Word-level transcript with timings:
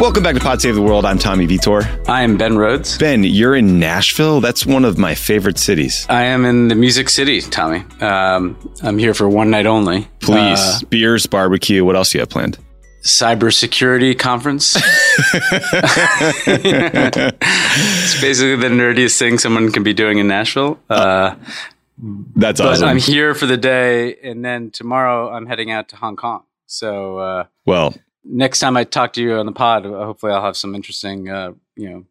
Welcome 0.00 0.22
back 0.22 0.36
to 0.36 0.40
Pod 0.40 0.62
Save 0.62 0.76
the 0.76 0.82
World. 0.82 1.04
I'm 1.04 1.18
Tommy 1.18 1.44
Vitor. 1.48 2.08
I 2.08 2.22
am 2.22 2.36
Ben 2.36 2.56
Rhodes. 2.56 2.96
Ben, 2.98 3.24
you're 3.24 3.56
in 3.56 3.80
Nashville. 3.80 4.40
That's 4.40 4.64
one 4.64 4.84
of 4.84 4.96
my 4.96 5.16
favorite 5.16 5.58
cities. 5.58 6.06
I 6.08 6.22
am 6.22 6.44
in 6.44 6.68
the 6.68 6.76
Music 6.76 7.08
City, 7.08 7.40
Tommy. 7.40 7.84
Um, 8.00 8.56
I'm 8.84 8.96
here 8.96 9.12
for 9.12 9.28
one 9.28 9.50
night 9.50 9.66
only. 9.66 10.06
Please, 10.20 10.60
uh, 10.60 10.80
beers, 10.88 11.26
barbecue. 11.26 11.84
What 11.84 11.96
else 11.96 12.12
do 12.12 12.18
you 12.18 12.20
have 12.20 12.28
planned? 12.28 12.58
Cybersecurity 13.02 14.16
conference. 14.16 14.76
it's 14.76 14.84
basically 18.20 18.54
the 18.54 18.68
nerdiest 18.68 19.18
thing 19.18 19.36
someone 19.38 19.72
can 19.72 19.82
be 19.82 19.94
doing 19.94 20.18
in 20.18 20.28
Nashville. 20.28 20.78
Uh, 20.88 21.34
That's 22.36 22.60
awesome. 22.60 22.88
I'm 22.88 22.98
here 22.98 23.34
for 23.34 23.46
the 23.46 23.56
day, 23.56 24.14
and 24.22 24.44
then 24.44 24.70
tomorrow 24.70 25.28
I'm 25.30 25.46
heading 25.46 25.72
out 25.72 25.88
to 25.88 25.96
Hong 25.96 26.14
Kong. 26.14 26.44
So, 26.66 27.18
uh, 27.18 27.44
well, 27.66 27.94
next 28.28 28.60
time 28.60 28.76
I 28.76 28.84
talk 28.84 29.14
to 29.14 29.22
you 29.22 29.34
on 29.34 29.46
the 29.46 29.52
pod, 29.52 29.84
hopefully 29.84 30.32
I'll 30.32 30.44
have 30.44 30.56
some 30.56 30.74
interesting, 30.74 31.28
uh, 31.28 31.52
you 31.76 31.90
know, 31.90 32.04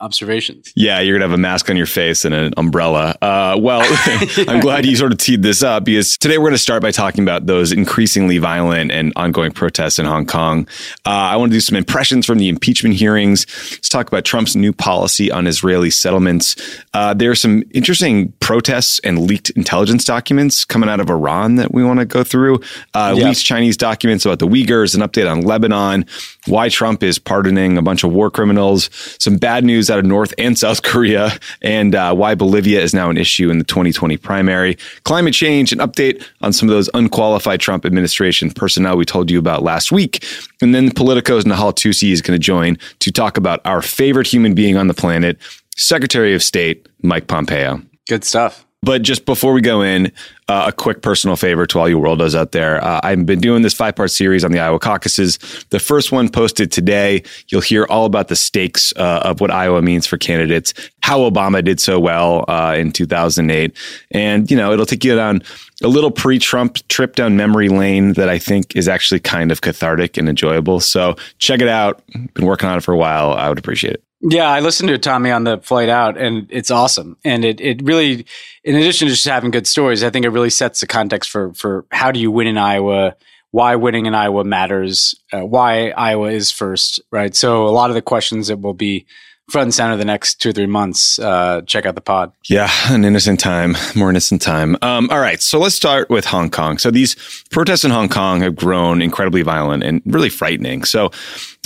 observations. 0.00 0.72
Yeah, 0.76 1.00
you're 1.00 1.16
gonna 1.16 1.28
have 1.28 1.38
a 1.38 1.40
mask 1.40 1.70
on 1.70 1.76
your 1.76 1.86
face 1.86 2.24
and 2.24 2.34
an 2.34 2.52
umbrella. 2.56 3.16
Uh, 3.22 3.56
well, 3.58 3.80
I'm 4.48 4.60
glad 4.60 4.84
you 4.84 4.96
sort 4.96 5.12
of 5.12 5.18
teed 5.18 5.42
this 5.42 5.62
up 5.62 5.84
because 5.84 6.16
today 6.18 6.38
we're 6.38 6.44
going 6.44 6.54
to 6.54 6.58
start 6.58 6.82
by 6.82 6.90
talking 6.90 7.22
about 7.22 7.46
those 7.46 7.72
increasingly 7.72 8.38
violent 8.38 8.92
and 8.92 9.12
ongoing 9.16 9.52
protests 9.52 9.98
in 9.98 10.06
Hong 10.06 10.26
Kong. 10.26 10.68
Uh, 11.06 11.10
I 11.10 11.36
want 11.36 11.50
to 11.50 11.56
do 11.56 11.60
some 11.60 11.76
impressions 11.76 12.26
from 12.26 12.38
the 12.38 12.48
impeachment 12.48 12.94
hearings. 12.94 13.46
Let's 13.72 13.88
talk 13.88 14.08
about 14.08 14.24
Trump's 14.24 14.54
new 14.54 14.72
policy 14.72 15.30
on 15.30 15.46
Israeli 15.46 15.90
settlements. 15.90 16.56
Uh, 16.92 17.14
there 17.14 17.30
are 17.30 17.36
some 17.36 17.62
interesting 17.72 18.32
protests 18.40 18.98
and 19.00 19.20
leaked 19.26 19.50
intelligence 19.50 20.04
documents 20.04 20.64
coming 20.64 20.88
out 20.88 21.00
of 21.00 21.08
Iran 21.08 21.56
that 21.56 21.72
we 21.72 21.84
want 21.84 22.00
to 22.00 22.06
go 22.06 22.22
through. 22.22 22.60
Uh, 22.94 23.14
yep. 23.16 23.26
Leaked 23.26 23.44
Chinese 23.44 23.76
documents 23.76 24.24
about 24.24 24.38
the 24.40 24.46
Uyghurs, 24.46 24.94
an 24.94 25.00
update 25.00 25.30
on 25.30 25.42
Lebanon, 25.42 26.04
why 26.46 26.68
Trump 26.68 27.02
is 27.02 27.18
pardoning 27.18 27.78
a 27.78 27.82
bunch 27.82 28.04
of 28.04 28.12
war 28.12 28.30
criminals, 28.30 28.90
some 29.18 29.36
bad 29.36 29.64
news 29.64 29.85
news 29.86 29.90
out 29.90 29.98
of 29.98 30.04
North 30.04 30.34
and 30.38 30.58
South 30.58 30.82
Korea 30.82 31.38
and 31.62 31.94
uh, 31.94 32.14
why 32.14 32.34
Bolivia 32.34 32.80
is 32.80 32.94
now 32.94 33.10
an 33.10 33.16
issue 33.16 33.50
in 33.50 33.58
the 33.58 33.64
2020 33.64 34.16
primary, 34.16 34.76
climate 35.04 35.34
change, 35.34 35.72
an 35.72 35.78
update 35.78 36.24
on 36.40 36.52
some 36.52 36.68
of 36.68 36.74
those 36.74 36.90
unqualified 36.94 37.60
Trump 37.60 37.84
administration 37.84 38.50
personnel 38.50 38.96
we 38.96 39.04
told 39.04 39.30
you 39.30 39.38
about 39.38 39.62
last 39.62 39.92
week. 39.92 40.24
And 40.60 40.74
then 40.74 40.90
Politico's 40.90 41.44
Nahal 41.44 41.72
Toosi 41.72 42.10
is 42.10 42.20
going 42.20 42.38
to 42.38 42.42
join 42.42 42.78
to 43.00 43.12
talk 43.12 43.36
about 43.36 43.60
our 43.64 43.82
favorite 43.82 44.26
human 44.26 44.54
being 44.54 44.76
on 44.76 44.88
the 44.88 44.94
planet, 44.94 45.38
Secretary 45.76 46.34
of 46.34 46.42
State 46.42 46.88
Mike 47.02 47.26
Pompeo. 47.28 47.80
Good 48.08 48.24
stuff. 48.24 48.65
But 48.86 49.02
just 49.02 49.26
before 49.26 49.52
we 49.52 49.62
go 49.62 49.82
in, 49.82 50.12
uh, 50.46 50.66
a 50.68 50.72
quick 50.72 51.02
personal 51.02 51.34
favor 51.34 51.66
to 51.66 51.78
all 51.80 51.88
you 51.88 51.98
worldos 51.98 52.36
out 52.36 52.52
there. 52.52 52.82
Uh, 52.82 53.00
I've 53.02 53.26
been 53.26 53.40
doing 53.40 53.62
this 53.62 53.74
five 53.74 53.96
part 53.96 54.12
series 54.12 54.44
on 54.44 54.52
the 54.52 54.60
Iowa 54.60 54.78
caucuses. 54.78 55.40
The 55.70 55.80
first 55.80 56.12
one 56.12 56.28
posted 56.28 56.70
today. 56.70 57.24
You'll 57.48 57.62
hear 57.62 57.84
all 57.86 58.04
about 58.04 58.28
the 58.28 58.36
stakes 58.36 58.92
uh, 58.96 59.22
of 59.24 59.40
what 59.40 59.50
Iowa 59.50 59.82
means 59.82 60.06
for 60.06 60.18
candidates, 60.18 60.72
how 61.00 61.28
Obama 61.28 61.64
did 61.64 61.80
so 61.80 61.98
well 61.98 62.44
uh, 62.46 62.76
in 62.78 62.92
2008. 62.92 63.76
And, 64.12 64.48
you 64.48 64.56
know, 64.56 64.72
it'll 64.72 64.86
take 64.86 65.02
you 65.02 65.16
down 65.16 65.42
a 65.82 65.88
little 65.88 66.12
pre 66.12 66.38
Trump 66.38 66.78
trip 66.86 67.16
down 67.16 67.36
memory 67.36 67.68
lane 67.68 68.12
that 68.12 68.28
I 68.28 68.38
think 68.38 68.76
is 68.76 68.86
actually 68.86 69.18
kind 69.18 69.50
of 69.50 69.62
cathartic 69.62 70.16
and 70.16 70.28
enjoyable. 70.28 70.78
So 70.78 71.16
check 71.38 71.60
it 71.60 71.68
out. 71.68 72.04
Been 72.34 72.46
working 72.46 72.68
on 72.68 72.78
it 72.78 72.84
for 72.84 72.94
a 72.94 72.96
while. 72.96 73.32
I 73.32 73.48
would 73.48 73.58
appreciate 73.58 73.94
it. 73.94 74.05
Yeah, 74.20 74.48
I 74.48 74.60
listened 74.60 74.88
to 74.88 74.94
it, 74.94 75.02
Tommy, 75.02 75.30
on 75.30 75.44
the 75.44 75.58
flight 75.58 75.88
out, 75.88 76.16
and 76.16 76.46
it's 76.50 76.70
awesome. 76.70 77.16
And 77.24 77.44
it 77.44 77.60
it 77.60 77.82
really, 77.82 78.26
in 78.64 78.74
addition 78.74 79.08
to 79.08 79.12
just 79.12 79.26
having 79.26 79.50
good 79.50 79.66
stories, 79.66 80.02
I 80.02 80.10
think 80.10 80.24
it 80.24 80.30
really 80.30 80.50
sets 80.50 80.80
the 80.80 80.86
context 80.86 81.30
for 81.30 81.52
for 81.52 81.84
how 81.90 82.12
do 82.12 82.18
you 82.18 82.30
win 82.30 82.46
in 82.46 82.56
Iowa, 82.56 83.14
why 83.50 83.76
winning 83.76 84.06
in 84.06 84.14
Iowa 84.14 84.42
matters, 84.42 85.14
uh, 85.32 85.44
why 85.44 85.90
Iowa 85.90 86.30
is 86.30 86.50
first, 86.50 87.00
right? 87.12 87.34
So 87.34 87.66
a 87.66 87.70
lot 87.70 87.90
of 87.90 87.94
the 87.94 88.02
questions 88.02 88.48
that 88.48 88.60
will 88.60 88.74
be 88.74 89.06
front 89.50 89.66
and 89.66 89.74
center 89.74 89.96
the 89.96 90.04
next 90.04 90.40
two 90.40 90.48
or 90.48 90.52
three 90.52 90.66
months, 90.66 91.18
uh, 91.20 91.62
check 91.66 91.86
out 91.86 91.94
the 91.94 92.00
pod. 92.00 92.32
Yeah, 92.48 92.68
an 92.88 93.04
innocent 93.04 93.38
time, 93.38 93.76
more 93.94 94.10
innocent 94.10 94.42
time. 94.42 94.76
Um, 94.82 95.08
all 95.10 95.20
right, 95.20 95.40
so 95.40 95.58
let's 95.58 95.76
start 95.76 96.10
with 96.10 96.24
Hong 96.24 96.50
Kong. 96.50 96.78
So 96.78 96.90
these 96.90 97.14
protests 97.50 97.84
in 97.84 97.92
Hong 97.92 98.08
Kong 98.08 98.40
have 98.40 98.56
grown 98.56 99.00
incredibly 99.00 99.42
violent 99.42 99.84
and 99.84 100.02
really 100.04 100.30
frightening. 100.30 100.82
So 100.82 101.10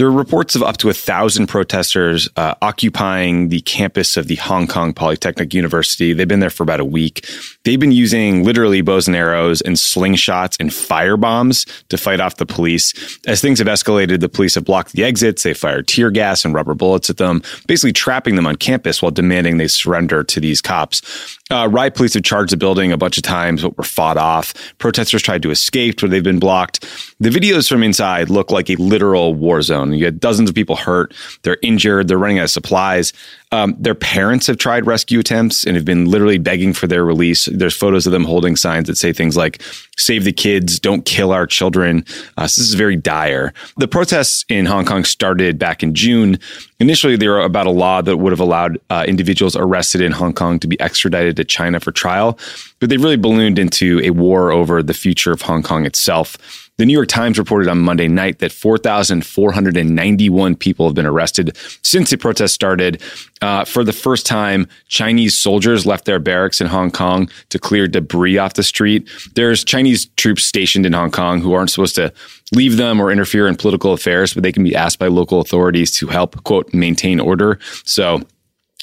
there 0.00 0.08
are 0.08 0.10
reports 0.10 0.54
of 0.54 0.62
up 0.62 0.78
to 0.78 0.88
a 0.88 0.94
thousand 0.94 1.46
protesters 1.46 2.26
uh, 2.36 2.54
occupying 2.62 3.50
the 3.50 3.60
campus 3.60 4.16
of 4.16 4.28
the 4.28 4.36
Hong 4.36 4.66
Kong 4.66 4.94
Polytechnic 4.94 5.52
University. 5.52 6.14
They've 6.14 6.26
been 6.26 6.40
there 6.40 6.48
for 6.48 6.62
about 6.62 6.80
a 6.80 6.86
week. 6.86 7.28
They've 7.64 7.78
been 7.78 7.92
using 7.92 8.42
literally 8.42 8.80
bows 8.80 9.08
and 9.08 9.14
arrows 9.14 9.60
and 9.60 9.76
slingshots 9.76 10.56
and 10.58 10.72
fire 10.72 11.18
bombs 11.18 11.66
to 11.90 11.98
fight 11.98 12.18
off 12.18 12.36
the 12.36 12.46
police. 12.46 13.18
As 13.26 13.42
things 13.42 13.58
have 13.58 13.68
escalated, 13.68 14.20
the 14.20 14.30
police 14.30 14.54
have 14.54 14.64
blocked 14.64 14.92
the 14.92 15.04
exits. 15.04 15.42
They 15.42 15.52
fired 15.52 15.86
tear 15.86 16.10
gas 16.10 16.46
and 16.46 16.54
rubber 16.54 16.72
bullets 16.72 17.10
at 17.10 17.18
them 17.18 17.42
basically 17.66 17.92
trapping 17.92 18.36
them 18.36 18.46
on 18.46 18.56
campus 18.56 19.02
while 19.02 19.10
demanding 19.10 19.58
they 19.58 19.68
surrender 19.68 20.24
to 20.24 20.40
these 20.40 20.62
cops. 20.62 21.02
Uh, 21.50 21.68
riot 21.68 21.94
police 21.94 22.14
have 22.14 22.22
charged 22.22 22.52
the 22.52 22.56
building 22.56 22.92
a 22.92 22.96
bunch 22.96 23.16
of 23.16 23.24
times, 23.24 23.62
but 23.62 23.76
were 23.76 23.84
fought 23.84 24.16
off. 24.16 24.54
Protesters 24.78 25.22
tried 25.22 25.42
to 25.42 25.50
escape, 25.50 26.00
but 26.00 26.10
they've 26.10 26.22
been 26.22 26.38
blocked. 26.38 26.86
The 27.18 27.30
videos 27.30 27.68
from 27.68 27.82
inside 27.82 28.30
look 28.30 28.50
like 28.50 28.70
a 28.70 28.76
literal 28.76 29.34
war 29.34 29.60
zone. 29.60 29.92
You 29.92 30.04
had 30.04 30.20
dozens 30.20 30.48
of 30.48 30.54
people 30.54 30.76
hurt. 30.76 31.12
They're 31.42 31.58
injured. 31.62 32.08
They're 32.08 32.18
running 32.18 32.38
out 32.38 32.44
of 32.44 32.50
supplies. 32.50 33.12
Um, 33.52 33.74
their 33.78 33.96
parents 33.96 34.46
have 34.46 34.58
tried 34.58 34.86
rescue 34.86 35.18
attempts 35.18 35.64
and 35.64 35.74
have 35.74 35.84
been 35.84 36.04
literally 36.04 36.38
begging 36.38 36.72
for 36.72 36.86
their 36.86 37.04
release. 37.04 37.46
There's 37.46 37.76
photos 37.76 38.06
of 38.06 38.12
them 38.12 38.24
holding 38.24 38.54
signs 38.54 38.86
that 38.86 38.96
say 38.96 39.12
things 39.12 39.36
like 39.36 39.60
"Save 39.96 40.24
the 40.24 40.32
kids, 40.32 40.78
don't 40.78 41.04
kill 41.04 41.32
our 41.32 41.46
children." 41.46 42.04
Uh, 42.36 42.46
so 42.46 42.60
this 42.60 42.68
is 42.68 42.74
very 42.74 42.96
dire. 42.96 43.52
The 43.76 43.88
protests 43.88 44.44
in 44.48 44.66
Hong 44.66 44.84
Kong 44.84 45.04
started 45.04 45.58
back 45.58 45.82
in 45.82 45.94
June. 45.94 46.38
Initially, 46.78 47.16
they 47.16 47.28
were 47.28 47.40
about 47.40 47.66
a 47.66 47.70
law 47.70 48.00
that 48.02 48.18
would 48.18 48.32
have 48.32 48.40
allowed 48.40 48.78
uh, 48.88 49.04
individuals 49.06 49.56
arrested 49.56 50.00
in 50.00 50.12
Hong 50.12 50.32
Kong 50.32 50.58
to 50.60 50.68
be 50.68 50.80
extradited 50.80 51.36
to 51.36 51.44
China 51.44 51.80
for 51.80 51.92
trial, 51.92 52.38
but 52.78 52.88
they 52.88 52.96
really 52.96 53.16
ballooned 53.16 53.58
into 53.58 54.00
a 54.04 54.10
war 54.10 54.52
over 54.52 54.82
the 54.82 54.94
future 54.94 55.32
of 55.32 55.42
Hong 55.42 55.62
Kong 55.62 55.84
itself. 55.86 56.69
The 56.80 56.86
New 56.86 56.94
York 56.94 57.08
Times 57.08 57.38
reported 57.38 57.68
on 57.68 57.80
Monday 57.80 58.08
night 58.08 58.38
that 58.38 58.52
4,491 58.52 60.56
people 60.56 60.86
have 60.86 60.94
been 60.94 61.04
arrested 61.04 61.54
since 61.82 62.08
the 62.08 62.16
protest 62.16 62.54
started. 62.54 63.02
Uh, 63.42 63.66
for 63.66 63.84
the 63.84 63.92
first 63.92 64.24
time, 64.24 64.66
Chinese 64.88 65.36
soldiers 65.36 65.84
left 65.84 66.06
their 66.06 66.18
barracks 66.18 66.58
in 66.58 66.68
Hong 66.68 66.90
Kong 66.90 67.28
to 67.50 67.58
clear 67.58 67.86
debris 67.86 68.38
off 68.38 68.54
the 68.54 68.62
street. 68.62 69.06
There's 69.34 69.62
Chinese 69.62 70.06
troops 70.16 70.42
stationed 70.42 70.86
in 70.86 70.94
Hong 70.94 71.10
Kong 71.10 71.42
who 71.42 71.52
aren't 71.52 71.68
supposed 71.68 71.96
to 71.96 72.14
leave 72.54 72.78
them 72.78 72.98
or 72.98 73.12
interfere 73.12 73.46
in 73.46 73.56
political 73.56 73.92
affairs, 73.92 74.32
but 74.32 74.42
they 74.42 74.50
can 74.50 74.64
be 74.64 74.74
asked 74.74 74.98
by 74.98 75.08
local 75.08 75.42
authorities 75.42 75.92
to 75.96 76.06
help, 76.06 76.42
quote, 76.44 76.72
maintain 76.72 77.20
order. 77.20 77.58
So, 77.84 78.22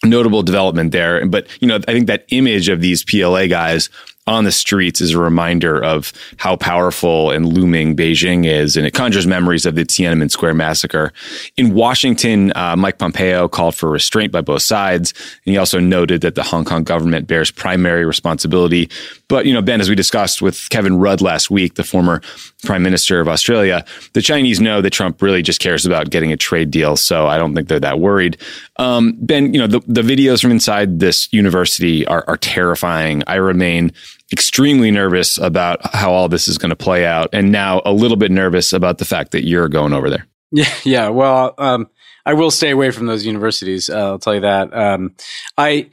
notable 0.05 0.43
development 0.43 0.91
there. 0.91 1.25
But, 1.25 1.47
you 1.61 1.67
know, 1.67 1.79
I 1.87 1.93
think 1.93 2.05
that 2.05 2.25
image 2.29 2.69
of 2.69 2.79
these 2.79 3.03
PLA 3.03 3.47
guys 3.47 3.89
on 4.27 4.44
the 4.44 4.51
streets 4.51 5.01
is 5.01 5.13
a 5.13 5.19
reminder 5.19 5.81
of 5.83 6.12
how 6.38 6.56
powerful 6.56 7.31
and 7.31 7.45
looming 7.45 7.95
Beijing 7.95 8.45
is, 8.45 8.75
and 8.75 8.85
it 8.85 8.94
conjures 8.94 9.25
memories 9.25 9.65
of 9.65 9.75
the 9.75 9.85
Tiananmen 9.85 10.29
Square 10.29 10.56
massacre. 10.56 11.13
In 11.56 11.74
Washington, 11.74 12.51
uh, 12.56 12.75
Mike 12.75 12.97
Pompeo 12.97 13.47
called 13.47 13.75
for 13.75 13.89
restraint 13.89 14.31
by 14.31 14.41
both 14.41 14.62
sides, 14.62 15.13
and 15.45 15.53
he 15.53 15.57
also 15.57 15.79
noted 15.79 16.21
that 16.21 16.35
the 16.35 16.44
Hong 16.44 16.65
Kong 16.65 16.83
government 16.83 17.27
bears 17.27 17.50
primary 17.50 18.06
responsibility. 18.06 18.89
But 19.29 19.45
you 19.45 19.53
know, 19.53 19.62
Ben, 19.62 19.81
as 19.81 19.89
we 19.89 19.95
discussed 19.95 20.41
with 20.41 20.69
Kevin 20.69 20.97
Rudd 20.97 21.21
last 21.21 21.50
week, 21.50 21.75
the 21.75 21.83
former 21.83 22.21
Prime 22.63 22.83
Minister 22.83 23.19
of 23.19 23.27
Australia, 23.27 23.85
the 24.13 24.21
Chinese 24.21 24.59
know 24.59 24.81
that 24.81 24.91
Trump 24.91 25.21
really 25.21 25.41
just 25.41 25.59
cares 25.59 25.85
about 25.85 26.09
getting 26.09 26.31
a 26.31 26.38
trade 26.38 26.69
deal, 26.69 26.97
so 26.97 27.27
I 27.27 27.38
don't 27.38 27.56
think 27.56 27.68
they're 27.68 27.79
that 27.79 28.00
worried. 28.00 28.38
Um, 28.77 29.15
ben, 29.19 29.53
you 29.53 29.59
know, 29.59 29.68
the, 29.68 29.79
the 29.88 30.01
videos 30.01 30.41
from 30.41 30.51
inside 30.51 31.00
this 31.00 31.31
university 31.31 32.06
are, 32.07 32.24
are 32.27 32.38
terrifying. 32.38 33.24
I 33.27 33.35
remain 33.35 33.91
extremely 34.31 34.91
nervous 34.91 35.38
about 35.38 35.79
how 35.94 36.12
all 36.12 36.29
this 36.29 36.47
is 36.47 36.57
going 36.57 36.69
to 36.69 36.75
play 36.75 37.06
out, 37.06 37.29
and 37.33 37.51
now 37.51 37.81
a 37.85 37.94
little 37.94 38.18
bit 38.18 38.31
nervous 38.31 38.74
about 38.74 38.97
the 38.97 39.06
fact 39.06 39.31
that 39.31 39.45
you're 39.45 39.69
going 39.69 39.94
over 39.94 40.09
there. 40.09 40.25
Yeah, 40.50 40.74
yeah. 40.85 41.09
Well, 41.09 41.56
um, 41.57 41.89
I 42.25 42.33
will 42.33 42.51
stay 42.51 42.69
away 42.69 42.91
from 42.91 43.06
those 43.06 43.25
universities. 43.25 43.89
Uh, 43.89 44.12
I'll 44.12 44.18
tell 44.18 44.33
you 44.33 44.39
that. 44.39 44.74
Um, 44.74 45.13
I 45.57 45.89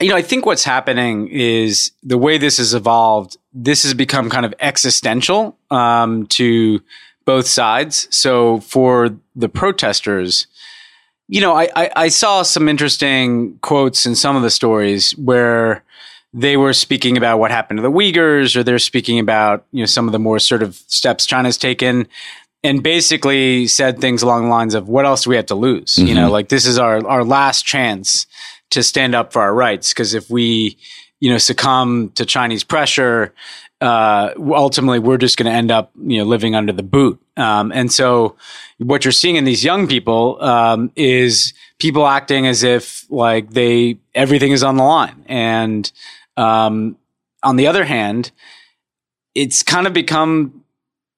you 0.00 0.10
know, 0.10 0.16
I 0.16 0.22
think 0.22 0.46
what's 0.46 0.64
happening 0.64 1.28
is 1.28 1.90
the 2.02 2.18
way 2.18 2.38
this 2.38 2.58
has 2.58 2.74
evolved. 2.74 3.36
This 3.52 3.82
has 3.82 3.94
become 3.94 4.30
kind 4.30 4.46
of 4.46 4.54
existential 4.60 5.58
um, 5.70 6.26
to 6.28 6.80
both 7.24 7.46
sides. 7.46 8.06
So 8.14 8.60
for 8.60 9.10
the 9.34 9.48
protesters, 9.48 10.46
you 11.26 11.40
know, 11.40 11.54
I, 11.54 11.68
I, 11.74 11.90
I 11.96 12.08
saw 12.08 12.42
some 12.42 12.68
interesting 12.68 13.58
quotes 13.58 14.06
in 14.06 14.14
some 14.14 14.36
of 14.36 14.42
the 14.42 14.50
stories 14.50 15.12
where 15.18 15.82
they 16.32 16.56
were 16.56 16.72
speaking 16.72 17.16
about 17.16 17.38
what 17.38 17.50
happened 17.50 17.78
to 17.78 17.82
the 17.82 17.90
Uyghurs, 17.90 18.56
or 18.56 18.62
they're 18.62 18.78
speaking 18.78 19.18
about 19.18 19.64
you 19.72 19.80
know 19.80 19.86
some 19.86 20.06
of 20.06 20.12
the 20.12 20.18
more 20.18 20.38
sort 20.38 20.62
of 20.62 20.76
steps 20.86 21.26
China's 21.26 21.56
taken, 21.56 22.06
and 22.62 22.82
basically 22.82 23.66
said 23.66 24.00
things 24.00 24.22
along 24.22 24.44
the 24.44 24.50
lines 24.50 24.74
of, 24.74 24.88
"What 24.88 25.06
else 25.06 25.24
do 25.24 25.30
we 25.30 25.36
have 25.36 25.46
to 25.46 25.54
lose? 25.54 25.96
Mm-hmm. 25.96 26.08
You 26.08 26.14
know, 26.14 26.22
mm-hmm. 26.24 26.32
like 26.32 26.48
this 26.48 26.66
is 26.66 26.78
our 26.78 27.06
our 27.06 27.24
last 27.24 27.64
chance 27.64 28.26
to 28.70 28.82
stand 28.82 29.14
up 29.14 29.32
for 29.32 29.40
our 29.40 29.54
rights 29.54 29.92
because 29.92 30.14
if 30.14 30.28
we 30.28 30.76
you 31.20 31.30
know 31.30 31.38
succumb 31.38 32.10
to 32.10 32.26
Chinese 32.26 32.62
pressure, 32.64 33.32
uh, 33.80 34.30
ultimately 34.38 34.98
we're 34.98 35.18
just 35.18 35.36
going 35.38 35.50
to 35.50 35.56
end 35.56 35.70
up 35.70 35.90
you 35.96 36.18
know 36.18 36.24
living 36.24 36.54
under 36.54 36.72
the 36.72 36.82
boot. 36.82 37.20
Um, 37.36 37.72
and 37.72 37.90
so 37.92 38.36
what 38.78 39.04
you're 39.04 39.12
seeing 39.12 39.36
in 39.36 39.44
these 39.44 39.64
young 39.64 39.86
people 39.86 40.42
um, 40.42 40.90
is 40.96 41.54
people 41.78 42.06
acting 42.06 42.46
as 42.46 42.62
if 42.62 43.06
like 43.10 43.50
they 43.50 43.98
everything 44.14 44.52
is 44.52 44.62
on 44.62 44.76
the 44.76 44.82
line 44.82 45.24
and 45.26 45.90
um, 46.38 46.96
on 47.42 47.56
the 47.56 47.66
other 47.66 47.84
hand, 47.84 48.30
it's 49.34 49.62
kind 49.62 49.86
of 49.86 49.92
become 49.92 50.64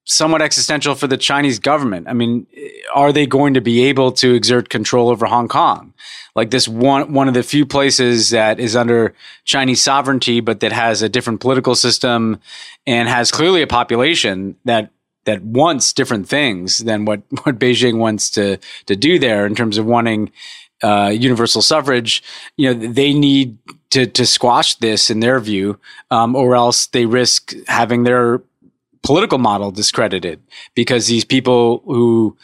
somewhat 0.05 0.43
existential 0.43 0.95
for 0.95 1.07
the 1.07 1.17
Chinese 1.17 1.59
government. 1.59 2.09
I 2.09 2.15
mean, 2.15 2.47
are 2.95 3.13
they 3.13 3.27
going 3.27 3.55
to 3.55 3.61
be 3.61 3.85
able 3.85 4.13
to 4.13 4.35
exert 4.35 4.69
control 4.69 5.09
over 5.09 5.27
Hong 5.27 5.47
Kong? 5.47 5.93
Like 6.35 6.51
this 6.51 6.67
one, 6.67 7.13
one 7.13 7.29
of 7.29 7.35
the 7.35 7.43
few 7.43 7.67
places 7.67 8.31
that 8.31 8.59
is 8.59 8.75
under 8.75 9.15
Chinese 9.45 9.83
sovereignty, 9.83 10.41
but 10.41 10.61
that 10.61 10.73
has 10.73 11.03
a 11.03 11.09
different 11.09 11.41
political 11.41 11.75
system 11.75 12.41
and 12.87 13.09
has 13.09 13.31
clearly 13.31 13.63
a 13.63 13.67
population 13.67 14.57
that 14.65 14.91
that 15.27 15.43
wants 15.43 15.93
different 15.93 16.29
things 16.29 16.79
than 16.79 17.05
what, 17.05 17.21
what 17.43 17.59
Beijing 17.59 17.99
wants 17.99 18.31
to 18.31 18.59
to 18.87 18.97
do 18.97 19.19
there 19.19 19.47
in 19.47 19.55
terms 19.55 19.77
of 19.77 19.87
wanting 19.87 20.33
uh, 20.83 21.13
universal 21.15 21.63
suffrage. 21.63 22.23
You 22.57 22.73
know, 22.73 22.93
they 22.93 23.13
need 23.13 23.59
to 23.91 24.07
to 24.07 24.27
squash 24.27 24.77
this 24.77 25.11
in 25.11 25.21
their 25.21 25.41
view, 25.41 25.79
um, 26.11 26.35
or 26.35 26.55
else 26.55 26.87
they 26.87 27.07
risk 27.07 27.55
having 27.67 28.05
their 28.05 28.41
political 29.03 29.39
model 29.39 29.71
discredited 29.71 30.41
because 30.75 31.07
these 31.07 31.25
people 31.25 31.83
who 31.85 32.37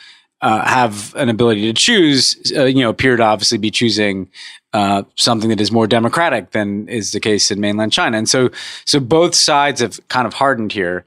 uh, 0.43 0.64
have 0.64 1.14
an 1.16 1.28
ability 1.28 1.62
to 1.62 1.72
choose, 1.72 2.52
uh, 2.56 2.64
you 2.64 2.81
know, 2.81 2.90
appear 2.90 3.16
to 3.16 3.22
obviously 3.22 3.58
be 3.58 3.70
choosing 3.70 4.28
uh, 4.72 5.02
something 5.14 5.48
that 5.48 5.60
is 5.60 5.72
more 5.72 5.87
democratic 5.87 6.50
than 6.50 6.88
is 6.88 7.12
the 7.12 7.20
case 7.20 7.50
in 7.50 7.60
mainland 7.60 7.92
China. 7.92 8.19
And 8.19 8.28
so, 8.28 8.50
so 8.84 9.00
both 9.00 9.34
sides 9.34 9.81
have 9.81 10.06
kind 10.08 10.26
of 10.26 10.34
hardened 10.34 10.72
here. 10.72 11.04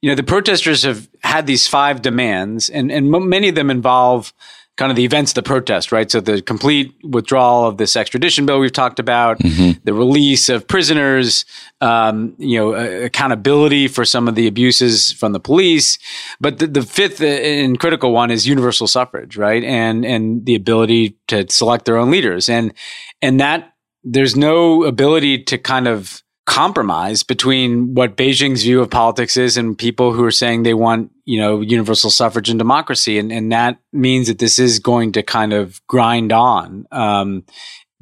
You 0.00 0.10
know, 0.10 0.16
the 0.16 0.24
protesters 0.24 0.82
have 0.82 1.08
had 1.22 1.46
these 1.46 1.68
five 1.68 2.02
demands, 2.02 2.68
and 2.68 2.90
and 2.90 3.14
m- 3.14 3.28
many 3.28 3.48
of 3.48 3.54
them 3.54 3.70
involve 3.70 4.32
kind 4.78 4.90
of 4.90 4.96
the 4.96 5.04
events 5.04 5.32
of 5.32 5.34
the 5.34 5.42
protest, 5.42 5.92
right? 5.92 6.10
So 6.10 6.20
the 6.20 6.40
complete 6.40 6.94
withdrawal 7.04 7.66
of 7.66 7.76
this 7.76 7.94
extradition 7.94 8.46
bill 8.46 8.58
we've 8.58 8.72
talked 8.72 8.98
about, 8.98 9.38
mm-hmm. 9.38 9.78
the 9.84 9.92
release 9.92 10.48
of 10.48 10.66
prisoners, 10.66 11.44
um, 11.82 12.34
you 12.38 12.58
know, 12.58 12.74
uh, 12.74 13.04
accountability 13.04 13.86
for 13.86 14.04
some 14.04 14.28
of 14.28 14.34
the 14.34 14.46
abuses 14.46 15.12
from 15.12 15.32
the 15.32 15.40
police. 15.40 15.98
But 16.40 16.58
the, 16.58 16.66
the 16.66 16.82
fifth 16.82 17.20
and 17.20 17.78
critical 17.78 18.12
one 18.12 18.30
is 18.30 18.46
universal 18.46 18.86
suffrage, 18.86 19.36
right? 19.36 19.62
And 19.62 20.04
and 20.06 20.46
the 20.46 20.54
ability 20.54 21.18
to 21.28 21.48
select 21.50 21.84
their 21.84 21.98
own 21.98 22.10
leaders, 22.10 22.48
and 22.48 22.72
and 23.20 23.40
that 23.40 23.74
there's 24.04 24.36
no 24.36 24.84
ability 24.84 25.44
to 25.44 25.58
kind 25.58 25.86
of 25.86 26.21
compromise 26.44 27.22
between 27.22 27.94
what 27.94 28.16
Beijing's 28.16 28.62
view 28.62 28.80
of 28.80 28.90
politics 28.90 29.36
is 29.36 29.56
and 29.56 29.78
people 29.78 30.12
who 30.12 30.24
are 30.24 30.32
saying 30.32 30.64
they 30.64 30.74
want, 30.74 31.12
you 31.24 31.38
know, 31.38 31.60
universal 31.60 32.10
suffrage 32.10 32.48
and 32.48 32.58
democracy. 32.58 33.18
And, 33.18 33.30
and 33.30 33.52
that 33.52 33.78
means 33.92 34.26
that 34.26 34.38
this 34.38 34.58
is 34.58 34.80
going 34.80 35.12
to 35.12 35.22
kind 35.22 35.52
of 35.52 35.80
grind 35.86 36.32
on, 36.32 36.86
um, 36.90 37.44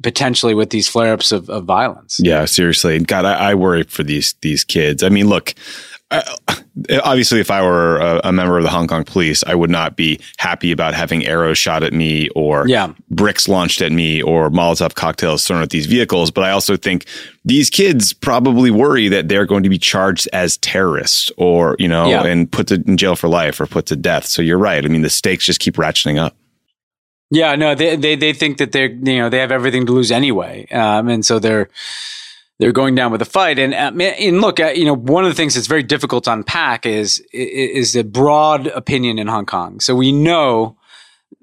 potentially 0.01 0.55
with 0.55 0.71
these 0.71 0.87
flare 0.87 1.13
ups 1.13 1.31
of, 1.31 1.49
of 1.49 1.65
violence. 1.65 2.19
Yeah, 2.21 2.45
seriously. 2.45 2.97
God, 2.99 3.25
I, 3.25 3.51
I 3.51 3.53
worry 3.53 3.83
for 3.83 4.01
these, 4.01 4.33
these 4.41 4.63
kids. 4.63 5.03
I 5.03 5.09
mean, 5.09 5.27
look, 5.27 5.53
obviously, 7.03 7.39
if 7.39 7.51
I 7.51 7.61
were 7.61 7.97
a, 7.97 8.21
a, 8.25 8.31
member 8.31 8.57
of 8.57 8.63
the 8.63 8.69
Hong 8.69 8.87
Kong 8.87 9.03
police, 9.03 9.43
I 9.45 9.55
would 9.55 9.69
not 9.69 9.95
be 9.95 10.19
happy 10.37 10.71
about 10.71 10.93
having 10.93 11.25
arrows 11.25 11.57
shot 11.57 11.83
at 11.83 11.93
me 11.93 12.29
or 12.29 12.67
yeah. 12.67 12.93
bricks 13.09 13.47
launched 13.47 13.81
at 13.81 13.91
me 13.91 14.21
or 14.21 14.49
Molotov 14.49 14.95
cocktails 14.95 15.45
thrown 15.45 15.61
at 15.61 15.69
these 15.69 15.85
vehicles. 15.85 16.31
But 16.31 16.43
I 16.43 16.51
also 16.51 16.75
think 16.75 17.05
these 17.45 17.69
kids 17.69 18.13
probably 18.13 18.71
worry 18.71 19.07
that 19.07 19.29
they're 19.29 19.45
going 19.45 19.63
to 19.63 19.69
be 19.69 19.77
charged 19.77 20.27
as 20.33 20.57
terrorists 20.57 21.31
or, 21.37 21.75
you 21.79 21.87
know, 21.87 22.09
yeah. 22.09 22.25
and 22.25 22.51
put 22.51 22.67
to, 22.67 22.75
in 22.85 22.97
jail 22.97 23.15
for 23.15 23.27
life 23.27 23.59
or 23.59 23.65
put 23.65 23.85
to 23.87 23.95
death. 23.95 24.25
So 24.25 24.41
you're 24.41 24.57
right. 24.57 24.83
I 24.83 24.87
mean, 24.87 25.01
the 25.01 25.09
stakes 25.09 25.45
just 25.45 25.59
keep 25.59 25.75
ratcheting 25.75 26.17
up. 26.17 26.35
Yeah, 27.33 27.55
no, 27.55 27.75
they, 27.75 27.95
they, 27.95 28.17
they 28.17 28.33
think 28.33 28.57
that 28.57 28.73
they're, 28.73 28.89
you 28.89 29.17
know, 29.17 29.29
they 29.29 29.39
have 29.39 29.53
everything 29.53 29.85
to 29.85 29.93
lose 29.93 30.11
anyway. 30.11 30.67
Um, 30.69 31.07
and 31.07 31.25
so 31.25 31.39
they're, 31.39 31.69
they're 32.61 32.71
going 32.71 32.93
down 32.93 33.11
with 33.11 33.23
a 33.23 33.25
fight. 33.25 33.57
And, 33.57 33.73
uh, 33.73 33.91
and 34.03 34.39
look, 34.39 34.59
uh, 34.59 34.67
you 34.67 34.85
know, 34.85 34.95
one 34.95 35.25
of 35.25 35.31
the 35.31 35.35
things 35.35 35.55
that's 35.55 35.65
very 35.65 35.81
difficult 35.81 36.25
to 36.25 36.33
unpack 36.33 36.85
is 36.85 37.17
is 37.33 37.93
the 37.93 38.03
broad 38.03 38.67
opinion 38.67 39.17
in 39.17 39.25
Hong 39.25 39.47
Kong. 39.47 39.79
So 39.79 39.95
we 39.95 40.11
know 40.11 40.77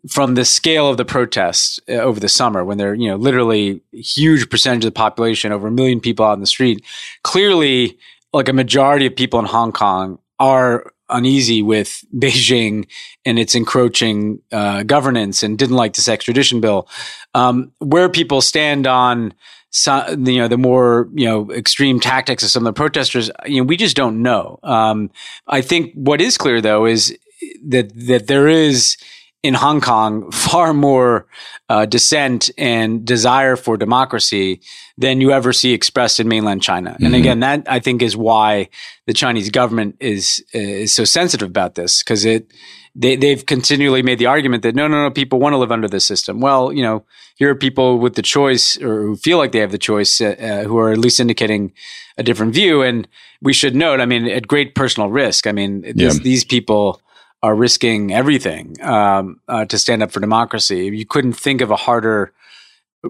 from 0.09 0.37
the 0.37 0.44
scale 0.44 0.88
of 0.88 0.97
the 0.97 1.05
protests 1.05 1.81
uh, 1.88 1.94
over 1.94 2.20
the 2.20 2.29
summer, 2.29 2.65
when 2.65 2.79
they're 2.79 2.94
you 2.94 3.09
know 3.09 3.17
literally 3.17 3.81
huge 3.91 4.49
percentage 4.49 4.85
of 4.85 4.94
the 4.94 4.97
population, 4.97 5.50
over 5.50 5.67
a 5.67 5.73
million 5.73 5.99
people 5.99 6.25
out 6.25 6.35
in 6.35 6.41
the 6.41 6.47
street, 6.47 6.85
clearly, 7.25 7.99
like 8.32 8.49
a 8.49 8.53
majority 8.53 9.06
of 9.06 9.17
people 9.17 9.41
in 9.41 9.44
Hong 9.47 9.73
Kong 9.73 10.20
are 10.38 10.93
uneasy 11.09 11.62
with 11.62 12.05
Beijing 12.15 12.87
and 13.25 13.41
its 13.41 13.56
encroaching 13.56 14.41
uh, 14.53 14.85
governance 14.85 15.43
and 15.43 15.59
didn't 15.59 15.75
like 15.75 15.94
this 15.94 16.06
extradition 16.06 16.61
bill. 16.61 16.88
Um, 17.35 17.73
where 17.81 18.09
people 18.09 18.41
stand 18.41 18.87
on 18.87 19.35
some, 19.79 20.27
you 20.27 20.39
know, 20.41 20.49
the 20.49 20.59
more, 20.59 21.09
you 21.15 21.27
know, 21.27 21.51
extreme 21.53 22.01
tactics 22.01 22.43
of 22.43 22.51
some 22.51 22.67
of 22.67 22.75
the 22.75 22.77
protesters, 22.77 23.31
you 23.47 23.61
know, 23.61 23.67
we 23.67 23.77
just 23.77 23.97
don't 23.97 24.23
know. 24.23 24.59
Um, 24.63 25.11
I 25.47 25.61
think 25.61 25.93
what 25.95 26.21
is 26.21 26.37
clear 26.37 26.61
though 26.61 26.85
is 26.87 27.17
that, 27.65 27.93
that 28.09 28.27
there 28.27 28.49
is 28.49 28.97
in 29.43 29.55
Hong 29.55 29.81
Kong 29.81 30.31
far 30.32 30.75
more 30.75 31.26
uh, 31.69 31.87
dissent 31.87 32.50
and 32.58 33.05
desire 33.05 33.56
for 33.56 33.76
democracy 33.76 34.61
than 34.96 35.20
you 35.20 35.31
ever 35.31 35.52
see 35.52 35.73
expressed 35.73 36.19
in 36.19 36.29
mainland 36.29 36.62
China. 36.62 36.90
Mm-hmm. 36.90 37.06
And 37.06 37.14
again, 37.14 37.40
that 37.40 37.62
I 37.69 37.79
think 37.79 38.03
is 38.03 38.17
why 38.17 38.69
the 39.06 39.13
Chinese 39.13 39.51
government 39.51 39.96
is 40.01 40.44
is 40.53 40.93
so 40.93 41.05
sensitive 41.05 41.48
about 41.48 41.77
this 41.77 42.03
because 42.03 42.24
it 42.24 42.53
they, 42.94 43.15
they've 43.15 43.46
continually 43.46 44.03
made 44.03 44.19
the 44.19 44.27
argument 44.27 44.65
that 44.65 44.74
no, 44.74 44.89
no, 44.89 45.05
no, 45.05 45.10
people 45.10 45.39
want 45.39 45.53
to 45.53 45.56
live 45.56 45.70
under 45.70 45.89
this 45.89 46.05
system. 46.05 46.41
Well, 46.41 46.72
you 46.72 46.82
know, 46.82 47.05
here 47.36 47.51
are 47.51 47.55
people 47.55 47.98
with 47.98 48.17
the 48.17 48.22
choice 48.22 48.77
or 48.82 49.03
who 49.03 49.17
feel 49.17 49.39
like 49.39 49.53
they 49.53 49.60
have 49.60 49.70
the 49.70 49.79
choice, 49.79 50.20
uh, 50.20 50.34
uh, 50.41 50.65
who 50.65 50.79
are 50.79 50.91
at 50.91 50.98
least 50.98 51.20
indicating 51.20 51.72
a 52.17 52.24
different 52.24 52.55
view. 52.55 52.82
And 52.82 53.06
we 53.41 53.53
should 53.53 53.77
note, 53.77 54.01
I 54.01 54.06
mean, 54.06 54.27
at 54.27 54.48
great 54.48 54.74
personal 54.74 55.10
risk. 55.10 55.46
I 55.46 55.53
mean, 55.53 55.84
yeah. 55.84 55.93
this, 55.94 56.19
these 56.19 56.44
people 56.44 57.01
are 57.43 57.55
risking 57.55 58.13
everything 58.13 58.75
um, 58.83 59.41
uh, 59.49 59.65
to 59.67 59.79
stand 59.79 60.03
up 60.03 60.11
for 60.11 60.21
democracy. 60.21 60.87
You 60.87 61.07
couldn't 61.07 61.35
think 61.35 61.61
of 61.61 61.71
a 61.71 61.77
harder, 61.77 62.33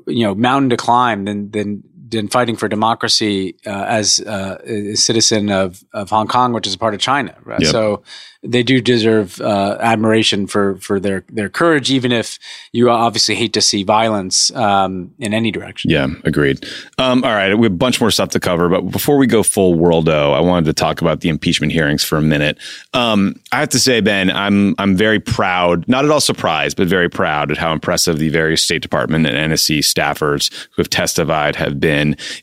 you 0.07 0.25
know, 0.25 0.35
mountain 0.35 0.71
to 0.71 0.77
climb 0.77 1.25
than 1.25 1.51
than 1.51 1.83
than 2.09 2.29
fighting 2.29 2.57
for 2.57 2.69
democracy 2.69 3.57
uh, 3.67 3.85
as 3.89 4.21
uh, 4.21 4.59
a 4.65 4.95
citizen 4.95 5.51
of, 5.51 5.85
of 5.93 6.11
Hong 6.11 6.27
Kong, 6.27 6.53
which 6.53 6.67
is 6.67 6.75
a 6.75 6.79
part 6.79 6.95
of 6.95 7.01
China. 7.01 7.35
Right? 7.45 7.61
Yep. 7.61 7.71
So 7.71 8.03
they 8.43 8.63
do 8.63 8.81
deserve 8.81 9.41
uh, 9.41 9.79
admiration 9.81 10.47
for 10.47 10.77
for 10.77 11.01
their 11.01 11.25
their 11.29 11.49
courage, 11.49 11.91
even 11.91 12.13
if 12.13 12.39
you 12.73 12.89
obviously 12.89 13.35
hate 13.35 13.53
to 13.55 13.61
see 13.61 13.83
violence 13.83 14.55
um, 14.55 15.13
in 15.19 15.35
any 15.35 15.51
direction. 15.51 15.91
Yeah, 15.91 16.07
agreed. 16.25 16.65
Um, 16.99 17.25
all 17.25 17.31
right, 17.31 17.53
we 17.55 17.67
have 17.67 17.73
a 17.73 17.77
bunch 17.77 18.01
more 18.01 18.13
stuff 18.13 18.31
to 18.31 18.41
cover, 18.41 18.69
but 18.69 18.83
before 18.83 19.17
we 19.17 19.27
go 19.27 19.43
full 19.43 19.75
worldo, 19.75 20.35
I 20.35 20.41
wanted 20.41 20.67
to 20.67 20.73
talk 20.73 21.01
about 21.01 21.21
the 21.21 21.29
impeachment 21.29 21.73
hearings 21.73 22.05
for 22.05 22.17
a 22.17 22.23
minute. 22.23 22.59
Um, 22.95 23.41
I 23.51 23.59
have 23.59 23.71
to 23.71 23.81
say, 23.81 24.01
Ben, 24.01 24.31
I'm 24.31 24.77
I'm 24.79 24.97
very 24.97 25.19
proud, 25.19 25.89
not 25.89 26.05
at 26.05 26.11
all 26.11 26.21
surprised, 26.21 26.77
but 26.77 26.87
very 26.87 27.09
proud 27.09 27.51
at 27.51 27.59
how 27.59 27.73
impressive 27.73 28.19
the 28.19 28.29
various 28.29 28.63
State 28.63 28.83
Department 28.83 29.27
and 29.27 29.53
NSC 29.53 29.79
staffers 29.79 30.53
who 30.77 30.83
have 30.83 30.91
testified 30.91 31.57
have 31.57 31.81
been. 31.81 31.98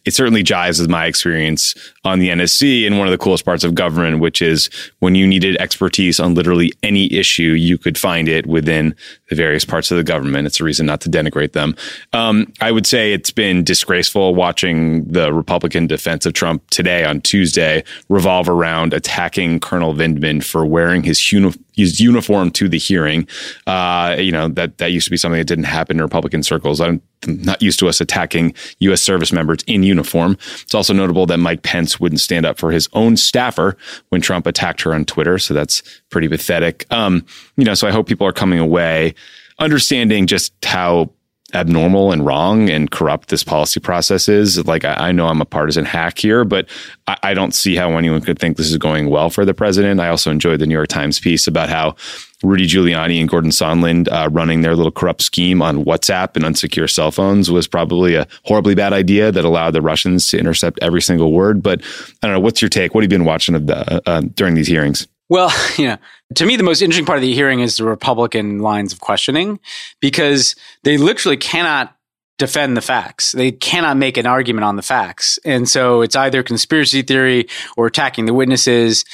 It 0.05 0.13
certainly 0.13 0.43
jives 0.43 0.79
with 0.79 0.89
my 0.89 1.05
experience 1.05 1.75
on 2.03 2.19
the 2.19 2.29
NSC 2.29 2.85
and 2.85 2.97
one 2.97 3.07
of 3.07 3.11
the 3.11 3.17
coolest 3.17 3.45
parts 3.45 3.63
of 3.63 3.75
government, 3.75 4.19
which 4.19 4.41
is 4.41 4.69
when 4.99 5.15
you 5.15 5.25
needed 5.27 5.55
expertise 5.57 6.19
on 6.19 6.35
literally 6.35 6.71
any 6.83 7.11
issue, 7.11 7.53
you 7.53 7.77
could 7.77 7.97
find 7.97 8.27
it 8.27 8.45
within 8.45 8.95
the 9.29 9.35
various 9.35 9.65
parts 9.65 9.91
of 9.91 9.97
the 9.97 10.03
government. 10.03 10.45
It's 10.45 10.59
a 10.59 10.63
reason 10.63 10.85
not 10.85 11.01
to 11.01 11.09
denigrate 11.09 11.53
them. 11.53 11.75
Um, 12.13 12.51
I 12.61 12.71
would 12.71 12.85
say 12.85 13.11
it's 13.11 13.31
been 13.31 13.63
disgraceful 13.63 14.35
watching 14.35 15.05
the 15.05 15.33
Republican 15.33 15.87
defense 15.87 16.25
of 16.25 16.33
Trump 16.33 16.67
today 16.69 17.03
on 17.03 17.21
Tuesday 17.21 17.83
revolve 18.09 18.47
around 18.47 18.93
attacking 18.93 19.59
Colonel 19.59 19.93
Vindman 19.93 20.43
for 20.43 20.65
wearing 20.65 21.03
his, 21.03 21.31
uni- 21.31 21.53
his 21.73 21.99
uniform 21.99 22.51
to 22.51 22.69
the 22.69 22.77
hearing. 22.77 23.27
Uh, 23.65 24.15
you 24.19 24.31
know, 24.31 24.47
that, 24.49 24.77
that 24.77 24.91
used 24.91 25.05
to 25.05 25.11
be 25.11 25.17
something 25.17 25.39
that 25.39 25.47
didn't 25.47 25.65
happen 25.65 25.97
in 25.97 26.03
Republican 26.03 26.43
circles. 26.43 26.79
I'm 26.79 27.01
not 27.25 27.61
used 27.61 27.79
to 27.79 27.87
us 27.87 27.99
attacking 27.99 28.53
U.S. 28.79 29.01
service 29.01 29.31
members 29.31 29.59
in 29.65 29.81
uniform. 29.83 30.37
It's 30.61 30.75
also 30.75 30.93
notable 30.93 31.25
that 31.25 31.37
Mike 31.37 31.63
Pence 31.63 31.99
wouldn't 31.99 32.21
stand 32.21 32.45
up 32.45 32.59
for 32.59 32.71
his 32.71 32.87
own 32.93 33.17
staffer 33.17 33.77
when 34.09 34.21
Trump 34.21 34.45
attacked 34.45 34.81
her 34.81 34.93
on 34.93 35.05
Twitter. 35.05 35.39
So 35.39 35.53
that's 35.53 35.81
pretty 36.09 36.27
pathetic. 36.27 36.85
Um, 36.91 37.25
you 37.57 37.65
know, 37.65 37.73
so 37.73 37.87
I 37.87 37.91
hope 37.91 38.07
people 38.07 38.27
are 38.27 38.33
coming 38.33 38.59
away 38.59 39.15
understanding 39.59 40.27
just 40.27 40.53
how 40.63 41.11
abnormal 41.53 42.11
and 42.11 42.25
wrong 42.25 42.69
and 42.69 42.91
corrupt 42.91 43.29
this 43.29 43.43
policy 43.43 43.79
process 43.79 44.27
is. 44.27 44.65
Like, 44.65 44.83
I, 44.83 45.09
I 45.09 45.11
know 45.11 45.27
I'm 45.27 45.41
a 45.41 45.45
partisan 45.45 45.85
hack 45.85 46.17
here, 46.17 46.43
but 46.43 46.67
I, 47.07 47.17
I, 47.23 47.33
don't 47.33 47.53
see 47.53 47.75
how 47.75 47.91
anyone 47.97 48.21
could 48.21 48.39
think 48.39 48.57
this 48.57 48.69
is 48.69 48.77
going 48.77 49.09
well 49.09 49.29
for 49.29 49.45
the 49.45 49.53
president. 49.53 49.99
I 49.99 50.09
also 50.09 50.31
enjoyed 50.31 50.59
the 50.59 50.65
New 50.65 50.73
York 50.73 50.89
Times 50.89 51.19
piece 51.19 51.47
about 51.47 51.69
how 51.69 51.95
Rudy 52.43 52.67
Giuliani 52.67 53.19
and 53.19 53.29
Gordon 53.29 53.51
Sondland 53.51 54.11
uh, 54.11 54.29
running 54.31 54.61
their 54.61 54.75
little 54.75 54.91
corrupt 54.91 55.21
scheme 55.21 55.61
on 55.61 55.85
WhatsApp 55.85 56.35
and 56.35 56.43
unsecure 56.43 56.91
cell 56.91 57.11
phones 57.11 57.49
was 57.49 57.67
probably 57.67 58.15
a 58.15 58.27
horribly 58.43 58.75
bad 58.75 58.91
idea 58.91 59.31
that 59.31 59.45
allowed 59.45 59.71
the 59.71 59.81
Russians 59.81 60.27
to 60.29 60.37
intercept 60.37 60.79
every 60.81 61.01
single 61.01 61.31
word. 61.31 61.63
But 61.63 61.81
I 62.21 62.27
don't 62.27 62.33
know. 62.33 62.39
What's 62.39 62.61
your 62.61 62.69
take? 62.69 62.93
What 62.93 63.03
have 63.03 63.11
you 63.11 63.17
been 63.17 63.25
watching 63.25 63.55
of 63.55 63.67
the, 63.67 64.01
uh, 64.09 64.21
during 64.33 64.55
these 64.55 64.67
hearings? 64.67 65.07
Well, 65.29 65.51
you 65.77 65.87
know, 65.87 65.97
to 66.35 66.45
me, 66.45 66.55
the 66.55 66.63
most 66.63 66.81
interesting 66.81 67.05
part 67.05 67.17
of 67.17 67.21
the 67.21 67.33
hearing 67.33 67.59
is 67.59 67.77
the 67.77 67.85
Republican 67.85 68.59
lines 68.59 68.93
of 68.93 68.99
questioning 68.99 69.59
because 69.99 70.55
they 70.83 70.97
literally 70.97 71.37
cannot 71.37 71.95
defend 72.37 72.75
the 72.75 72.81
facts. 72.81 73.31
They 73.31 73.51
cannot 73.51 73.95
make 73.95 74.17
an 74.17 74.25
argument 74.25 74.65
on 74.65 74.75
the 74.75 74.81
facts. 74.81 75.39
And 75.45 75.69
so 75.69 76.01
it's 76.01 76.15
either 76.15 76.43
conspiracy 76.43 77.01
theory 77.01 77.47
or 77.77 77.87
attacking 77.87 78.25
the 78.25 78.33
witnesses 78.33 79.05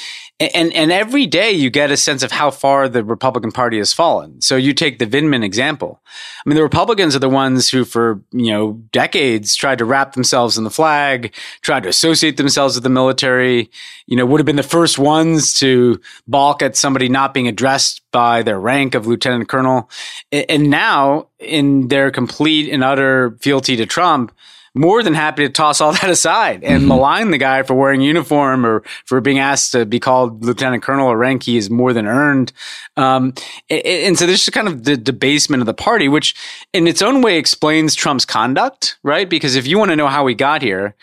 and 0.41 0.73
and 0.73 0.91
every 0.91 1.27
day 1.27 1.51
you 1.51 1.69
get 1.69 1.91
a 1.91 1.97
sense 1.97 2.23
of 2.23 2.31
how 2.31 2.49
far 2.49 2.89
the 2.89 3.03
Republican 3.03 3.51
Party 3.51 3.77
has 3.77 3.93
fallen. 3.93 4.41
So 4.41 4.55
you 4.55 4.73
take 4.73 4.97
the 4.97 5.05
Vindman 5.05 5.43
example. 5.43 6.01
I 6.05 6.49
mean, 6.49 6.55
the 6.55 6.63
Republicans 6.63 7.15
are 7.15 7.19
the 7.19 7.29
ones 7.29 7.69
who, 7.69 7.85
for 7.85 8.21
you 8.31 8.51
know, 8.51 8.73
decades 8.91 9.55
tried 9.55 9.77
to 9.77 9.85
wrap 9.85 10.13
themselves 10.13 10.57
in 10.57 10.63
the 10.63 10.71
flag, 10.71 11.33
tried 11.61 11.83
to 11.83 11.89
associate 11.89 12.37
themselves 12.37 12.75
with 12.75 12.83
the 12.83 12.89
military. 12.89 13.69
You 14.07 14.17
know, 14.17 14.25
would 14.25 14.39
have 14.39 14.45
been 14.45 14.55
the 14.55 14.63
first 14.63 14.97
ones 14.97 15.53
to 15.59 16.01
balk 16.27 16.61
at 16.61 16.75
somebody 16.75 17.07
not 17.07 17.33
being 17.33 17.47
addressed 17.47 18.01
by 18.11 18.41
their 18.43 18.59
rank 18.59 18.95
of 18.95 19.07
lieutenant 19.07 19.47
colonel, 19.47 19.89
and 20.31 20.69
now 20.69 21.27
in 21.39 21.87
their 21.87 22.11
complete 22.11 22.71
and 22.71 22.83
utter 22.83 23.37
fealty 23.41 23.75
to 23.75 23.85
Trump 23.85 24.31
more 24.73 25.03
than 25.03 25.13
happy 25.13 25.45
to 25.45 25.51
toss 25.51 25.81
all 25.81 25.91
that 26.01 26.09
aside 26.09 26.63
and 26.63 26.79
mm-hmm. 26.79 26.87
malign 26.87 27.31
the 27.31 27.37
guy 27.37 27.63
for 27.63 27.73
wearing 27.73 28.01
uniform 28.01 28.65
or 28.65 28.83
for 29.05 29.21
being 29.21 29.39
asked 29.39 29.71
to 29.73 29.85
be 29.85 29.99
called 29.99 30.43
lieutenant 30.43 30.83
colonel, 30.83 31.09
a 31.09 31.15
rank 31.15 31.43
he 31.43 31.57
is 31.57 31.69
more 31.69 31.93
than 31.93 32.07
earned. 32.07 32.51
Um, 32.97 33.33
and, 33.69 33.85
and, 33.85 34.19
so 34.19 34.25
this 34.25 34.43
is 34.43 34.49
kind 34.49 34.67
of 34.67 34.83
the 34.83 34.97
debasement 34.97 35.61
of 35.61 35.67
the 35.67 35.73
party, 35.73 36.07
which 36.07 36.35
in 36.73 36.87
its 36.87 37.01
own 37.01 37.21
way 37.21 37.37
explains 37.37 37.95
Trump's 37.95 38.25
conduct, 38.25 38.97
right? 39.03 39.29
Because 39.29 39.55
if 39.55 39.67
you 39.67 39.77
want 39.77 39.91
to 39.91 39.95
know 39.95 40.07
how 40.07 40.23
we 40.23 40.35
got 40.35 40.61
here, 40.61 40.95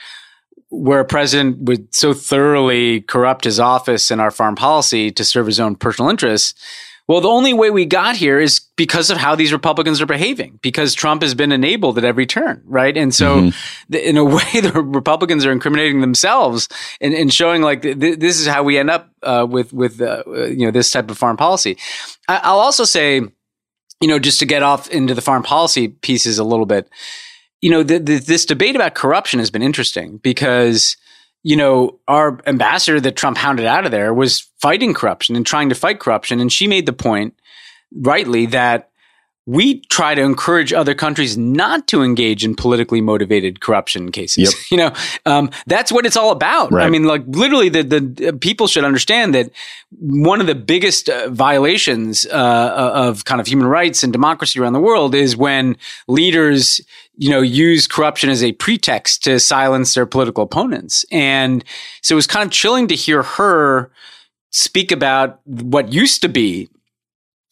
where 0.70 1.00
a 1.00 1.04
president 1.04 1.58
would 1.60 1.94
so 1.94 2.12
thoroughly 2.12 3.00
corrupt 3.02 3.44
his 3.44 3.58
office 3.58 4.10
and 4.10 4.20
our 4.20 4.30
foreign 4.30 4.54
policy 4.54 5.10
to 5.10 5.24
serve 5.24 5.46
his 5.46 5.58
own 5.58 5.74
personal 5.74 6.10
interests, 6.10 6.54
well, 7.08 7.22
the 7.22 7.28
only 7.28 7.54
way 7.54 7.70
we 7.70 7.86
got 7.86 8.16
here 8.16 8.38
is 8.38 8.60
because 8.76 9.08
of 9.08 9.16
how 9.16 9.34
these 9.34 9.50
Republicans 9.50 10.02
are 10.02 10.06
behaving, 10.06 10.58
because 10.60 10.92
Trump 10.92 11.22
has 11.22 11.34
been 11.34 11.52
enabled 11.52 11.96
at 11.96 12.04
every 12.04 12.26
turn, 12.26 12.62
right? 12.66 12.94
And 12.94 13.14
so, 13.14 13.40
mm-hmm. 13.40 13.58
the, 13.88 14.06
in 14.06 14.18
a 14.18 14.24
way, 14.36 14.60
the 14.60 14.82
Republicans 14.84 15.46
are 15.46 15.50
incriminating 15.50 16.02
themselves 16.02 16.68
and, 17.00 17.14
and 17.14 17.32
showing 17.32 17.62
like 17.62 17.80
th- 17.80 18.18
this 18.18 18.38
is 18.38 18.46
how 18.46 18.62
we 18.62 18.76
end 18.76 18.90
up 18.90 19.10
uh, 19.22 19.46
with 19.48 19.72
with 19.72 20.02
uh, 20.02 20.22
you 20.26 20.66
know 20.66 20.70
this 20.70 20.90
type 20.90 21.10
of 21.10 21.16
foreign 21.16 21.38
policy. 21.38 21.78
I- 22.28 22.42
I'll 22.44 22.60
also 22.60 22.84
say, 22.84 23.22
you 24.00 24.08
know, 24.08 24.18
just 24.18 24.38
to 24.40 24.46
get 24.46 24.62
off 24.62 24.90
into 24.90 25.14
the 25.14 25.22
foreign 25.22 25.42
policy 25.42 25.88
pieces 25.88 26.38
a 26.38 26.44
little 26.44 26.66
bit, 26.66 26.90
you 27.62 27.70
know, 27.70 27.82
the, 27.82 27.98
the, 27.98 28.18
this 28.18 28.44
debate 28.44 28.76
about 28.76 28.94
corruption 28.94 29.38
has 29.38 29.50
been 29.50 29.62
interesting 29.62 30.18
because 30.18 30.98
you 31.42 31.56
know, 31.56 31.98
our 32.08 32.40
ambassador 32.46 33.00
that 33.00 33.16
Trump 33.16 33.36
hounded 33.36 33.66
out 33.66 33.84
of 33.84 33.90
there 33.90 34.12
was 34.12 34.40
fighting 34.60 34.94
corruption 34.94 35.36
and 35.36 35.46
trying 35.46 35.68
to 35.68 35.74
fight 35.74 36.00
corruption. 36.00 36.40
And 36.40 36.52
she 36.52 36.66
made 36.66 36.86
the 36.86 36.92
point, 36.92 37.34
rightly, 37.92 38.46
that 38.46 38.90
we 39.48 39.80
try 39.88 40.14
to 40.14 40.20
encourage 40.20 40.74
other 40.74 40.94
countries 40.94 41.38
not 41.38 41.86
to 41.86 42.02
engage 42.02 42.44
in 42.44 42.54
politically 42.54 43.00
motivated 43.00 43.62
corruption 43.62 44.12
cases. 44.12 44.44
Yep. 44.44 44.54
You 44.70 44.76
know, 44.76 44.92
um, 45.24 45.50
that's 45.66 45.90
what 45.90 46.04
it's 46.04 46.16
all 46.16 46.30
about. 46.30 46.70
Right. 46.70 46.86
I 46.86 46.90
mean, 46.90 47.04
like 47.04 47.22
literally, 47.26 47.70
the 47.70 47.82
the 47.82 48.28
uh, 48.28 48.32
people 48.38 48.66
should 48.66 48.84
understand 48.84 49.34
that 49.34 49.50
one 49.98 50.42
of 50.42 50.46
the 50.46 50.54
biggest 50.54 51.08
uh, 51.08 51.30
violations 51.30 52.26
uh, 52.26 52.34
uh, 52.34 52.92
of 52.94 53.24
kind 53.24 53.40
of 53.40 53.46
human 53.46 53.66
rights 53.66 54.02
and 54.02 54.12
democracy 54.12 54.60
around 54.60 54.74
the 54.74 54.80
world 54.80 55.14
is 55.14 55.38
when 55.38 55.78
leaders, 56.06 56.82
you 57.16 57.30
know, 57.30 57.40
use 57.40 57.86
corruption 57.86 58.28
as 58.28 58.42
a 58.42 58.52
pretext 58.52 59.24
to 59.24 59.40
silence 59.40 59.94
their 59.94 60.04
political 60.04 60.44
opponents. 60.44 61.06
And 61.10 61.64
so 62.02 62.14
it 62.14 62.16
was 62.16 62.26
kind 62.26 62.44
of 62.44 62.52
chilling 62.52 62.88
to 62.88 62.94
hear 62.94 63.22
her 63.22 63.90
speak 64.50 64.92
about 64.92 65.40
what 65.46 65.90
used 65.90 66.20
to 66.22 66.28
be 66.28 66.68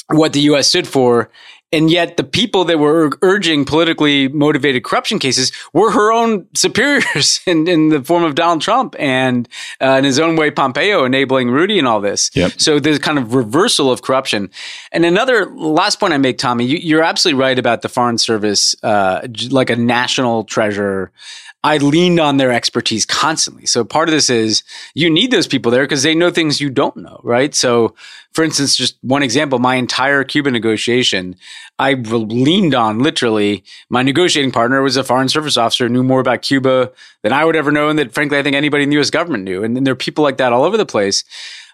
what 0.09 0.33
the 0.33 0.41
U.S. 0.41 0.69
stood 0.69 0.87
for 0.87 1.31
and 1.73 1.91
yet 1.91 2.17
the 2.17 2.25
people 2.25 2.65
that 2.67 2.79
were 2.79 3.11
urging 3.23 3.65
politically 3.65 4.29
motivated 4.29 4.85
corruption 4.85 5.19
cases 5.19 5.51
were 5.73 5.91
her 5.91 6.13
own 6.13 6.47
superiors 6.55 7.41
in, 7.47 7.69
in 7.69 7.89
the 7.89 8.03
form 8.03 8.23
of 8.23 8.35
Donald 8.35 8.63
Trump 8.63 8.95
and 8.99 9.49
uh, 9.81 9.97
in 9.99 10.05
his 10.05 10.19
own 10.19 10.37
way 10.37 10.51
Pompeo 10.51 11.05
enabling 11.05 11.51
Rudy 11.51 11.79
and 11.79 11.89
all 11.89 12.01
this. 12.01 12.31
Yep. 12.35 12.53
So 12.59 12.79
there's 12.79 12.99
kind 12.99 13.19
of 13.19 13.35
reversal 13.35 13.91
of 13.91 14.03
corruption. 14.03 14.51
And 14.93 15.05
another 15.05 15.47
last 15.55 15.99
point 15.99 16.13
I 16.13 16.19
make, 16.19 16.39
Tommy, 16.39 16.65
you, 16.65 16.99
are 16.99 17.03
absolutely 17.03 17.41
right 17.41 17.59
about 17.59 17.83
the 17.83 17.89
Foreign 17.89 18.19
Service, 18.19 18.75
uh, 18.83 19.27
like 19.51 19.69
a 19.69 19.77
national 19.77 20.45
treasure 20.45 21.11
I 21.67 21.79
leaned 21.79 22.21
on 22.21 22.37
their 22.37 22.53
expertise 22.53 23.05
constantly. 23.05 23.67
So 23.67 23.83
part 23.83 24.09
of 24.09 24.13
this 24.13 24.31
is 24.31 24.63
you 24.95 25.11
need 25.11 25.33
those 25.33 25.49
people 25.49 25.73
there 25.73 25.83
because 25.83 26.05
they 26.05 26.15
know 26.15 26.31
things 26.31 26.61
you 26.61 26.71
don't 26.71 26.97
know, 26.97 27.21
right? 27.25 27.53
So, 27.57 27.97
for 28.35 28.45
instance, 28.45 28.77
just 28.77 28.97
one 29.03 29.25
example, 29.25 29.59
my 29.59 29.75
entire 29.75 30.23
Cuba 30.23 30.53
negotiation, 30.53 31.35
I 31.81 31.95
leaned 31.95 32.77
on 32.77 33.01
literally 33.01 33.65
my 33.91 34.03
negotiating 34.03 34.53
partner 34.53 34.81
was 34.81 34.97
a 34.97 35.03
foreign 35.03 35.29
service 35.29 35.57
officer, 35.57 35.89
knew 35.89 36.05
more 36.05 36.21
about 36.21 36.43
Cuba 36.43 36.93
than 37.25 37.33
I 37.33 37.45
would 37.45 37.57
ever 37.57 37.73
know, 37.73 37.89
and 37.89 37.99
that 37.99 38.15
frankly, 38.15 38.39
I 38.39 38.45
think 38.45 38.55
anybody 38.55 38.85
in 38.85 38.91
the 38.91 39.01
US 39.01 39.11
government 39.11 39.43
knew. 39.43 39.65
And, 39.65 39.77
and 39.77 39.85
there 39.85 39.93
are 39.93 39.97
people 39.97 40.23
like 40.23 40.37
that 40.37 40.53
all 40.53 40.63
over 40.63 40.77
the 40.77 40.87
place. 40.87 41.25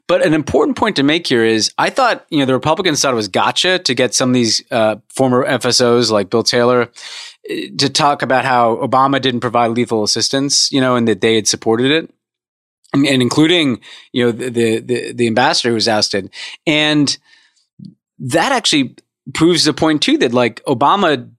But 0.09 0.27
an 0.27 0.35
important 0.35 0.77
point 0.77 0.97
to 0.97 1.03
make 1.03 1.27
here 1.27 1.45
is 1.45 1.73
I 1.79 1.91
thought, 1.91 2.27
you 2.29 2.39
know, 2.41 2.45
the 2.45 2.55
Republicans 2.55 3.01
thought 3.01 3.13
it 3.13 3.17
was 3.17 3.29
gotcha 3.29 3.79
to 3.79 3.95
get 3.95 4.15
some 4.15 4.31
of 4.31 4.35
these 4.35 4.63
uh, 4.71 4.97
former 5.09 5.47
FSOs 5.47 6.11
like 6.11 6.29
Bill 6.29 6.43
Taylor 6.43 6.91
to 7.47 7.89
talk 7.89 8.23
about 8.23 8.45
how 8.45 8.77
Obama 8.77 9.21
didn't 9.21 9.41
provide 9.41 9.73
lethal 9.73 10.03
assistance, 10.03 10.71
you 10.73 10.81
know, 10.81 10.97
and 10.97 11.09
that 11.09 11.21
they 11.21 11.37
had 11.37 11.49
supported 11.49 11.91
it. 11.91 12.11
And, 12.95 13.07
including, 13.07 13.81
you 14.13 14.27
know, 14.27 14.33
the, 14.33 14.81
the, 14.81 15.13
the 15.15 15.27
ambassador 15.27 15.71
who 15.71 15.77
was 15.77 15.89
ousted. 15.89 16.31
And 16.67 17.17
that 18.19 18.53
actually 18.53 18.97
proves 19.33 19.65
the 19.65 19.73
point 19.73 20.03
too 20.03 20.19
that 20.19 20.35
like 20.35 20.63
Obama 20.65 21.31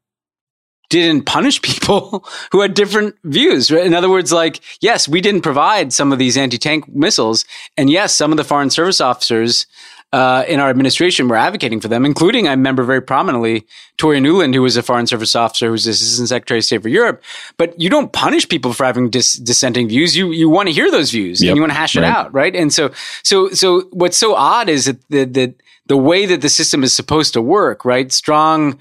didn't 0.90 1.26
punish 1.26 1.62
people 1.62 2.26
who 2.52 2.62
had 2.62 2.74
different 2.74 3.16
views. 3.24 3.72
In 3.72 3.94
other 3.94 4.10
words, 4.10 4.32
like, 4.32 4.60
yes, 4.82 5.08
we 5.08 5.22
didn't 5.22 5.42
provide 5.42 5.94
some 5.94 6.12
of 6.12 6.20
these 6.20 6.38
anti 6.38 6.58
tank 6.58 6.88
missiles. 6.88 7.46
And 7.78 7.90
yes, 7.90 8.16
some 8.16 8.32
of 8.32 8.38
the 8.38 8.44
foreign 8.44 8.70
service 8.70 9.02
officers 9.02 9.66
uh, 10.14 10.46
in 10.48 10.60
our 10.60 10.70
administration 10.70 11.28
were 11.28 11.36
advocating 11.36 11.82
for 11.82 11.88
them, 11.88 12.06
including 12.06 12.48
I 12.48 12.52
remember 12.52 12.84
very 12.84 13.02
prominently 13.02 13.66
Toria 13.98 14.22
Nuland, 14.22 14.54
who 14.54 14.62
was 14.62 14.78
a 14.78 14.84
foreign 14.84 15.08
service 15.08 15.36
officer, 15.36 15.66
who 15.66 15.72
was 15.72 15.88
assistant 15.88 16.30
secretary 16.30 16.60
of 16.60 16.66
state 16.66 16.84
for 16.84 16.90
Europe. 16.90 17.24
But 17.58 17.80
you 17.82 17.90
don't 17.90 18.14
punish 18.14 18.48
people 18.48 18.74
for 18.74 18.86
having 18.86 19.10
dis- 19.10 19.34
dissenting 19.34 19.90
views. 19.90 20.16
You 20.16 20.32
you 20.32 20.50
want 20.50 20.68
to 20.68 20.74
hear 20.74 20.92
those 20.92 21.10
views 21.10 21.42
yep. 21.42 21.50
and 21.50 21.58
you 21.58 21.64
want 21.64 21.72
to 21.72 21.78
hash 21.78 21.96
right. 21.96 22.04
it 22.04 22.08
out, 22.08 22.32
right? 22.32 22.56
And 22.56 22.72
so 22.72 22.92
so 23.24 23.50
so 23.50 23.82
what's 23.92 24.18
so 24.18 24.36
odd 24.36 24.70
is 24.70 24.86
that 24.86 25.02
the, 25.10 25.24
the 25.26 25.56
the 25.88 25.98
way 25.98 26.28
that 26.28 26.42
the 26.42 26.50
system 26.50 26.84
is 26.84 26.94
supposed 26.94 27.34
to 27.34 27.42
work, 27.42 27.84
right? 27.84 28.12
Strong 28.12 28.80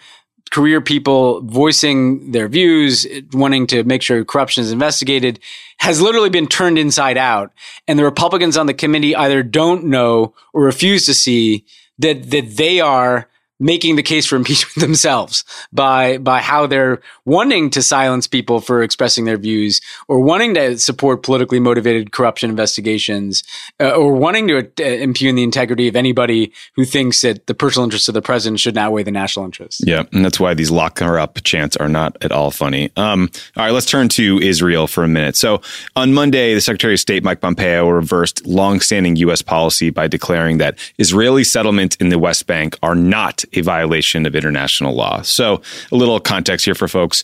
career 0.53 0.83
people 0.83 1.41
voicing 1.41 2.31
their 2.31 2.47
views, 2.47 3.07
wanting 3.33 3.67
to 3.67 3.83
make 3.85 4.03
sure 4.03 4.23
corruption 4.23 4.63
is 4.63 4.71
investigated, 4.71 5.41
has 5.79 6.01
literally 6.01 6.29
been 6.29 6.47
turned 6.47 6.79
inside 6.79 7.17
out. 7.17 7.53
And 7.89 7.99
the 7.99 8.05
Republicans 8.05 8.59
on 8.59 8.67
the 8.67 8.75
committee 8.75 9.17
either 9.17 9.43
don't 9.43 9.85
know 9.87 10.35
or 10.53 10.63
refuse 10.63 11.07
to 11.07 11.15
see 11.15 11.65
that, 11.99 12.31
that 12.31 12.57
they 12.57 12.81
are 12.81 13.29
making 13.63 13.97
the 13.97 14.03
case 14.03 14.27
for 14.27 14.37
impeachment 14.37 14.75
themselves 14.87 15.45
by 15.73 16.19
by 16.19 16.41
how 16.41 16.67
they're 16.67 17.01
wanting 17.25 17.71
to 17.71 17.83
silence 17.83 18.27
people 18.27 18.61
for 18.61 18.83
expressing 18.83 19.25
their 19.25 19.39
views 19.39 19.81
or 20.09 20.21
wanting 20.21 20.55
to 20.55 20.79
support 20.79 21.23
politically 21.23 21.61
motivated 21.61 22.13
corruption 22.13 22.51
investigations 22.51 23.43
uh, 23.81 23.91
or 23.91 24.15
wanting 24.15 24.49
to 24.49 24.59
uh, 24.59 24.85
impugn 24.85 25.35
the 25.35 25.43
integrity 25.43 25.89
of 25.89 25.97
anybody 25.97 26.53
who 26.75 26.85
thinks 26.85 27.21
that 27.21 27.47
the 27.47 27.55
personal 27.55 27.85
interests 27.85 28.09
of 28.09 28.15
the 28.15 28.23
president 28.23 28.61
should 28.61 28.75
not 28.75 28.83
outweigh 28.83 29.05
the 29.05 29.13
national 29.13 29.45
interests. 29.45 29.81
Yeah, 29.87 30.05
and 30.13 30.25
that's 30.25 30.41
why 30.41 30.55
these 30.55 30.71
lock 30.71 30.99
her 30.99 31.19
up 31.19 31.39
chants 31.45 31.77
are 31.77 31.89
not 31.89 32.17
at 32.21 32.33
all 32.33 32.51
funny. 32.51 32.91
Um, 32.97 33.31
all 33.57 33.65
right, 33.65 33.71
let's 33.71 33.87
turn 33.87 34.09
to 34.11 34.41
Israel 34.41 34.89
for 34.89 35.05
a 35.05 35.09
minute. 35.09 35.37
So 35.37 35.63
on 35.95 36.13
Monday, 36.13 36.55
the 36.55 36.61
Secretary 36.61 36.95
of 36.95 37.01
State 37.01 37.23
Mike 37.23 37.41
Pompeo 37.41 37.89
reversed 37.89 38.45
longstanding 38.45 39.17
U.S. 39.17 39.41
policy 39.41 39.91
by 39.91 40.09
declaring 40.09 40.59
that 40.59 40.79
Israeli 40.99 41.45
settlements 41.45 41.95
in 41.97 42.09
the 42.09 42.19
West 42.19 42.47
Bank 42.47 42.77
are 42.83 42.97
not 42.97 43.45
a 43.55 43.61
violation 43.61 44.27
of 44.27 44.35
international 44.35 44.95
law. 44.95 45.23
So, 45.23 45.63
a 45.91 45.97
little 45.97 46.19
context 46.21 46.65
here 46.65 46.75
for 46.75 46.89
folks. 46.89 47.23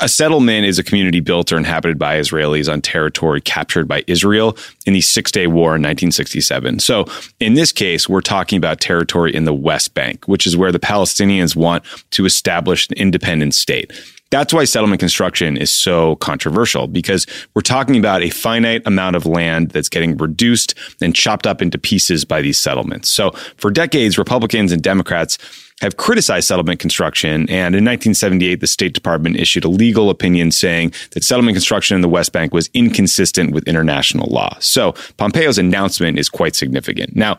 A 0.00 0.08
settlement 0.08 0.66
is 0.66 0.78
a 0.78 0.84
community 0.84 1.20
built 1.20 1.52
or 1.52 1.56
inhabited 1.56 1.98
by 1.98 2.18
Israelis 2.18 2.72
on 2.72 2.80
territory 2.80 3.40
captured 3.40 3.86
by 3.86 4.04
Israel 4.06 4.56
in 4.86 4.92
the 4.92 5.00
Six 5.00 5.30
Day 5.30 5.46
War 5.46 5.76
in 5.76 5.82
1967. 5.82 6.80
So, 6.80 7.06
in 7.40 7.54
this 7.54 7.72
case, 7.72 8.08
we're 8.08 8.20
talking 8.20 8.56
about 8.56 8.80
territory 8.80 9.34
in 9.34 9.44
the 9.44 9.54
West 9.54 9.94
Bank, 9.94 10.26
which 10.26 10.46
is 10.46 10.56
where 10.56 10.72
the 10.72 10.78
Palestinians 10.78 11.56
want 11.56 11.84
to 12.10 12.26
establish 12.26 12.88
an 12.88 12.94
independent 12.96 13.54
state. 13.54 13.92
That's 14.30 14.52
why 14.52 14.64
settlement 14.64 15.00
construction 15.00 15.56
is 15.56 15.70
so 15.70 16.16
controversial 16.16 16.86
because 16.86 17.26
we're 17.54 17.62
talking 17.62 17.96
about 17.96 18.22
a 18.22 18.30
finite 18.30 18.82
amount 18.84 19.16
of 19.16 19.24
land 19.24 19.70
that's 19.70 19.88
getting 19.88 20.16
reduced 20.18 20.74
and 21.00 21.14
chopped 21.14 21.46
up 21.46 21.62
into 21.62 21.78
pieces 21.78 22.24
by 22.24 22.42
these 22.42 22.58
settlements. 22.58 23.08
So 23.08 23.30
for 23.56 23.70
decades, 23.70 24.18
Republicans 24.18 24.70
and 24.70 24.82
Democrats 24.82 25.38
have 25.80 25.96
criticized 25.96 26.48
settlement 26.48 26.80
construction. 26.80 27.42
And 27.42 27.74
in 27.74 27.84
1978, 27.84 28.60
the 28.60 28.66
State 28.66 28.94
Department 28.94 29.36
issued 29.36 29.64
a 29.64 29.68
legal 29.68 30.10
opinion 30.10 30.50
saying 30.50 30.92
that 31.12 31.24
settlement 31.24 31.54
construction 31.54 31.94
in 31.94 32.00
the 32.00 32.08
West 32.08 32.32
Bank 32.32 32.52
was 32.52 32.68
inconsistent 32.74 33.52
with 33.52 33.66
international 33.68 34.28
law. 34.30 34.56
So 34.60 34.92
Pompeo's 35.16 35.58
announcement 35.58 36.18
is 36.18 36.28
quite 36.28 36.54
significant. 36.56 37.14
Now, 37.14 37.38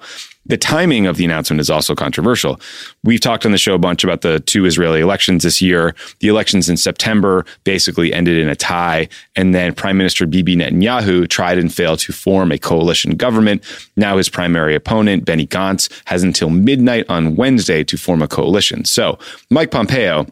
the 0.49 0.57
timing 0.57 1.05
of 1.05 1.15
the 1.15 1.25
announcement 1.25 1.61
is 1.61 1.69
also 1.69 1.95
controversial. 1.95 2.59
We've 3.03 3.21
talked 3.21 3.45
on 3.45 3.51
the 3.51 3.57
show 3.57 3.75
a 3.75 3.79
bunch 3.79 4.03
about 4.03 4.21
the 4.21 4.39
two 4.41 4.65
Israeli 4.65 4.99
elections 4.99 5.43
this 5.43 5.61
year. 5.61 5.95
The 6.19 6.27
elections 6.27 6.67
in 6.67 6.75
September 6.75 7.45
basically 7.63 8.13
ended 8.13 8.37
in 8.37 8.49
a 8.49 8.55
tie. 8.55 9.07
And 9.35 9.55
then 9.55 9.73
Prime 9.73 9.97
Minister 9.97 10.25
Bibi 10.25 10.55
Netanyahu 10.57 11.29
tried 11.29 11.59
and 11.59 11.73
failed 11.73 11.99
to 11.99 12.11
form 12.11 12.51
a 12.51 12.57
coalition 12.57 13.15
government. 13.15 13.63
Now 13.95 14.17
his 14.17 14.27
primary 14.27 14.75
opponent, 14.75 15.23
Benny 15.23 15.47
Gantz, 15.47 15.89
has 16.05 16.23
until 16.23 16.49
midnight 16.49 17.05
on 17.09 17.35
Wednesday 17.35 17.83
to 17.83 17.97
form 17.97 18.21
a 18.21 18.27
coalition. 18.27 18.85
So 18.85 19.19
Mike 19.49 19.71
Pompeo, 19.71 20.25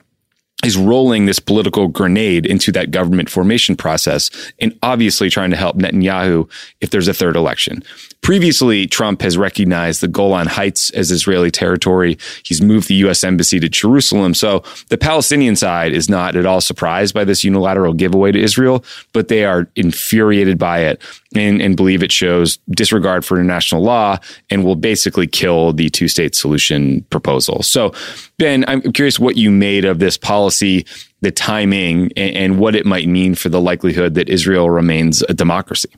is 0.63 0.75
rolling 0.75 1.27
this 1.27 1.39
political 1.39 1.87
grenade 1.87 2.45
into 2.45 2.71
that 2.71 2.89
government 2.89 3.29
formation 3.29 3.75
process 3.75 4.31
and 4.59 4.77
obviously 4.81 5.29
trying 5.29 5.51
to 5.51 5.55
help 5.55 5.77
Netanyahu 5.77 6.49
if 6.81 6.89
there's 6.89 7.07
a 7.07 7.13
third 7.13 7.35
election. 7.35 7.83
Previously, 8.21 8.87
Trump 8.87 9.21
has 9.21 9.37
recognized 9.37 10.01
the 10.01 10.07
Golan 10.07 10.47
Heights 10.47 10.89
as 10.89 11.11
Israeli 11.11 11.49
territory. 11.49 12.17
He's 12.43 12.61
moved 12.61 12.89
the 12.89 12.95
U.S. 12.95 13.23
embassy 13.23 13.59
to 13.59 13.69
Jerusalem. 13.69 14.33
So 14.33 14.63
the 14.89 14.97
Palestinian 14.97 15.55
side 15.55 15.93
is 15.93 16.09
not 16.09 16.35
at 16.35 16.45
all 16.45 16.59
surprised 16.59 17.13
by 17.13 17.23
this 17.23 17.43
unilateral 17.43 17.93
giveaway 17.93 18.33
to 18.33 18.39
Israel, 18.39 18.83
but 19.13 19.29
they 19.29 19.45
are 19.45 19.69
infuriated 19.77 20.57
by 20.57 20.79
it 20.79 21.01
and, 21.35 21.61
and 21.61 21.77
believe 21.77 22.03
it 22.03 22.11
shows 22.11 22.57
disregard 22.71 23.23
for 23.23 23.39
international 23.39 23.81
law 23.81 24.17
and 24.49 24.65
will 24.65 24.75
basically 24.75 25.27
kill 25.27 25.71
the 25.71 25.89
two 25.89 26.07
state 26.07 26.35
solution 26.35 27.03
proposal. 27.09 27.63
So, 27.63 27.93
Ben, 28.37 28.65
I'm 28.67 28.81
curious 28.91 29.19
what 29.19 29.37
you 29.37 29.51
made 29.51 29.85
of 29.85 29.99
this 29.99 30.17
policy, 30.17 30.85
the 31.21 31.31
timing, 31.31 32.11
and, 32.17 32.35
and 32.35 32.59
what 32.59 32.75
it 32.75 32.85
might 32.85 33.07
mean 33.07 33.35
for 33.35 33.49
the 33.49 33.61
likelihood 33.61 34.15
that 34.15 34.27
Israel 34.27 34.69
remains 34.69 35.21
a 35.23 35.33
democracy. 35.33 35.89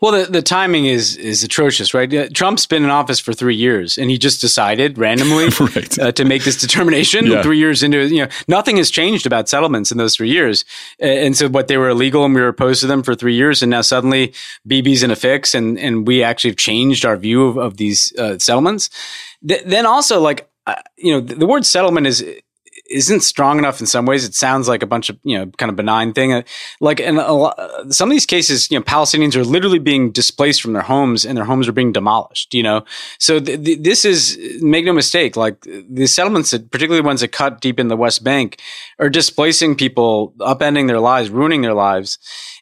Well, 0.00 0.12
the, 0.12 0.30
the 0.30 0.42
timing 0.42 0.86
is 0.86 1.16
is 1.16 1.42
atrocious, 1.42 1.92
right? 1.92 2.32
Trump's 2.32 2.66
been 2.66 2.84
in 2.84 2.90
office 2.90 3.18
for 3.18 3.32
three 3.32 3.56
years, 3.56 3.98
and 3.98 4.10
he 4.10 4.18
just 4.18 4.40
decided 4.40 4.96
randomly 4.96 5.48
right. 5.60 5.98
uh, 5.98 6.12
to 6.12 6.24
make 6.24 6.44
this 6.44 6.60
determination. 6.60 7.26
Yeah. 7.26 7.42
Three 7.42 7.58
years 7.58 7.82
into, 7.82 8.06
you 8.06 8.24
know, 8.24 8.28
nothing 8.46 8.76
has 8.76 8.90
changed 8.90 9.26
about 9.26 9.48
settlements 9.48 9.90
in 9.90 9.98
those 9.98 10.14
three 10.16 10.30
years, 10.30 10.64
and 11.00 11.36
so 11.36 11.48
what 11.48 11.68
they 11.68 11.76
were 11.76 11.88
illegal, 11.88 12.24
and 12.24 12.34
we 12.34 12.40
were 12.40 12.48
opposed 12.48 12.80
to 12.82 12.86
them 12.86 13.02
for 13.02 13.14
three 13.14 13.34
years, 13.34 13.62
and 13.62 13.70
now 13.70 13.80
suddenly 13.80 14.32
Bibi's 14.66 15.02
in 15.02 15.10
a 15.10 15.16
fix, 15.16 15.54
and 15.54 15.78
and 15.78 16.06
we 16.06 16.22
actually 16.22 16.50
have 16.50 16.58
changed 16.58 17.04
our 17.04 17.16
view 17.16 17.46
of, 17.46 17.56
of 17.56 17.76
these 17.76 18.12
uh, 18.18 18.38
settlements. 18.38 18.90
Th- 19.46 19.62
then 19.64 19.84
also, 19.84 20.20
like, 20.20 20.48
uh, 20.66 20.76
you 20.96 21.12
know, 21.12 21.20
the, 21.20 21.34
the 21.34 21.46
word 21.46 21.66
settlement 21.66 22.06
is 22.06 22.24
isn't 22.88 23.20
strong 23.20 23.58
enough 23.58 23.80
in 23.80 23.86
some 23.86 24.06
ways. 24.06 24.24
It 24.24 24.34
sounds 24.34 24.68
like 24.68 24.82
a 24.82 24.86
bunch 24.86 25.10
of, 25.10 25.18
you 25.22 25.38
know, 25.38 25.46
kind 25.58 25.70
of 25.70 25.76
benign 25.76 26.12
thing. 26.12 26.32
Uh, 26.32 26.42
like 26.80 27.00
in 27.00 27.18
a 27.18 27.32
lot, 27.32 27.58
some 27.90 28.08
of 28.08 28.12
these 28.12 28.26
cases, 28.26 28.70
you 28.70 28.78
know, 28.78 28.82
Palestinians 28.82 29.36
are 29.36 29.44
literally 29.44 29.78
being 29.78 30.10
displaced 30.10 30.62
from 30.62 30.72
their 30.72 30.82
homes 30.82 31.24
and 31.24 31.36
their 31.36 31.44
homes 31.44 31.68
are 31.68 31.72
being 31.72 31.92
demolished, 31.92 32.54
you 32.54 32.62
know? 32.62 32.84
So 33.18 33.40
th- 33.40 33.62
th- 33.64 33.78
this 33.80 34.04
is, 34.04 34.38
make 34.62 34.84
no 34.84 34.92
mistake, 34.92 35.36
like 35.36 35.60
the 35.62 36.06
settlements, 36.06 36.50
that, 36.50 36.70
particularly 36.70 37.04
ones 37.04 37.20
that 37.20 37.28
cut 37.28 37.60
deep 37.60 37.78
in 37.78 37.88
the 37.88 37.96
West 37.96 38.24
Bank 38.24 38.60
are 38.98 39.10
displacing 39.10 39.76
people, 39.76 40.34
upending 40.40 40.86
their 40.86 41.00
lives, 41.00 41.30
ruining 41.30 41.62
their 41.62 41.74
lives 41.74 42.18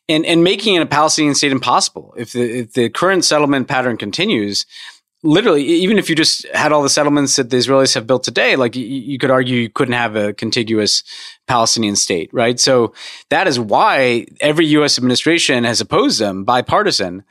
and, 0.09 0.25
and 0.27 0.45
making 0.45 0.79
a 0.79 0.87
Palestinian 0.87 1.35
state 1.35 1.53
impossible. 1.53 2.15
If 2.17 2.33
the, 2.33 2.61
if 2.61 2.73
the 2.73 2.91
current 2.91 3.25
settlement 3.25 3.69
pattern 3.69 3.97
continues, 3.97 4.67
literally, 5.23 5.65
even 5.65 5.99
if 5.99 6.09
you 6.09 6.17
just 6.17 6.47
had 6.49 6.73
all 6.73 6.83
the 6.83 6.89
settlements 6.89 7.37
that 7.37 7.51
the 7.51 7.57
Israelis 7.57 7.95
have 7.95 8.07
built 8.07 8.23
today, 8.23 8.57
like 8.57 8.77
you, 8.77 8.85
you, 8.85 9.19
could 9.19 9.31
argue 9.31 9.57
you 9.57 9.71
couldn't 9.71 9.95
have 9.95 10.17
a 10.17 10.33
contiguous 10.33 11.03
Palestinian 11.47 11.97
state, 11.97 12.31
right? 12.33 12.59
So 12.61 12.93
that 13.31 13.47
is 13.47 13.59
why 13.59 14.27
every 14.41 14.67
U.S. 14.67 14.99
administration 14.99 15.65
has 15.65 15.81
opposed 15.81 16.21
them, 16.21 16.45
bipartisan. 16.45 17.25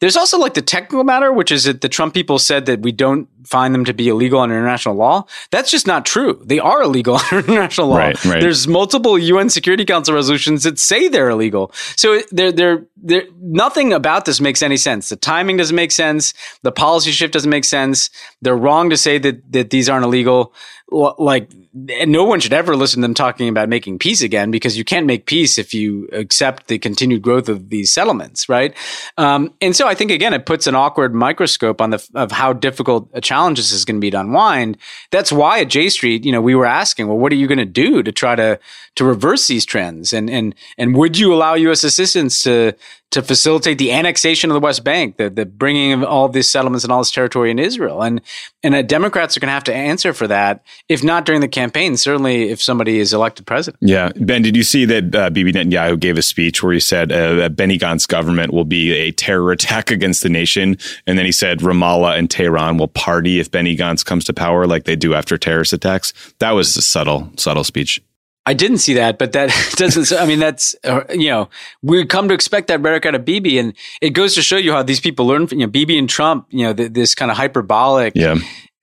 There's 0.00 0.16
also 0.16 0.38
like 0.38 0.54
the 0.54 0.62
technical 0.62 1.04
matter, 1.04 1.32
which 1.32 1.52
is 1.52 1.64
that 1.64 1.82
the 1.82 1.88
Trump 1.88 2.14
people 2.14 2.38
said 2.38 2.66
that 2.66 2.80
we 2.80 2.92
don't 2.92 3.28
find 3.46 3.74
them 3.74 3.84
to 3.84 3.94
be 3.94 4.08
illegal 4.08 4.40
under 4.40 4.54
international 4.54 4.94
law. 4.94 5.26
That's 5.50 5.70
just 5.70 5.86
not 5.86 6.04
true. 6.04 6.42
They 6.44 6.58
are 6.58 6.82
illegal 6.82 7.16
under 7.32 7.38
international 7.38 7.88
law. 7.88 7.98
Right, 7.98 8.24
right. 8.24 8.40
There's 8.40 8.66
multiple 8.68 9.18
UN 9.18 9.50
Security 9.50 9.84
Council 9.84 10.14
resolutions 10.14 10.62
that 10.64 10.78
say 10.78 11.08
they're 11.08 11.30
illegal. 11.30 11.72
So 11.96 12.20
they're, 12.30 12.52
they're, 12.52 12.86
they're, 12.96 13.24
nothing 13.40 13.92
about 13.92 14.24
this 14.24 14.40
makes 14.40 14.62
any 14.62 14.76
sense. 14.76 15.08
The 15.08 15.16
timing 15.16 15.56
doesn't 15.56 15.76
make 15.76 15.92
sense. 15.92 16.34
The 16.62 16.72
policy 16.72 17.10
shift 17.10 17.32
doesn't 17.32 17.50
make 17.50 17.64
sense. 17.64 18.10
They're 18.42 18.56
wrong 18.56 18.90
to 18.90 18.96
say 18.96 19.18
that, 19.18 19.52
that 19.52 19.70
these 19.70 19.88
aren't 19.88 20.04
illegal. 20.04 20.54
Like 20.92 21.50
no 21.72 22.24
one 22.24 22.40
should 22.40 22.52
ever 22.52 22.74
listen 22.74 23.00
to 23.00 23.04
them 23.04 23.14
talking 23.14 23.48
about 23.48 23.68
making 23.68 23.98
peace 23.98 24.22
again 24.22 24.50
because 24.50 24.76
you 24.76 24.84
can't 24.84 25.06
make 25.06 25.26
peace 25.26 25.56
if 25.56 25.72
you 25.72 26.08
accept 26.12 26.66
the 26.66 26.78
continued 26.78 27.22
growth 27.22 27.48
of 27.48 27.68
these 27.68 27.92
settlements, 27.92 28.48
right? 28.48 28.74
Um, 29.16 29.54
and 29.60 29.74
so 29.76 29.86
I 29.86 29.94
think 29.94 30.10
again 30.10 30.34
it 30.34 30.46
puts 30.46 30.66
an 30.66 30.74
awkward 30.74 31.14
microscope 31.14 31.80
on 31.80 31.90
the 31.90 32.08
of 32.14 32.32
how 32.32 32.52
difficult 32.52 33.08
a 33.12 33.20
challenge 33.30 33.58
this 33.58 33.70
is 33.70 33.84
going 33.84 33.96
to 33.96 34.00
be 34.00 34.10
to 34.10 34.20
unwind. 34.20 34.76
That's 35.12 35.30
why 35.30 35.60
at 35.60 35.68
J 35.68 35.88
Street, 35.88 36.24
you 36.24 36.32
know, 36.32 36.40
we 36.40 36.56
were 36.56 36.66
asking, 36.66 37.06
well, 37.06 37.18
what 37.18 37.30
are 37.32 37.36
you 37.36 37.46
going 37.46 37.58
to 37.58 37.64
do 37.84 38.02
to 38.02 38.12
try 38.12 38.34
to 38.34 38.58
to 38.96 39.04
reverse 39.04 39.46
these 39.46 39.64
trends, 39.64 40.12
and 40.12 40.28
and 40.28 40.54
and 40.76 40.96
would 40.96 41.16
you 41.16 41.32
allow 41.32 41.54
U.S. 41.54 41.84
assistance 41.84 42.42
to 42.42 42.74
to 43.10 43.22
facilitate 43.22 43.78
the 43.78 43.90
annexation 43.90 44.50
of 44.50 44.54
the 44.54 44.60
West 44.60 44.84
Bank, 44.84 45.16
the, 45.16 45.28
the 45.28 45.44
bringing 45.44 45.92
of 45.92 46.04
all 46.04 46.28
these 46.28 46.48
settlements 46.48 46.84
and 46.84 46.92
all 46.92 47.00
this 47.00 47.10
territory 47.10 47.50
in 47.50 47.58
Israel. 47.58 48.02
And, 48.02 48.20
and 48.62 48.74
uh, 48.74 48.82
Democrats 48.82 49.36
are 49.36 49.40
going 49.40 49.48
to 49.48 49.52
have 49.52 49.64
to 49.64 49.74
answer 49.74 50.12
for 50.12 50.28
that, 50.28 50.62
if 50.88 51.02
not 51.02 51.26
during 51.26 51.40
the 51.40 51.48
campaign, 51.48 51.96
certainly 51.96 52.50
if 52.50 52.62
somebody 52.62 52.98
is 52.98 53.12
elected 53.12 53.46
president. 53.46 53.82
Yeah. 53.82 54.12
Ben, 54.14 54.42
did 54.42 54.56
you 54.56 54.62
see 54.62 54.84
that 54.84 55.14
uh, 55.14 55.30
Bibi 55.30 55.52
Netanyahu 55.52 55.98
gave 55.98 56.18
a 56.18 56.22
speech 56.22 56.62
where 56.62 56.72
he 56.72 56.80
said 56.80 57.10
uh, 57.10 57.48
Benny 57.48 57.78
Gantz 57.78 58.06
government 58.06 58.52
will 58.52 58.64
be 58.64 58.92
a 58.92 59.10
terror 59.10 59.50
attack 59.50 59.90
against 59.90 60.22
the 60.22 60.28
nation? 60.28 60.76
And 61.06 61.18
then 61.18 61.26
he 61.26 61.32
said 61.32 61.58
Ramallah 61.60 62.16
and 62.16 62.30
Tehran 62.30 62.78
will 62.78 62.88
party 62.88 63.40
if 63.40 63.50
Benny 63.50 63.76
Gantz 63.76 64.04
comes 64.04 64.24
to 64.26 64.32
power 64.32 64.66
like 64.66 64.84
they 64.84 64.96
do 64.96 65.14
after 65.14 65.36
terrorist 65.36 65.72
attacks. 65.72 66.12
That 66.38 66.52
was 66.52 66.76
a 66.76 66.82
subtle, 66.82 67.30
subtle 67.36 67.64
speech. 67.64 68.00
I 68.46 68.54
didn't 68.54 68.78
see 68.78 68.94
that, 68.94 69.18
but 69.18 69.32
that 69.32 69.50
doesn't. 69.76 70.18
I 70.18 70.26
mean, 70.26 70.38
that's 70.38 70.74
uh, 70.84 71.02
you 71.10 71.28
know, 71.28 71.48
we 71.82 72.04
come 72.06 72.28
to 72.28 72.34
expect 72.34 72.68
that 72.68 72.80
rhetoric 72.80 73.06
out 73.06 73.14
of 73.14 73.24
Bibi, 73.24 73.58
and 73.58 73.74
it 74.00 74.10
goes 74.10 74.34
to 74.34 74.42
show 74.42 74.56
you 74.56 74.72
how 74.72 74.82
these 74.82 75.00
people 75.00 75.26
learn. 75.26 75.46
From, 75.46 75.60
you 75.60 75.66
know, 75.66 75.70
Bibi 75.70 75.98
and 75.98 76.08
Trump, 76.08 76.46
you 76.50 76.64
know, 76.64 76.72
th- 76.72 76.92
this 76.92 77.14
kind 77.14 77.30
of 77.30 77.36
hyperbolic, 77.36 78.14
yeah. 78.16 78.36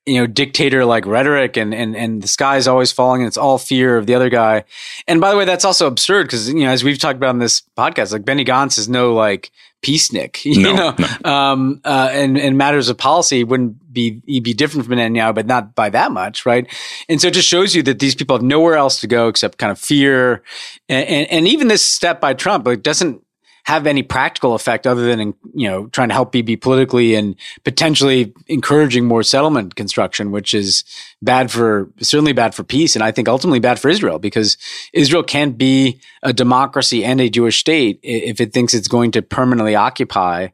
You 0.08 0.20
know, 0.20 0.26
dictator 0.26 0.86
like 0.86 1.06
rhetoric, 1.06 1.58
and 1.58 1.74
and 1.74 1.96
and 1.96 2.22
the 2.22 2.28
sky 2.28 2.58
is 2.58 2.68
always 2.68 2.92
falling, 2.92 3.22
and 3.22 3.28
it's 3.28 3.38
all 3.38 3.58
fear 3.58 3.98
of 3.98 4.06
the 4.06 4.16
other 4.16 4.30
guy. 4.30 4.64
And 5.08 5.20
by 5.20 5.32
the 5.32 5.38
way, 5.38 5.46
that's 5.46 5.66
also 5.66 5.86
absurd 5.86 6.24
because 6.24 6.48
you 6.50 6.64
know, 6.64 6.70
as 6.70 6.84
we've 6.84 6.98
talked 6.98 7.18
about 7.18 7.32
in 7.32 7.40
this 7.40 7.62
podcast, 7.78 8.14
like 8.14 8.26
Benny 8.26 8.46
Gantz 8.46 8.80
is 8.80 8.88
no 8.88 9.14
like 9.14 9.52
peacenik, 9.84 10.44
you 10.46 10.64
no, 10.64 10.76
know, 10.76 10.96
no. 10.98 11.32
um, 11.32 11.82
uh, 11.84 12.10
and 12.12 12.38
and 12.38 12.58
matters 12.58 12.90
of 12.90 12.98
policy 12.98 13.44
wouldn't 13.44 13.94
be 13.94 14.22
he'd 14.26 14.44
be 14.44 14.54
different 14.54 14.86
from 14.86 14.96
Netanyahu, 14.96 15.36
but 15.36 15.46
not 15.46 15.76
by 15.76 15.90
that 15.90 16.12
much, 16.12 16.46
right? 16.46 16.68
And 17.10 17.22
so 17.22 17.28
it 17.28 17.34
just 17.34 17.48
shows 17.48 17.76
you 17.76 17.84
that 17.84 18.00
these 18.00 18.16
people 18.16 18.36
have 18.36 18.44
nowhere 18.44 18.76
else 18.76 19.02
to 19.02 19.08
go 19.08 19.28
except 19.28 19.58
kind 19.58 19.72
of 19.72 19.78
fear, 19.80 20.42
and, 20.88 21.08
and, 21.08 21.32
and 21.32 21.48
even 21.48 21.68
this 21.68 21.84
step 21.84 22.22
by 22.22 22.34
Trump 22.34 22.66
like 22.66 22.82
doesn't 22.82 23.22
have 23.68 23.86
any 23.86 24.02
practical 24.02 24.56
effect 24.56 24.88
other 24.88 25.06
than 25.06 25.34
you 25.54 25.70
know 25.70 25.88
trying 25.88 26.08
to 26.08 26.14
help 26.14 26.32
Bibi 26.32 26.56
politically 26.56 27.16
and 27.16 27.36
potentially 27.66 28.34
encouraging 28.48 29.04
more 29.04 29.24
settlement 29.24 29.76
construction, 29.76 30.32
which 30.32 30.54
is 30.54 30.86
bad 31.22 31.52
for 31.52 31.90
certainly 32.00 32.32
bad 32.32 32.56
for 32.56 32.64
peace, 32.64 32.96
and 32.96 33.04
I 33.04 33.12
think 33.12 33.28
ultimately 33.28 33.60
bad 33.60 33.78
for 33.78 33.90
Israel 33.90 34.20
because 34.20 34.56
Israel 34.94 35.22
can't 35.22 35.58
be 35.58 36.00
a 36.24 36.32
democracy 36.32 37.04
and 37.04 37.20
a 37.20 37.30
Jewish 37.30 37.60
state 37.60 38.00
if 38.04 38.40
it 38.40 38.54
thinks 38.54 38.74
it's 38.74 38.88
going 38.88 39.12
to 39.12 39.22
permanently 39.22 39.76
occupy 39.76 40.48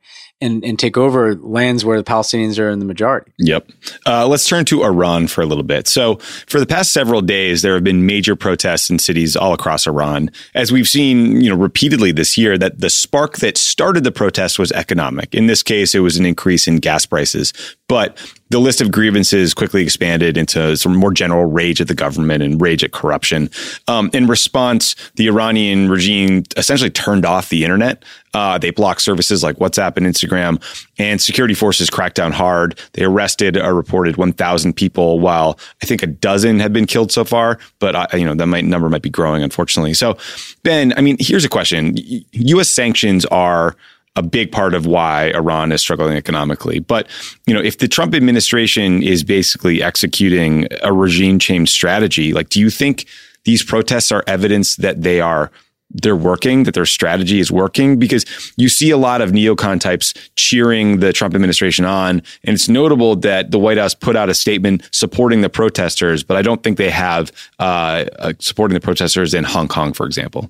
and, 0.43 0.63
and 0.63 0.77
take 0.77 0.97
over 0.97 1.35
lands 1.35 1.85
where 1.85 1.97
the 1.97 2.03
Palestinians 2.03 2.59
are 2.59 2.69
in 2.69 2.79
the 2.79 2.85
majority. 2.85 3.31
Yep. 3.39 3.69
Uh, 4.05 4.27
let's 4.27 4.47
turn 4.47 4.65
to 4.65 4.83
Iran 4.83 5.27
for 5.27 5.41
a 5.41 5.45
little 5.45 5.63
bit. 5.63 5.87
So, 5.87 6.15
for 6.47 6.59
the 6.59 6.65
past 6.65 6.91
several 6.91 7.21
days, 7.21 7.61
there 7.61 7.73
have 7.75 7.83
been 7.83 8.05
major 8.05 8.35
protests 8.35 8.89
in 8.89 8.99
cities 8.99 9.35
all 9.35 9.53
across 9.53 9.87
Iran. 9.87 10.29
As 10.53 10.71
we've 10.71 10.87
seen, 10.87 11.41
you 11.41 11.49
know, 11.49 11.55
repeatedly 11.55 12.11
this 12.11 12.37
year, 12.37 12.57
that 12.57 12.79
the 12.79 12.89
spark 12.89 13.37
that 13.37 13.57
started 13.57 14.03
the 14.03 14.11
protest 14.11 14.59
was 14.59 14.71
economic. 14.73 15.33
In 15.33 15.47
this 15.47 15.63
case, 15.63 15.95
it 15.95 15.99
was 15.99 16.17
an 16.17 16.25
increase 16.25 16.67
in 16.67 16.77
gas 16.77 17.05
prices. 17.05 17.53
But 17.87 18.17
the 18.49 18.59
list 18.59 18.81
of 18.81 18.91
grievances 18.91 19.53
quickly 19.53 19.81
expanded 19.81 20.37
into 20.37 20.77
some 20.77 20.95
more 20.95 21.11
general 21.11 21.45
rage 21.45 21.81
at 21.81 21.87
the 21.87 21.95
government 21.95 22.43
and 22.43 22.61
rage 22.61 22.83
at 22.83 22.91
corruption. 22.91 23.49
Um, 23.87 24.09
in 24.13 24.27
response, 24.27 24.95
the 25.15 25.27
Iranian 25.27 25.89
regime 25.89 26.43
essentially 26.55 26.91
turned 26.91 27.25
off 27.25 27.49
the 27.49 27.63
internet. 27.63 28.03
Uh, 28.33 28.57
they 28.57 28.71
blocked 28.71 29.01
services 29.01 29.43
like 29.43 29.57
WhatsApp 29.57 29.97
and 29.97 30.05
Instagram, 30.05 30.61
and 30.97 31.21
security 31.21 31.53
forces 31.53 31.89
cracked 31.89 32.15
down 32.15 32.31
hard. 32.31 32.79
They 32.93 33.03
arrested 33.03 33.57
a 33.57 33.73
reported 33.73 34.17
1,000 34.17 34.73
people, 34.73 35.19
while 35.19 35.59
I 35.81 35.85
think 35.85 36.01
a 36.01 36.07
dozen 36.07 36.59
have 36.59 36.73
been 36.73 36.87
killed 36.87 37.11
so 37.11 37.23
far. 37.23 37.59
But 37.79 37.95
uh, 37.95 38.07
you 38.13 38.25
know 38.25 38.33
that 38.33 38.47
might 38.47 38.65
number 38.65 38.89
might 38.89 39.03
be 39.03 39.09
growing, 39.09 39.43
unfortunately. 39.43 39.93
So, 39.93 40.17
Ben, 40.63 40.93
I 40.97 41.01
mean, 41.01 41.17
here's 41.19 41.45
a 41.45 41.49
question: 41.49 41.95
U.S. 42.31 42.69
sanctions 42.69 43.25
are 43.25 43.75
a 44.15 44.21
big 44.21 44.51
part 44.51 44.73
of 44.73 44.85
why 44.85 45.31
Iran 45.31 45.71
is 45.71 45.81
struggling 45.81 46.15
economically. 46.15 46.79
But, 46.79 47.07
you 47.47 47.53
know, 47.53 47.61
if 47.61 47.79
the 47.79 47.87
Trump 47.87 48.13
administration 48.13 49.01
is 49.01 49.23
basically 49.23 49.81
executing 49.81 50.67
a 50.83 50.93
regime 50.93 51.39
change 51.39 51.69
strategy, 51.69 52.33
like, 52.33 52.49
do 52.49 52.59
you 52.59 52.69
think 52.69 53.05
these 53.43 53.63
protests 53.63 54.11
are 54.11 54.23
evidence 54.27 54.75
that 54.77 55.01
they 55.01 55.19
are 55.19 55.51
they're 55.93 56.15
working, 56.15 56.63
that 56.63 56.73
their 56.73 56.87
strategy 56.87 57.39
is 57.39 57.51
working, 57.51 57.99
because 57.99 58.25
you 58.57 58.67
see 58.67 58.89
a 58.89 58.97
lot 58.97 59.21
of 59.21 59.31
neocon 59.31 59.79
types 59.79 60.13
cheering 60.35 60.99
the 60.99 61.13
Trump 61.13 61.35
administration 61.35 61.85
on. 61.85 62.23
And 62.43 62.55
it's 62.55 62.67
notable 62.67 63.15
that 63.17 63.51
the 63.51 63.59
White 63.59 63.77
House 63.77 63.93
put 63.93 64.15
out 64.15 64.29
a 64.29 64.33
statement 64.33 64.89
supporting 64.91 65.41
the 65.41 65.49
protesters, 65.49 66.23
but 66.23 66.35
I 66.35 66.41
don't 66.41 66.63
think 66.63 66.77
they 66.77 66.89
have 66.89 67.31
uh, 67.59 68.05
uh, 68.17 68.33
supporting 68.39 68.73
the 68.73 68.81
protesters 68.81 69.33
in 69.33 69.43
Hong 69.43 69.67
Kong, 69.67 69.93
for 69.93 70.05
example. 70.05 70.49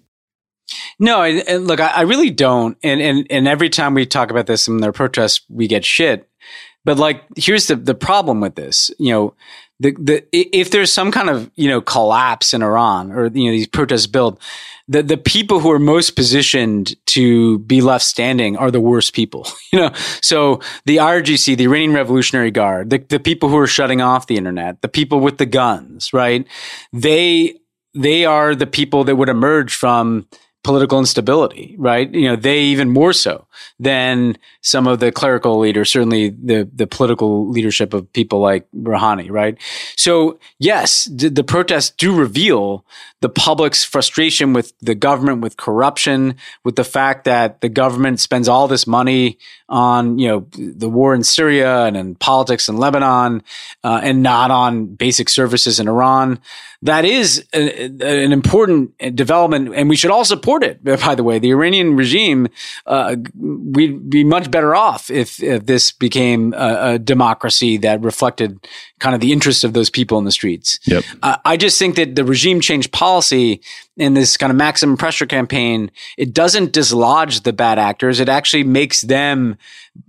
No, 1.00 1.24
and, 1.24 1.68
look, 1.68 1.80
I, 1.80 1.88
I, 1.88 2.02
really 2.02 2.30
don't. 2.30 2.78
And, 2.84 3.02
and 3.02 3.28
and 3.30 3.48
every 3.48 3.70
time 3.70 3.94
we 3.94 4.06
talk 4.06 4.32
about 4.32 4.48
this 4.48 4.68
in 4.68 4.78
their 4.78 4.92
protests, 4.92 5.42
we 5.50 5.68
get 5.68 5.84
shit. 5.84 6.30
But 6.86 6.98
like, 6.98 7.24
here's 7.38 7.68
the 7.68 7.76
the 7.76 7.96
problem 7.96 8.42
with 8.42 8.56
this. 8.56 8.92
You 9.00 9.12
know, 9.12 9.36
the 9.80 9.96
the 10.00 10.26
if 10.32 10.72
there's 10.72 10.92
some 10.92 11.12
kind 11.12 11.30
of 11.30 11.50
you 11.56 11.70
know 11.70 11.82
collapse 11.82 12.54
in 12.54 12.62
Iran 12.62 13.12
or 13.12 13.28
you 13.28 13.46
know 13.46 13.52
these 13.52 13.68
protests 13.68 14.08
build, 14.08 14.40
the 14.88 15.04
the 15.04 15.18
people 15.18 15.60
who 15.60 15.72
are 15.72 15.80
most 15.80 16.12
positioned 16.12 16.96
to 17.08 17.60
be 17.60 17.82
left 17.82 18.06
standing 18.06 18.58
are 18.58 18.72
the 18.72 18.82
worst 18.82 19.14
people. 19.14 19.48
You 19.72 19.80
know, 19.80 19.92
so 20.22 20.60
the 20.86 20.98
IRGC, 20.98 21.58
the 21.58 21.64
Iranian 21.64 21.94
Revolutionary 21.94 22.52
Guard, 22.52 22.92
the 22.92 23.00
the 23.00 23.20
people 23.20 23.50
who 23.50 23.58
are 23.58 23.66
shutting 23.66 24.02
off 24.02 24.28
the 24.28 24.38
internet, 24.38 24.84
the 24.84 24.88
people 24.88 25.20
with 25.20 25.40
the 25.40 25.48
guns, 25.48 26.14
right? 26.14 26.46
They 26.92 27.58
they 27.96 28.26
are 28.26 28.54
the 28.54 28.68
people 28.68 29.04
that 29.06 29.16
would 29.16 29.30
emerge 29.30 29.74
from 29.74 30.28
political 30.64 31.00
instability, 31.00 31.76
right? 31.78 32.14
You 32.14 32.30
know, 32.30 32.36
they 32.36 32.60
even 32.60 32.90
more 32.90 33.14
so 33.14 33.48
than 33.80 34.38
some 34.62 34.88
of 34.88 35.00
the 35.00 35.12
clerical 35.12 35.60
leaders, 35.60 35.92
certainly 35.92 36.30
the, 36.30 36.70
the 36.74 36.88
political 36.88 37.50
leadership 37.50 37.94
of 37.94 38.12
people 38.14 38.40
like 38.40 38.68
Rouhani, 38.72 39.30
right? 39.30 39.58
So 39.96 40.40
yes, 40.60 41.06
the, 41.06 41.30
the 41.30 41.44
protests 41.44 41.92
do 41.92 42.16
reveal 42.16 42.86
the 43.22 43.30
public's 43.30 43.86
frustration 43.86 44.52
with 44.52 44.74
the 44.80 44.96
government, 44.96 45.42
with 45.42 45.56
corruption, 45.56 46.36
with 46.66 46.76
the 46.76 46.84
fact 46.84 47.24
that 47.24 47.62
the 47.62 47.70
government 47.70 48.20
spends 48.20 48.50
all 48.50 48.68
this 48.68 48.86
money 48.86 49.38
on, 49.70 50.20
you 50.20 50.28
know, 50.28 50.48
the 50.52 50.90
war 50.90 51.16
in 51.16 51.24
Syria 51.24 51.86
and 51.86 51.96
in 51.96 52.16
politics 52.16 52.68
in 52.68 52.78
Lebanon, 52.78 53.42
uh, 53.84 54.02
and 54.04 54.22
not 54.22 54.52
on 54.52 54.88
basic 54.88 55.30
services 55.30 55.80
in 55.80 55.88
Iran. 55.88 56.40
That 56.82 57.06
is 57.06 57.46
a, 57.54 57.86
an 57.86 58.34
important 58.34 58.98
development, 59.16 59.74
and 59.74 59.90
we 59.90 59.96
should 59.96 60.12
all 60.12 60.26
support 60.26 60.64
it. 60.64 60.84
By 60.84 61.16
the 61.16 61.24
way, 61.24 61.40
the 61.40 61.52
Iranian 61.52 61.96
regime, 61.96 62.50
uh, 62.86 63.16
we'd 63.44 64.10
be 64.10 64.24
much 64.24 64.50
better 64.50 64.74
off 64.74 65.10
if, 65.12 65.44
if 65.44 65.66
this 65.66 65.92
became 65.92 66.54
a, 66.54 66.94
a, 66.94 67.00
democracy 67.00 67.76
that 67.78 68.02
reflected 68.02 68.66
kind 69.00 69.14
of 69.14 69.20
the 69.20 69.34
interests 69.34 69.66
of 69.66 69.74
those 69.74 69.90
people 69.90 70.18
in 70.18 70.24
the 70.24 70.32
streets. 70.32 70.80
Yep. 70.86 71.04
Uh, 71.22 71.38
I 71.44 71.58
just 71.58 71.78
think 71.78 71.96
that 71.96 72.16
the 72.16 72.24
regime 72.24 72.62
change 72.62 72.92
policy 72.92 73.62
in 73.98 74.14
this 74.14 74.38
kind 74.38 74.50
of 74.50 74.56
maximum 74.56 74.96
pressure 74.96 75.26
campaign, 75.26 75.92
it 76.18 76.34
doesn't 76.34 76.72
dislodge 76.72 77.42
the 77.42 77.52
bad 77.52 77.80
actors. 77.80 78.22
It 78.22 78.30
actually 78.30 78.64
makes 78.64 79.02
them 79.02 79.58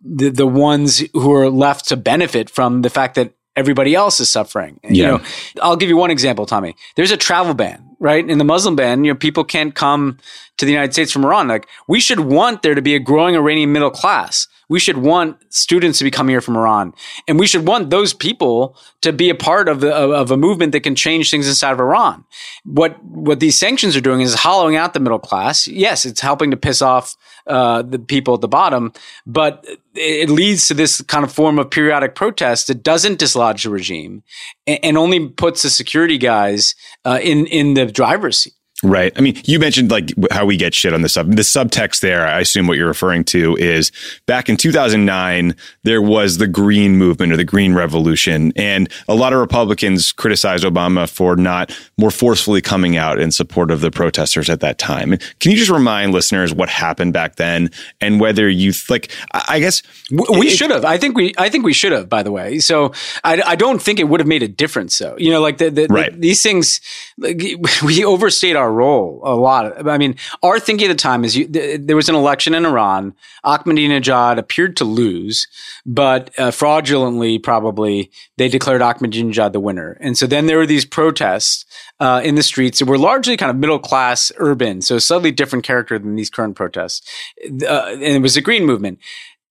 the, 0.04 0.28
the 0.28 0.46
ones 0.46 1.02
who 1.12 1.32
are 1.32 1.50
left 1.50 1.88
to 1.88 1.96
benefit 1.96 2.48
from 2.48 2.82
the 2.82 2.90
fact 2.90 3.16
that 3.16 3.32
everybody 3.56 3.94
else 3.94 4.20
is 4.20 4.30
suffering. 4.30 4.80
Yeah. 4.82 4.90
You 4.90 5.02
know, 5.04 5.20
I'll 5.62 5.76
give 5.76 5.88
you 5.88 5.96
one 5.96 6.10
example, 6.10 6.46
Tommy. 6.46 6.76
There's 6.96 7.10
a 7.10 7.16
travel 7.16 7.54
ban, 7.54 7.96
right? 7.98 8.28
In 8.28 8.38
the 8.38 8.44
Muslim 8.44 8.76
ban, 8.76 9.04
you 9.04 9.12
know, 9.12 9.18
people 9.18 9.44
can't 9.44 9.74
come 9.74 10.18
to 10.56 10.64
the 10.64 10.72
United 10.72 10.92
States 10.92 11.12
from 11.12 11.24
Iran. 11.24 11.48
Like, 11.48 11.66
we 11.88 12.00
should 12.00 12.20
want 12.20 12.62
there 12.62 12.74
to 12.74 12.82
be 12.82 12.94
a 12.94 13.00
growing 13.00 13.34
Iranian 13.34 13.72
middle 13.72 13.90
class. 13.90 14.48
We 14.68 14.79
should 14.79 14.98
want 14.98 15.37
students 15.53 15.98
to 15.98 16.05
be 16.05 16.11
coming 16.11 16.33
here 16.33 16.40
from 16.40 16.57
Iran, 16.57 16.94
and 17.29 17.38
we 17.38 17.46
should 17.46 17.66
want 17.66 17.90
those 17.90 18.12
people 18.12 18.77
to 19.03 19.12
be 19.12 19.31
a 19.31 19.35
part 19.35 19.68
of 19.68 19.81
the 19.81 19.94
of 19.94 20.31
a 20.31 20.37
movement 20.37 20.72
that 20.72 20.81
can 20.81 20.94
change 20.94 21.31
things 21.31 21.48
inside 21.48 21.72
of 21.72 21.81
Iran. 21.81 22.24
What 22.64 23.03
what 23.05 23.40
these 23.40 23.59
sanctions 23.59 23.96
are 23.96 24.00
doing 24.00 24.20
is 24.20 24.35
hollowing 24.35 24.77
out 24.77 24.94
the 24.94 25.00
middle 25.00 25.18
class. 25.18 25.66
Yes, 25.66 26.05
it's 26.05 26.20
helping 26.20 26.50
to 26.50 26.57
piss 26.57 26.83
off 26.83 27.16
uh, 27.46 27.83
the 27.83 27.98
people 27.98 28.35
at 28.35 28.40
the 28.40 28.48
bottom, 28.48 28.92
but 29.27 29.66
it 29.94 30.31
leads 30.31 30.66
to 30.68 30.74
this 30.74 31.00
kind 31.03 31.24
of 31.24 31.33
form 31.33 31.59
of 31.59 31.70
periodic 31.70 32.14
protest 32.14 32.66
that 32.66 32.83
doesn't 32.83 33.18
dislodge 33.18 33.64
the 33.64 33.70
regime 33.70 34.22
and, 34.66 34.79
and 34.83 34.98
only 34.98 35.29
puts 35.29 35.62
the 35.62 35.70
security 35.70 36.18
guys 36.18 36.74
uh, 37.05 37.18
in 37.22 37.46
in 37.46 37.74
the 37.74 37.87
driver's 37.87 38.38
seat. 38.38 38.55
Right. 38.84 39.12
I 39.16 39.22
mean, 39.22 39.40
you 39.44 39.58
mentioned 39.58 39.90
like 39.90 40.10
how 40.30 40.44
we 40.44 40.58
get 40.58 40.74
shit 40.74 40.92
on 40.92 41.00
the 41.00 41.08
sub. 41.08 41.30
The 41.30 41.42
subtext 41.42 42.00
there, 42.00 42.26
I 42.26 42.40
assume 42.40 42.66
what 42.66 42.76
you're 42.76 42.86
referring 42.86 43.24
to 43.24 43.56
is 43.56 43.90
back 44.26 44.50
in 44.50 44.58
2009, 44.58 45.56
there 45.84 46.02
was 46.02 46.36
the 46.36 46.46
Green 46.46 46.96
Movement 46.96 47.32
or 47.32 47.36
the 47.38 47.44
Green 47.44 47.72
Revolution, 47.72 48.52
and 48.56 48.90
a 49.08 49.14
lot 49.14 49.32
of 49.32 49.38
Republicans 49.38 50.12
criticized 50.12 50.64
Obama 50.64 51.08
for 51.08 51.34
not 51.34 51.76
more 51.96 52.10
forcefully 52.10 52.60
coming 52.60 52.98
out 52.98 53.18
in 53.18 53.30
support 53.30 53.70
of 53.70 53.80
the 53.80 53.90
protesters 53.90 54.50
at 54.50 54.60
that 54.60 54.78
time. 54.78 55.16
Can 55.40 55.50
you 55.50 55.56
just 55.56 55.70
remind 55.70 56.12
listeners 56.12 56.52
what 56.52 56.68
happened 56.68 57.14
back 57.14 57.36
then 57.36 57.70
and 58.02 58.20
whether 58.20 58.48
you 58.48 58.72
like? 58.90 59.10
I 59.32 59.60
guess 59.60 59.82
we 60.10 60.50
should 60.50 60.70
have. 60.70 60.84
I 60.84 60.98
think 60.98 61.16
we. 61.16 61.32
I 61.38 61.48
think 61.48 61.64
we 61.64 61.72
should 61.72 61.92
have. 61.92 62.10
By 62.10 62.22
the 62.22 62.32
way, 62.32 62.58
so 62.58 62.92
I, 63.22 63.40
I 63.40 63.56
don't 63.56 63.80
think 63.80 63.98
it 63.98 64.04
would 64.04 64.20
have 64.20 64.28
made 64.28 64.42
a 64.42 64.48
difference. 64.48 64.98
though. 64.98 65.16
you 65.16 65.30
know, 65.30 65.40
like 65.40 65.56
the, 65.56 65.70
the, 65.70 65.86
right. 65.88 66.12
the 66.20 66.34
these 66.34 66.42
things, 66.42 66.80
like, 67.16 67.40
we 67.84 68.04
overstate 68.04 68.56
our 68.56 68.72
role 68.74 69.20
a 69.24 69.34
lot. 69.34 69.88
I 69.88 69.98
mean, 69.98 70.16
our 70.42 70.58
thinking 70.60 70.88
at 70.88 70.92
the 70.92 71.00
time 71.00 71.24
is 71.24 71.37
you, 71.37 71.46
th- 71.46 71.80
there 71.82 71.96
was 71.96 72.08
an 72.08 72.14
election 72.14 72.54
in 72.54 72.66
Iran. 72.66 73.14
Ahmadinejad 73.44 74.38
appeared 74.38 74.76
to 74.78 74.84
lose, 74.84 75.46
but 75.87 76.30
uh, 76.38 76.50
fraudulently, 76.50 77.38
probably, 77.38 78.10
they 78.37 78.48
declared 78.48 78.82
Ahmadinejad 78.82 79.52
the 79.52 79.60
winner. 79.60 79.96
And 80.00 80.18
so 80.18 80.26
then 80.26 80.46
there 80.46 80.58
were 80.58 80.66
these 80.66 80.84
protests 80.84 81.64
uh, 82.00 82.20
in 82.24 82.34
the 82.34 82.42
streets 82.42 82.80
that 82.80 82.87
were 82.87 82.98
largely 82.98 83.37
kind 83.37 83.50
of 83.50 83.56
middle 83.56 83.78
class, 83.78 84.32
urban, 84.37 84.82
so 84.82 84.98
slightly 84.98 85.30
different 85.30 85.64
character 85.64 85.98
than 85.98 86.16
these 86.16 86.30
current 86.30 86.56
protests. 86.56 87.08
Uh, 87.46 87.87
and 87.92 88.02
it 88.02 88.22
was 88.22 88.37
a 88.37 88.40
green 88.40 88.66
movement. 88.66 88.98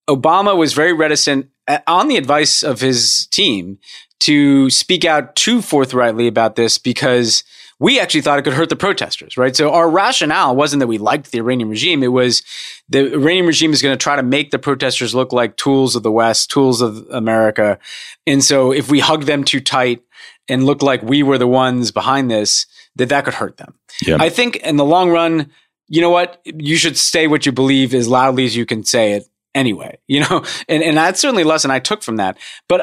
Obama 0.09 0.55
was 0.57 0.73
very 0.73 0.93
reticent 0.93 1.49
uh, 1.67 1.79
on 1.87 2.07
the 2.09 2.17
advice 2.17 2.61
of 2.61 2.81
his 2.81 3.27
team 3.27 3.79
to 4.19 4.69
speak 4.69 5.05
out 5.05 5.35
too 5.35 5.61
forthrightly 5.61 6.27
about 6.27 6.55
this 6.55 6.77
because 6.77 7.43
we 7.83 7.99
actually 7.99 8.21
thought 8.21 8.39
it 8.39 8.43
could 8.43 8.53
hurt 8.53 8.69
the 8.69 8.77
protesters, 8.77 9.35
right? 9.35 9.57
So 9.57 9.73
our 9.73 9.89
rationale 9.89 10.55
wasn't 10.55 10.79
that 10.79 10.87
we 10.87 10.97
liked 10.97 11.31
the 11.33 11.39
Iranian 11.39 11.67
regime. 11.67 12.01
It 12.01 12.13
was 12.13 12.41
the 12.87 13.13
Iranian 13.13 13.45
regime 13.45 13.73
is 13.73 13.81
going 13.81 13.91
to 13.91 14.01
try 14.01 14.15
to 14.15 14.23
make 14.23 14.51
the 14.51 14.57
protesters 14.57 15.13
look 15.13 15.33
like 15.33 15.57
tools 15.57 15.97
of 15.97 16.01
the 16.01 16.11
West, 16.11 16.49
tools 16.49 16.79
of 16.79 17.05
America. 17.11 17.77
And 18.25 18.41
so 18.41 18.71
if 18.71 18.89
we 18.89 19.01
hug 19.01 19.23
them 19.23 19.43
too 19.43 19.59
tight 19.59 20.01
and 20.47 20.65
look 20.65 20.81
like 20.81 21.03
we 21.03 21.23
were 21.23 21.37
the 21.37 21.45
ones 21.45 21.91
behind 21.91 22.31
this, 22.31 22.67
that 22.95 23.09
that 23.09 23.25
could 23.25 23.33
hurt 23.33 23.57
them. 23.57 23.73
Yeah. 24.01 24.15
I 24.17 24.29
think 24.29 24.55
in 24.55 24.77
the 24.77 24.85
long 24.85 25.09
run, 25.09 25.51
you 25.89 25.99
know 25.99 26.09
what? 26.09 26.39
You 26.45 26.77
should 26.77 26.97
say 26.97 27.27
what 27.27 27.45
you 27.45 27.51
believe 27.51 27.93
as 27.93 28.07
loudly 28.07 28.45
as 28.45 28.55
you 28.55 28.65
can 28.65 28.85
say 28.85 29.11
it 29.11 29.27
anyway, 29.55 29.97
you 30.07 30.21
know, 30.21 30.43
and, 30.67 30.83
and 30.83 30.97
that's 30.97 31.19
certainly 31.19 31.43
a 31.43 31.47
lesson 31.47 31.71
I 31.71 31.79
took 31.79 32.03
from 32.03 32.17
that. 32.17 32.37
But 32.67 32.81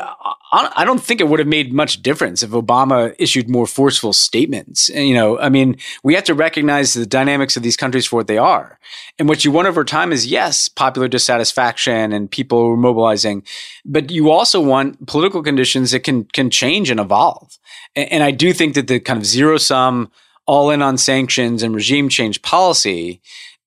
I, 0.53 0.85
don't 0.85 1.03
think 1.03 1.21
it 1.21 1.29
would 1.29 1.39
have 1.39 1.49
made 1.49 1.73
much 1.73 2.03
difference 2.03 2.43
if 2.43 2.51
Obama 2.51 3.15
issued 3.19 3.49
more 3.49 3.67
forceful 3.67 4.13
statements. 4.13 4.89
You 4.89 5.15
know, 5.15 5.39
I 5.39 5.49
mean, 5.49 5.77
we 6.03 6.15
have 6.15 6.25
to 6.25 6.35
recognize 6.35 6.95
the 6.95 7.07
dynamics 7.07 7.57
of 7.57 7.63
these 7.63 7.77
countries 7.77 8.07
for 8.07 8.17
what 8.17 8.27
they 8.27 8.39
are. 8.39 8.79
And 9.19 9.29
what 9.29 9.45
you 9.45 9.53
want 9.53 9.69
over 9.69 9.85
time 9.85 10.13
is, 10.13 10.27
yes, 10.27 10.69
popular 10.69 11.09
dissatisfaction 11.09 12.13
and 12.13 12.31
people 12.31 12.77
mobilizing, 12.77 13.45
but 13.85 14.11
you 14.11 14.31
also 14.31 14.61
want 14.61 15.07
political 15.07 15.43
conditions 15.43 15.93
that 15.93 16.01
can, 16.01 16.25
can 16.25 16.51
change 16.51 16.91
and 16.91 17.01
evolve. 17.01 17.59
And, 17.95 18.13
and 18.13 18.23
I 18.23 18.31
do 18.31 18.53
think 18.53 18.75
that 18.75 18.89
the 18.89 19.01
kind 19.01 19.19
of 19.19 19.27
zero 19.27 19.57
sum, 19.57 20.11
all 20.47 20.71
in 20.71 20.83
on 20.83 20.99
sanctions 20.99 21.63
and 21.63 21.75
regime 21.75 22.09
change 22.09 22.43
policy 22.43 23.21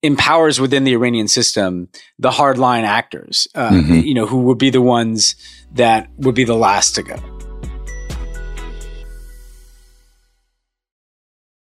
empowers 0.04 0.60
within 0.60 0.84
the 0.84 0.94
Iranian 0.94 1.28
system 1.28 1.88
the 2.20 2.30
hardline 2.30 2.84
actors, 2.84 3.48
uh, 3.56 3.70
mm-hmm. 3.70 4.00
you 4.00 4.14
know, 4.14 4.28
who 4.28 4.42
would 4.42 4.58
be 4.58 4.70
the 4.70 4.82
ones 4.82 5.36
that 5.74 6.08
would 6.18 6.36
be 6.36 6.44
the 6.44 6.56
last 6.56 6.94
to 6.96 7.04
go. 7.04 7.33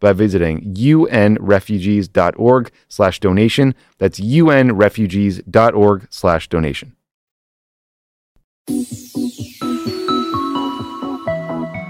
by 0.00 0.12
visiting 0.12 0.74
unrefugees.org 0.74 2.72
slash 2.88 3.20
donation. 3.20 3.74
That's 3.98 4.18
unrefugees.org 4.18 6.06
slash 6.10 6.48
donation. 6.48 6.96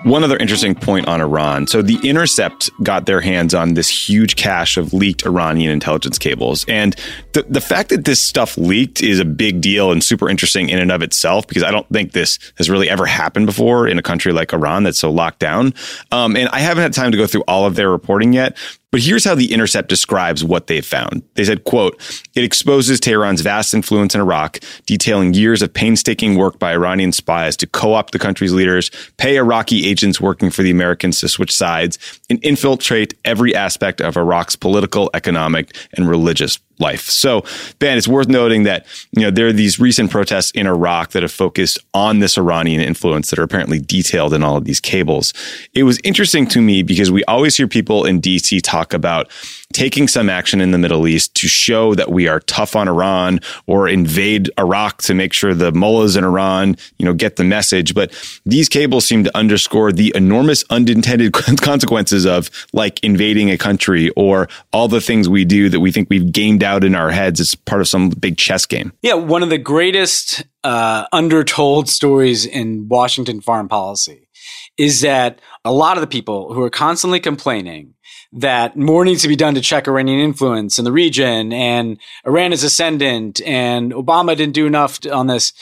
One 0.04 0.24
other 0.24 0.38
interesting 0.38 0.74
point 0.74 1.08
on 1.08 1.20
Iran. 1.20 1.66
So, 1.66 1.82
The 1.82 1.98
Intercept 2.08 2.70
got 2.82 3.04
their 3.04 3.20
hands 3.20 3.54
on 3.54 3.74
this 3.74 3.88
huge 3.88 4.34
cache 4.36 4.78
of 4.78 4.94
leaked 4.94 5.26
Iranian 5.26 5.70
intelligence 5.70 6.18
cables. 6.18 6.64
And 6.68 6.96
the, 7.32 7.42
the 7.42 7.60
fact 7.60 7.90
that 7.90 8.06
this 8.06 8.18
stuff 8.18 8.56
leaked 8.56 9.02
is 9.02 9.20
a 9.20 9.24
big 9.26 9.60
deal 9.60 9.92
and 9.92 10.02
super 10.02 10.30
interesting 10.30 10.70
in 10.70 10.78
and 10.78 10.90
of 10.90 11.02
itself, 11.02 11.46
because 11.46 11.62
I 11.62 11.70
don't 11.70 11.86
think 11.90 12.12
this 12.12 12.38
has 12.56 12.70
really 12.70 12.88
ever 12.88 13.04
happened 13.04 13.46
before 13.46 13.86
in 13.86 13.98
a 13.98 14.02
country 14.02 14.32
like 14.32 14.54
Iran 14.54 14.84
that's 14.84 14.98
so 14.98 15.10
locked 15.10 15.38
down. 15.38 15.74
Um, 16.10 16.34
and 16.34 16.48
I 16.48 16.60
haven't 16.60 16.82
had 16.82 16.94
time 16.94 17.12
to 17.12 17.18
go 17.18 17.26
through 17.26 17.44
all 17.46 17.66
of 17.66 17.74
their 17.74 17.90
reporting 17.90 18.32
yet, 18.32 18.56
but 18.90 19.00
here's 19.00 19.24
how 19.24 19.34
the 19.34 19.52
Intercept 19.52 19.88
describes 19.88 20.42
what 20.42 20.66
they 20.66 20.80
found. 20.80 21.22
They 21.34 21.44
said, 21.44 21.64
quote, 21.64 21.96
it 22.34 22.44
exposes 22.44 23.00
Tehran's 23.00 23.40
vast 23.40 23.72
influence 23.72 24.14
in 24.14 24.20
Iraq, 24.20 24.58
detailing 24.86 25.34
years 25.34 25.62
of 25.62 25.72
painstaking 25.72 26.36
work 26.36 26.58
by 26.58 26.72
Iranian 26.72 27.12
spies 27.12 27.56
to 27.58 27.66
co-opt 27.66 28.12
the 28.12 28.18
country's 28.18 28.52
leaders, 28.52 28.90
pay 29.16 29.36
Iraqi 29.36 29.86
agents 29.86 30.20
working 30.20 30.50
for 30.50 30.62
the 30.62 30.70
Americans 30.70 31.20
to 31.20 31.28
switch 31.28 31.54
sides, 31.54 31.98
and 32.28 32.42
infiltrate 32.44 33.14
every 33.24 33.54
aspect 33.54 34.00
of 34.00 34.16
Iraq's 34.16 34.56
political, 34.56 35.10
economic, 35.14 35.76
and 35.94 36.08
religious 36.08 36.58
life. 36.80 37.02
So, 37.02 37.44
Ben, 37.78 37.96
it's 37.98 38.08
worth 38.08 38.28
noting 38.28 38.64
that 38.64 38.86
you 39.12 39.22
know 39.22 39.30
there 39.30 39.46
are 39.46 39.52
these 39.52 39.78
recent 39.78 40.10
protests 40.10 40.50
in 40.52 40.66
Iraq 40.66 41.10
that 41.10 41.22
have 41.22 41.32
focused 41.32 41.78
on 41.94 42.18
this 42.18 42.38
Iranian 42.38 42.80
influence 42.80 43.30
that 43.30 43.38
are 43.38 43.42
apparently 43.42 43.78
detailed 43.78 44.34
in 44.34 44.42
all 44.42 44.56
of 44.56 44.64
these 44.64 44.80
cables. 44.80 45.32
It 45.74 45.84
was 45.84 45.98
interesting 46.04 46.46
to 46.48 46.60
me 46.60 46.82
because 46.82 47.10
we 47.10 47.24
always 47.24 47.56
hear 47.56 47.68
people 47.68 48.04
in 48.04 48.20
DC 48.20 48.60
talk 48.62 48.92
about 48.92 49.30
taking 49.72 50.08
some 50.08 50.28
action 50.28 50.60
in 50.60 50.72
the 50.72 50.78
Middle 50.78 51.06
East 51.06 51.34
to 51.36 51.48
show 51.48 51.94
that 51.94 52.10
we 52.10 52.26
are 52.26 52.40
tough 52.40 52.74
on 52.74 52.88
Iran 52.88 53.40
or 53.66 53.88
invade 53.88 54.50
Iraq 54.58 55.02
to 55.02 55.14
make 55.14 55.32
sure 55.32 55.54
the 55.54 55.72
mullahs 55.72 56.16
in 56.16 56.24
Iran, 56.24 56.76
you 56.98 57.04
know, 57.04 57.14
get 57.14 57.36
the 57.36 57.44
message. 57.44 57.94
But 57.94 58.12
these 58.44 58.68
cables 58.68 59.06
seem 59.06 59.24
to 59.24 59.36
underscore 59.36 59.92
the 59.92 60.12
enormous 60.14 60.64
unintended 60.70 61.32
consequences 61.60 62.26
of 62.26 62.50
like 62.72 63.02
invading 63.04 63.50
a 63.50 63.58
country 63.58 64.10
or 64.10 64.48
all 64.72 64.88
the 64.88 65.00
things 65.00 65.28
we 65.28 65.44
do 65.44 65.68
that 65.68 65.80
we 65.80 65.92
think 65.92 66.10
we've 66.10 66.32
gamed 66.32 66.64
out 66.64 66.84
in 66.84 66.94
our 66.94 67.10
heads 67.10 67.40
as 67.40 67.54
part 67.54 67.80
of 67.80 67.88
some 67.88 68.10
big 68.10 68.36
chess 68.36 68.66
game. 68.66 68.92
Yeah, 69.02 69.14
one 69.14 69.42
of 69.42 69.50
the 69.50 69.58
greatest 69.58 70.44
uh, 70.64 71.06
undertold 71.12 71.88
stories 71.88 72.44
in 72.44 72.88
Washington 72.88 73.40
foreign 73.40 73.68
policy 73.68 74.28
is 74.76 75.02
that 75.02 75.40
a 75.64 75.72
lot 75.72 75.96
of 75.96 76.00
the 76.00 76.06
people 76.06 76.52
who 76.54 76.62
are 76.62 76.70
constantly 76.70 77.20
complaining 77.20 77.94
that 78.32 78.76
more 78.76 79.04
needs 79.04 79.22
to 79.22 79.28
be 79.28 79.36
done 79.36 79.54
to 79.54 79.60
check 79.60 79.88
Iranian 79.88 80.20
influence 80.20 80.78
in 80.78 80.84
the 80.84 80.92
region 80.92 81.52
and 81.52 81.98
Iran 82.24 82.52
is 82.52 82.62
ascendant 82.62 83.40
and 83.42 83.92
Obama 83.92 84.36
didn't 84.36 84.54
do 84.54 84.66
enough 84.66 85.00
on 85.10 85.26
this. 85.26 85.52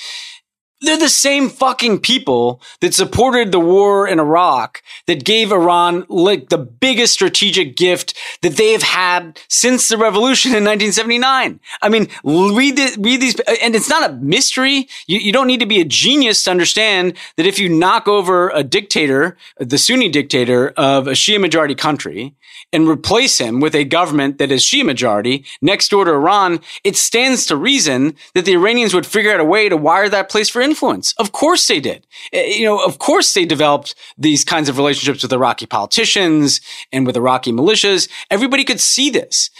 They're 0.80 0.96
the 0.96 1.08
same 1.08 1.48
fucking 1.48 2.00
people 2.00 2.62
that 2.80 2.94
supported 2.94 3.50
the 3.50 3.58
war 3.58 4.06
in 4.06 4.20
Iraq 4.20 4.80
that 5.06 5.24
gave 5.24 5.50
Iran 5.50 6.06
like 6.08 6.50
the 6.50 6.58
biggest 6.58 7.14
strategic 7.14 7.76
gift 7.76 8.16
that 8.42 8.56
they 8.56 8.70
have 8.72 8.82
had 8.82 9.40
since 9.48 9.88
the 9.88 9.98
revolution 9.98 10.50
in 10.50 10.62
1979. 10.62 11.58
I 11.82 11.88
mean, 11.88 12.06
read, 12.22 12.76
the, 12.76 12.96
read 13.00 13.20
these, 13.20 13.40
and 13.60 13.74
it's 13.74 13.88
not 13.88 14.08
a 14.08 14.14
mystery. 14.14 14.88
You, 15.08 15.18
you 15.18 15.32
don't 15.32 15.48
need 15.48 15.60
to 15.60 15.66
be 15.66 15.80
a 15.80 15.84
genius 15.84 16.44
to 16.44 16.52
understand 16.52 17.14
that 17.36 17.46
if 17.46 17.58
you 17.58 17.68
knock 17.68 18.06
over 18.06 18.50
a 18.50 18.62
dictator, 18.62 19.36
the 19.56 19.78
Sunni 19.78 20.08
dictator 20.08 20.68
of 20.76 21.08
a 21.08 21.12
Shia 21.12 21.40
majority 21.40 21.74
country, 21.74 22.36
and 22.72 22.88
replace 22.88 23.38
him 23.38 23.60
with 23.60 23.74
a 23.74 23.84
government 23.84 24.38
that 24.38 24.50
is 24.50 24.62
Shia 24.62 24.84
majority 24.84 25.44
next 25.62 25.90
door 25.90 26.04
to 26.04 26.12
Iran, 26.12 26.60
it 26.84 26.96
stands 26.96 27.46
to 27.46 27.56
reason 27.56 28.14
that 28.34 28.44
the 28.44 28.52
Iranians 28.52 28.94
would 28.94 29.06
figure 29.06 29.32
out 29.32 29.40
a 29.40 29.44
way 29.44 29.68
to 29.68 29.76
wire 29.76 30.08
that 30.08 30.28
place 30.28 30.48
for 30.48 30.60
influence. 30.68 31.14
Of 31.18 31.28
course 31.32 31.66
they 31.66 31.80
did. 31.80 32.00
Eh, 32.32 32.58
you 32.58 32.66
know, 32.68 32.78
of 32.90 32.94
course 32.98 33.28
they 33.34 33.46
developed 33.46 33.94
these 34.26 34.42
kinds 34.44 34.68
of 34.68 34.76
relationships 34.76 35.22
with 35.22 35.32
Iraqi 35.32 35.66
politicians 35.66 36.60
and 36.92 37.06
with 37.06 37.16
Iraqi 37.16 37.52
militias. 37.52 38.08
Everybody 38.30 38.64
could 38.64 38.80
see 38.80 39.08
this. 39.18 39.50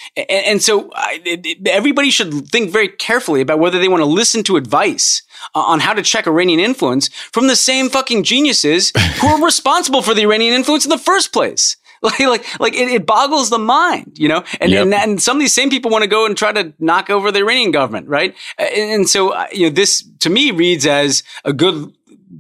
And, 0.50 0.62
so 0.62 0.72
eh, 0.90 1.36
eh, 1.44 1.54
everybody 1.80 2.10
should 2.10 2.32
think 2.54 2.70
very 2.70 2.88
carefully 2.88 3.40
about 3.40 3.58
whether 3.58 3.78
they 3.78 3.88
want 3.88 4.02
to 4.02 4.18
listen 4.20 4.42
to 4.44 4.56
advice 4.56 5.22
uh, 5.54 5.60
on 5.72 5.80
how 5.80 5.94
to 5.94 6.02
check 6.02 6.26
Iranian 6.26 6.60
influence 6.60 7.08
from 7.34 7.46
the 7.46 7.56
same 7.56 7.88
fucking 7.88 8.22
geniuses 8.24 8.92
who 9.20 9.28
are 9.28 9.44
responsible 9.52 10.02
for 10.02 10.14
the 10.14 10.22
Iranian 10.22 10.54
influence 10.54 10.84
in 10.84 10.90
the 10.90 11.06
first 11.10 11.32
place. 11.32 11.76
Like, 12.08 12.20
like, 12.20 12.60
like 12.60 12.74
it, 12.74 12.88
it, 12.88 13.06
boggles 13.06 13.50
the 13.50 13.58
mind, 13.58 14.18
you 14.18 14.28
know? 14.28 14.44
And, 14.60 14.70
yep. 14.70 14.82
and, 14.82 14.94
and, 14.94 15.22
some 15.22 15.36
of 15.36 15.40
these 15.40 15.52
same 15.52 15.68
people 15.68 15.90
want 15.90 16.02
to 16.02 16.08
go 16.08 16.26
and 16.26 16.36
try 16.36 16.52
to 16.52 16.72
knock 16.78 17.10
over 17.10 17.32
the 17.32 17.40
Iranian 17.40 17.72
government, 17.72 18.08
right? 18.08 18.34
And, 18.56 18.90
and 18.90 19.08
so, 19.08 19.30
uh, 19.30 19.46
you 19.52 19.68
know, 19.68 19.74
this 19.74 20.08
to 20.20 20.30
me 20.30 20.52
reads 20.52 20.86
as 20.86 21.22
a 21.44 21.52
good 21.52 21.92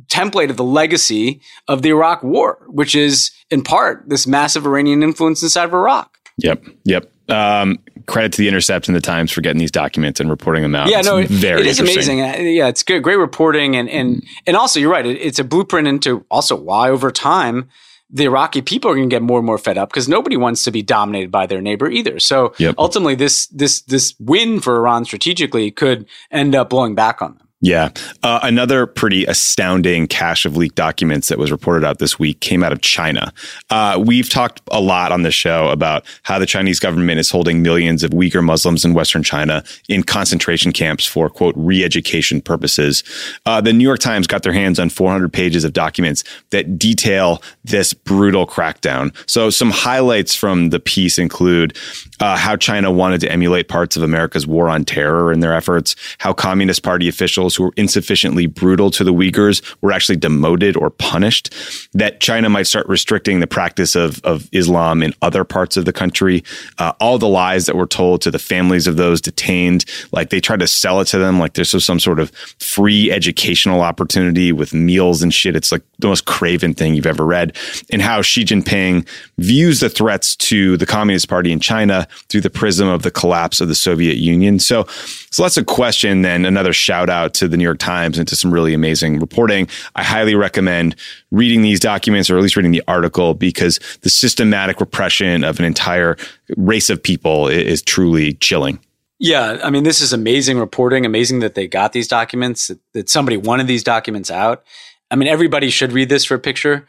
template 0.06 0.50
of 0.50 0.56
the 0.56 0.64
legacy 0.64 1.40
of 1.66 1.82
the 1.82 1.90
Iraq 1.90 2.22
war, 2.22 2.64
which 2.68 2.94
is 2.94 3.32
in 3.50 3.62
part 3.62 4.08
this 4.08 4.26
massive 4.26 4.66
Iranian 4.66 5.02
influence 5.02 5.42
inside 5.42 5.64
of 5.64 5.74
Iraq. 5.74 6.16
Yep. 6.38 6.64
Yep. 6.84 7.10
Um, 7.28 7.78
credit 8.06 8.32
to 8.32 8.38
the 8.38 8.48
Intercept 8.48 8.88
and 8.88 8.96
the 8.96 9.00
Times 9.00 9.30
for 9.30 9.40
getting 9.42 9.58
these 9.58 9.70
documents 9.70 10.18
and 10.18 10.30
reporting 10.30 10.62
them 10.62 10.74
out. 10.74 10.88
Yeah, 10.88 11.00
it's 11.00 11.08
no, 11.08 11.22
very 11.24 11.60
it 11.60 11.66
is 11.66 11.78
amazing. 11.78 12.22
Uh, 12.22 12.36
yeah, 12.38 12.68
it's 12.68 12.82
good, 12.82 13.02
great 13.02 13.16
reporting, 13.16 13.76
and 13.76 13.88
and 13.90 14.24
and 14.46 14.56
also 14.56 14.80
you're 14.80 14.90
right. 14.90 15.04
It, 15.04 15.18
it's 15.18 15.38
a 15.38 15.44
blueprint 15.44 15.86
into 15.86 16.24
also 16.30 16.56
why 16.56 16.88
over 16.88 17.10
time 17.10 17.68
the 18.10 18.24
Iraqi 18.24 18.62
people 18.62 18.90
are 18.90 18.94
going 18.94 19.08
to 19.08 19.14
get 19.14 19.22
more 19.22 19.38
and 19.38 19.46
more 19.46 19.58
fed 19.58 19.76
up 19.76 19.90
because 19.90 20.08
nobody 20.08 20.36
wants 20.36 20.62
to 20.64 20.70
be 20.70 20.82
dominated 20.82 21.30
by 21.30 21.46
their 21.46 21.60
neighbor 21.60 21.90
either. 21.90 22.18
So 22.18 22.54
yep. 22.58 22.74
ultimately, 22.78 23.14
this 23.14 23.46
this 23.48 23.82
this 23.82 24.14
win 24.18 24.60
for 24.60 24.76
Iran 24.76 25.04
strategically 25.04 25.70
could 25.70 26.06
end 26.30 26.54
up 26.54 26.70
blowing 26.70 26.94
back 26.94 27.20
on 27.20 27.36
them. 27.36 27.47
Yeah. 27.60 27.88
Uh, 28.22 28.38
another 28.44 28.86
pretty 28.86 29.24
astounding 29.24 30.06
cache 30.06 30.44
of 30.44 30.56
leaked 30.56 30.76
documents 30.76 31.26
that 31.28 31.38
was 31.38 31.50
reported 31.50 31.84
out 31.84 31.98
this 31.98 32.16
week 32.16 32.40
came 32.40 32.62
out 32.62 32.72
of 32.72 32.82
China. 32.82 33.32
Uh, 33.68 34.00
we've 34.04 34.30
talked 34.30 34.60
a 34.70 34.80
lot 34.80 35.10
on 35.10 35.22
the 35.22 35.32
show 35.32 35.68
about 35.68 36.06
how 36.22 36.38
the 36.38 36.46
Chinese 36.46 36.78
government 36.78 37.18
is 37.18 37.30
holding 37.30 37.60
millions 37.60 38.04
of 38.04 38.12
Uyghur 38.12 38.44
Muslims 38.44 38.84
in 38.84 38.94
Western 38.94 39.24
China 39.24 39.64
in 39.88 40.04
concentration 40.04 40.70
camps 40.70 41.04
for, 41.04 41.28
quote, 41.28 41.54
re 41.56 41.82
education 41.82 42.40
purposes. 42.40 43.02
Uh, 43.44 43.60
the 43.60 43.72
New 43.72 43.82
York 43.82 43.98
Times 43.98 44.28
got 44.28 44.44
their 44.44 44.52
hands 44.52 44.78
on 44.78 44.88
400 44.88 45.32
pages 45.32 45.64
of 45.64 45.72
documents 45.72 46.22
that 46.50 46.78
detail 46.78 47.42
this 47.64 47.92
brutal 47.92 48.46
crackdown. 48.46 49.12
So, 49.28 49.50
some 49.50 49.70
highlights 49.70 50.36
from 50.36 50.70
the 50.70 50.78
piece 50.78 51.18
include 51.18 51.76
uh, 52.20 52.36
how 52.36 52.54
China 52.54 52.92
wanted 52.92 53.20
to 53.22 53.32
emulate 53.32 53.66
parts 53.66 53.96
of 53.96 54.04
America's 54.04 54.46
war 54.46 54.68
on 54.68 54.84
terror 54.84 55.32
in 55.32 55.40
their 55.40 55.54
efforts, 55.54 55.96
how 56.18 56.32
Communist 56.32 56.84
Party 56.84 57.08
officials 57.08 57.47
who 57.54 57.64
were 57.64 57.72
insufficiently 57.76 58.46
brutal 58.46 58.90
to 58.90 59.04
the 59.04 59.12
Uyghurs 59.12 59.62
were 59.80 59.92
actually 59.92 60.16
demoted 60.16 60.76
or 60.76 60.90
punished, 60.90 61.54
that 61.94 62.20
China 62.20 62.48
might 62.48 62.66
start 62.66 62.86
restricting 62.88 63.40
the 63.40 63.46
practice 63.46 63.94
of, 63.94 64.24
of 64.24 64.48
Islam 64.52 65.02
in 65.02 65.14
other 65.22 65.44
parts 65.44 65.76
of 65.76 65.84
the 65.84 65.92
country, 65.92 66.44
uh, 66.78 66.92
all 67.00 67.18
the 67.18 67.28
lies 67.28 67.66
that 67.66 67.76
were 67.76 67.86
told 67.86 68.20
to 68.22 68.30
the 68.30 68.38
families 68.38 68.86
of 68.86 68.96
those 68.96 69.20
detained, 69.20 69.84
like 70.12 70.30
they 70.30 70.40
tried 70.40 70.60
to 70.60 70.66
sell 70.66 71.00
it 71.00 71.06
to 71.06 71.18
them 71.18 71.38
like 71.38 71.56
was 71.58 71.84
some 71.84 71.98
sort 72.00 72.20
of 72.20 72.30
free 72.58 73.10
educational 73.10 73.80
opportunity 73.80 74.52
with 74.52 74.74
meals 74.74 75.22
and 75.22 75.32
shit. 75.32 75.56
It's 75.56 75.72
like 75.72 75.82
the 75.98 76.08
most 76.08 76.24
craven 76.24 76.74
thing 76.74 76.94
you've 76.94 77.06
ever 77.06 77.26
read, 77.26 77.56
and 77.90 78.02
how 78.02 78.22
Xi 78.22 78.44
Jinping 78.44 79.06
views 79.38 79.80
the 79.80 79.88
threats 79.88 80.36
to 80.36 80.76
the 80.76 80.86
Communist 80.86 81.28
Party 81.28 81.52
in 81.52 81.60
China 81.60 82.06
through 82.28 82.42
the 82.42 82.50
prism 82.50 82.88
of 82.88 83.02
the 83.02 83.10
collapse 83.10 83.60
of 83.60 83.68
the 83.68 83.74
Soviet 83.74 84.16
Union. 84.16 84.58
So, 84.58 84.84
so 85.30 85.42
that's 85.42 85.56
a 85.56 85.64
question. 85.64 86.22
Then 86.22 86.44
another 86.44 86.72
shout 86.72 87.10
out 87.10 87.34
to 87.38 87.48
the 87.48 87.56
New 87.56 87.64
York 87.64 87.78
Times 87.78 88.18
and 88.18 88.28
to 88.28 88.36
some 88.36 88.52
really 88.52 88.74
amazing 88.74 89.18
reporting. 89.18 89.68
I 89.94 90.02
highly 90.02 90.34
recommend 90.34 90.96
reading 91.30 91.62
these 91.62 91.80
documents 91.80 92.30
or 92.30 92.36
at 92.36 92.42
least 92.42 92.56
reading 92.56 92.72
the 92.72 92.82
article 92.86 93.34
because 93.34 93.80
the 94.02 94.10
systematic 94.10 94.80
repression 94.80 95.44
of 95.44 95.58
an 95.58 95.64
entire 95.64 96.16
race 96.56 96.90
of 96.90 97.02
people 97.02 97.48
is, 97.48 97.82
truly 97.82 98.34
chilling. 98.34 98.78
Yeah, 99.18 99.58
I 99.62 99.70
mean, 99.70 99.84
this 99.84 100.00
is 100.00 100.12
amazing 100.12 100.58
reporting. 100.58 101.06
Amazing 101.06 101.40
that 101.40 101.54
they 101.54 101.66
got 101.66 101.92
these 101.92 102.06
documents. 102.06 102.68
That, 102.68 102.78
that 102.92 103.08
somebody 103.08 103.36
wanted 103.36 103.66
these 103.66 103.82
documents 103.82 104.30
out. 104.30 104.64
I 105.10 105.16
mean, 105.16 105.28
everybody 105.28 105.70
should 105.70 105.92
read 105.92 106.08
this 106.08 106.24
for 106.24 106.34
a 106.34 106.38
picture 106.38 106.86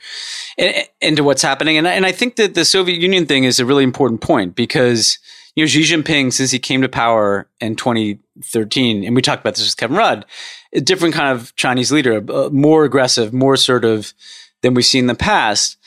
into 1.01 1.23
what's 1.23 1.41
happening. 1.41 1.77
And, 1.77 1.87
and 1.87 2.05
I 2.05 2.11
think 2.11 2.35
that 2.35 2.53
the 2.53 2.65
Soviet 2.65 2.99
Union 2.99 3.25
thing 3.25 3.45
is 3.45 3.59
a 3.59 3.65
really 3.65 3.83
important 3.83 4.19
point 4.19 4.55
because 4.55 5.19
you 5.55 5.63
know, 5.63 5.67
Xi 5.67 5.81
Jinping, 5.81 6.31
since 6.31 6.51
he 6.51 6.59
came 6.59 6.81
to 6.81 6.89
power 6.89 7.49
in 7.59 7.75
2013, 7.75 9.03
and 9.03 9.15
we 9.15 9.21
talked 9.21 9.41
about 9.41 9.55
this 9.55 9.65
with 9.65 9.77
Kevin 9.77 9.97
Rudd, 9.97 10.25
a 10.73 10.81
different 10.81 11.15
kind 11.15 11.37
of 11.37 11.55
Chinese 11.55 11.91
leader, 11.91 12.23
uh, 12.31 12.49
more 12.51 12.85
aggressive, 12.85 13.33
more 13.33 13.53
assertive 13.53 14.13
than 14.61 14.73
we've 14.73 14.85
seen 14.85 15.03
in 15.03 15.07
the 15.07 15.15
past. 15.15 15.77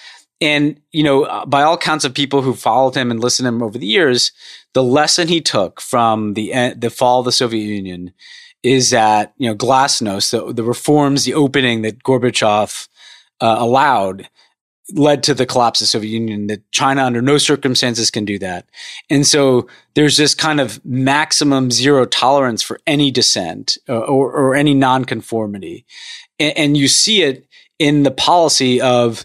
And, 0.41 0.81
you 0.91 1.05
know, 1.05 1.45
by 1.47 1.63
all 1.63 1.79
counts 1.79 2.05
of 2.05 2.15
people 2.15 2.43
who 2.43 2.55
followed 2.55 2.97
him 2.97 3.11
and 3.11 3.21
listened 3.21 3.45
to 3.45 3.49
him 3.51 3.63
over 3.63 3.79
the 3.79 3.87
years, 3.87 4.33
the 4.75 4.83
lesson 4.83 5.29
he 5.29 5.41
took 5.41 5.81
from 5.81 6.35
the, 6.35 6.75
the 6.77 6.91
fall 6.91 7.21
of 7.21 7.27
the 7.27 7.33
Soviet 7.33 7.65
Union 7.65 8.13
is 8.63 8.91
that, 8.91 9.35
you 9.39 9.49
know, 9.49 9.55
glasnost, 9.55 10.31
the, 10.31 10.53
the 10.53 10.65
reforms, 10.65 11.25
the 11.25 11.35
opening 11.35 11.83
that 11.83 12.03
Gorbachev 12.03 12.89
uh, 13.41 13.57
allowed 13.59 14.29
led 14.93 15.23
to 15.25 15.35
the 15.35 15.47
collapse 15.47 15.81
of 15.81 15.85
the 15.85 15.89
Soviet 15.89 16.11
Union, 16.11 16.47
that 16.49 16.71
China 16.71 17.05
under 17.05 17.23
no 17.23 17.39
circumstances 17.39 18.11
can 18.11 18.25
do 18.25 18.39
that. 18.39 18.67
And 19.11 19.27
so 19.27 19.69
there's 19.95 20.17
this 20.17 20.35
kind 20.35 20.61
of 20.61 20.85
maximum 20.85 21.71
zero 21.71 22.05
tolerance 22.05 22.63
for 22.63 22.81
any 22.87 23.11
dissent 23.11 23.79
uh, 23.89 23.99
or, 23.99 24.33
or 24.33 24.55
any 24.55 24.75
nonconformity. 24.75 25.85
And, 26.39 26.57
and 26.57 26.77
you 26.77 26.89
see 26.89 27.23
it 27.23 27.47
in 27.79 28.03
the 28.03 28.11
policy 28.11 28.81
of 28.81 29.25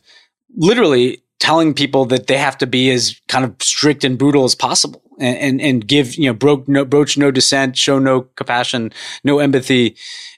literally 0.56 1.24
telling 1.40 1.74
people 1.74 2.06
that 2.06 2.28
they 2.28 2.38
have 2.38 2.58
to 2.58 2.68
be 2.68 2.90
as 2.90 3.20
kind 3.28 3.46
of 3.46 3.56
strict 3.62 4.04
and 4.04 4.18
brutal 4.18 4.44
as 4.44 4.56
possible 4.56 5.02
and, 5.20 5.38
and, 5.38 5.62
and 5.62 5.88
give, 5.88 6.16
you 6.16 6.28
know, 6.28 6.34
broke 6.34 6.68
no, 6.68 6.86
broach 6.86 7.18
no 7.18 7.32
dissent, 7.32 7.78
show 7.78 8.00
no 8.00 8.22
compassion, 8.22 8.92
no 9.24 9.40
empathy. 9.40 9.96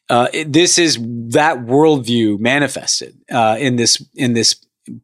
Uh, 0.10 0.28
this 0.46 0.78
is 0.78 0.98
that 0.98 1.60
worldview 1.60 2.40
manifested 2.40 3.16
uh, 3.32 3.56
in 3.60 3.76
this 3.76 4.04
in 4.16 4.34
this 4.34 4.56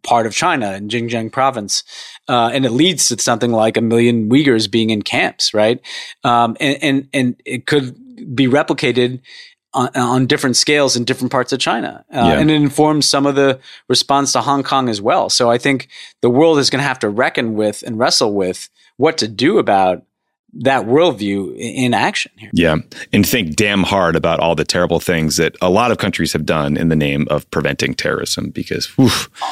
part 0.03 0.25
of 0.25 0.33
China 0.33 0.73
in 0.73 0.87
Xinjiang 0.87 1.31
province. 1.31 1.83
Uh, 2.27 2.49
and 2.53 2.65
it 2.65 2.71
leads 2.71 3.07
to 3.09 3.21
something 3.21 3.51
like 3.51 3.77
a 3.77 3.81
million 3.81 4.29
Uyghurs 4.29 4.69
being 4.69 4.89
in 4.89 5.01
camps, 5.01 5.53
right? 5.53 5.79
Um, 6.23 6.57
and, 6.59 6.77
and, 6.81 7.09
and 7.13 7.41
it 7.45 7.65
could 7.65 7.95
be 8.35 8.47
replicated 8.47 9.21
on, 9.73 9.89
on, 9.95 10.25
different 10.25 10.55
scales 10.55 10.95
in 10.95 11.03
different 11.03 11.31
parts 11.31 11.51
of 11.51 11.59
China. 11.59 12.05
Uh, 12.09 12.17
yeah. 12.17 12.39
And 12.39 12.49
it 12.49 12.55
informs 12.55 13.07
some 13.07 13.25
of 13.25 13.35
the 13.35 13.59
response 13.89 14.31
to 14.31 14.41
Hong 14.41 14.63
Kong 14.63 14.87
as 14.89 15.01
well. 15.01 15.29
So 15.29 15.51
I 15.51 15.57
think 15.57 15.89
the 16.21 16.29
world 16.29 16.59
is 16.59 16.69
going 16.69 16.79
to 16.79 16.87
have 16.87 16.99
to 16.99 17.09
reckon 17.09 17.55
with 17.55 17.83
and 17.85 17.99
wrestle 17.99 18.33
with 18.33 18.69
what 18.97 19.17
to 19.17 19.27
do 19.27 19.57
about 19.57 20.03
that 20.55 20.85
worldview 20.85 21.55
in 21.57 21.93
action 21.93 22.31
here. 22.37 22.49
Yeah. 22.53 22.77
And 23.11 23.27
think 23.27 23.55
damn 23.55 23.83
hard 23.83 24.15
about 24.15 24.39
all 24.39 24.55
the 24.55 24.63
terrible 24.63 25.01
things 25.01 25.35
that 25.35 25.55
a 25.61 25.69
lot 25.69 25.91
of 25.91 25.97
countries 25.97 26.31
have 26.31 26.45
done 26.45 26.77
in 26.77 26.87
the 26.87 26.95
name 26.95 27.27
of 27.29 27.49
preventing 27.51 27.93
terrorism 27.93 28.51
because, 28.51 28.89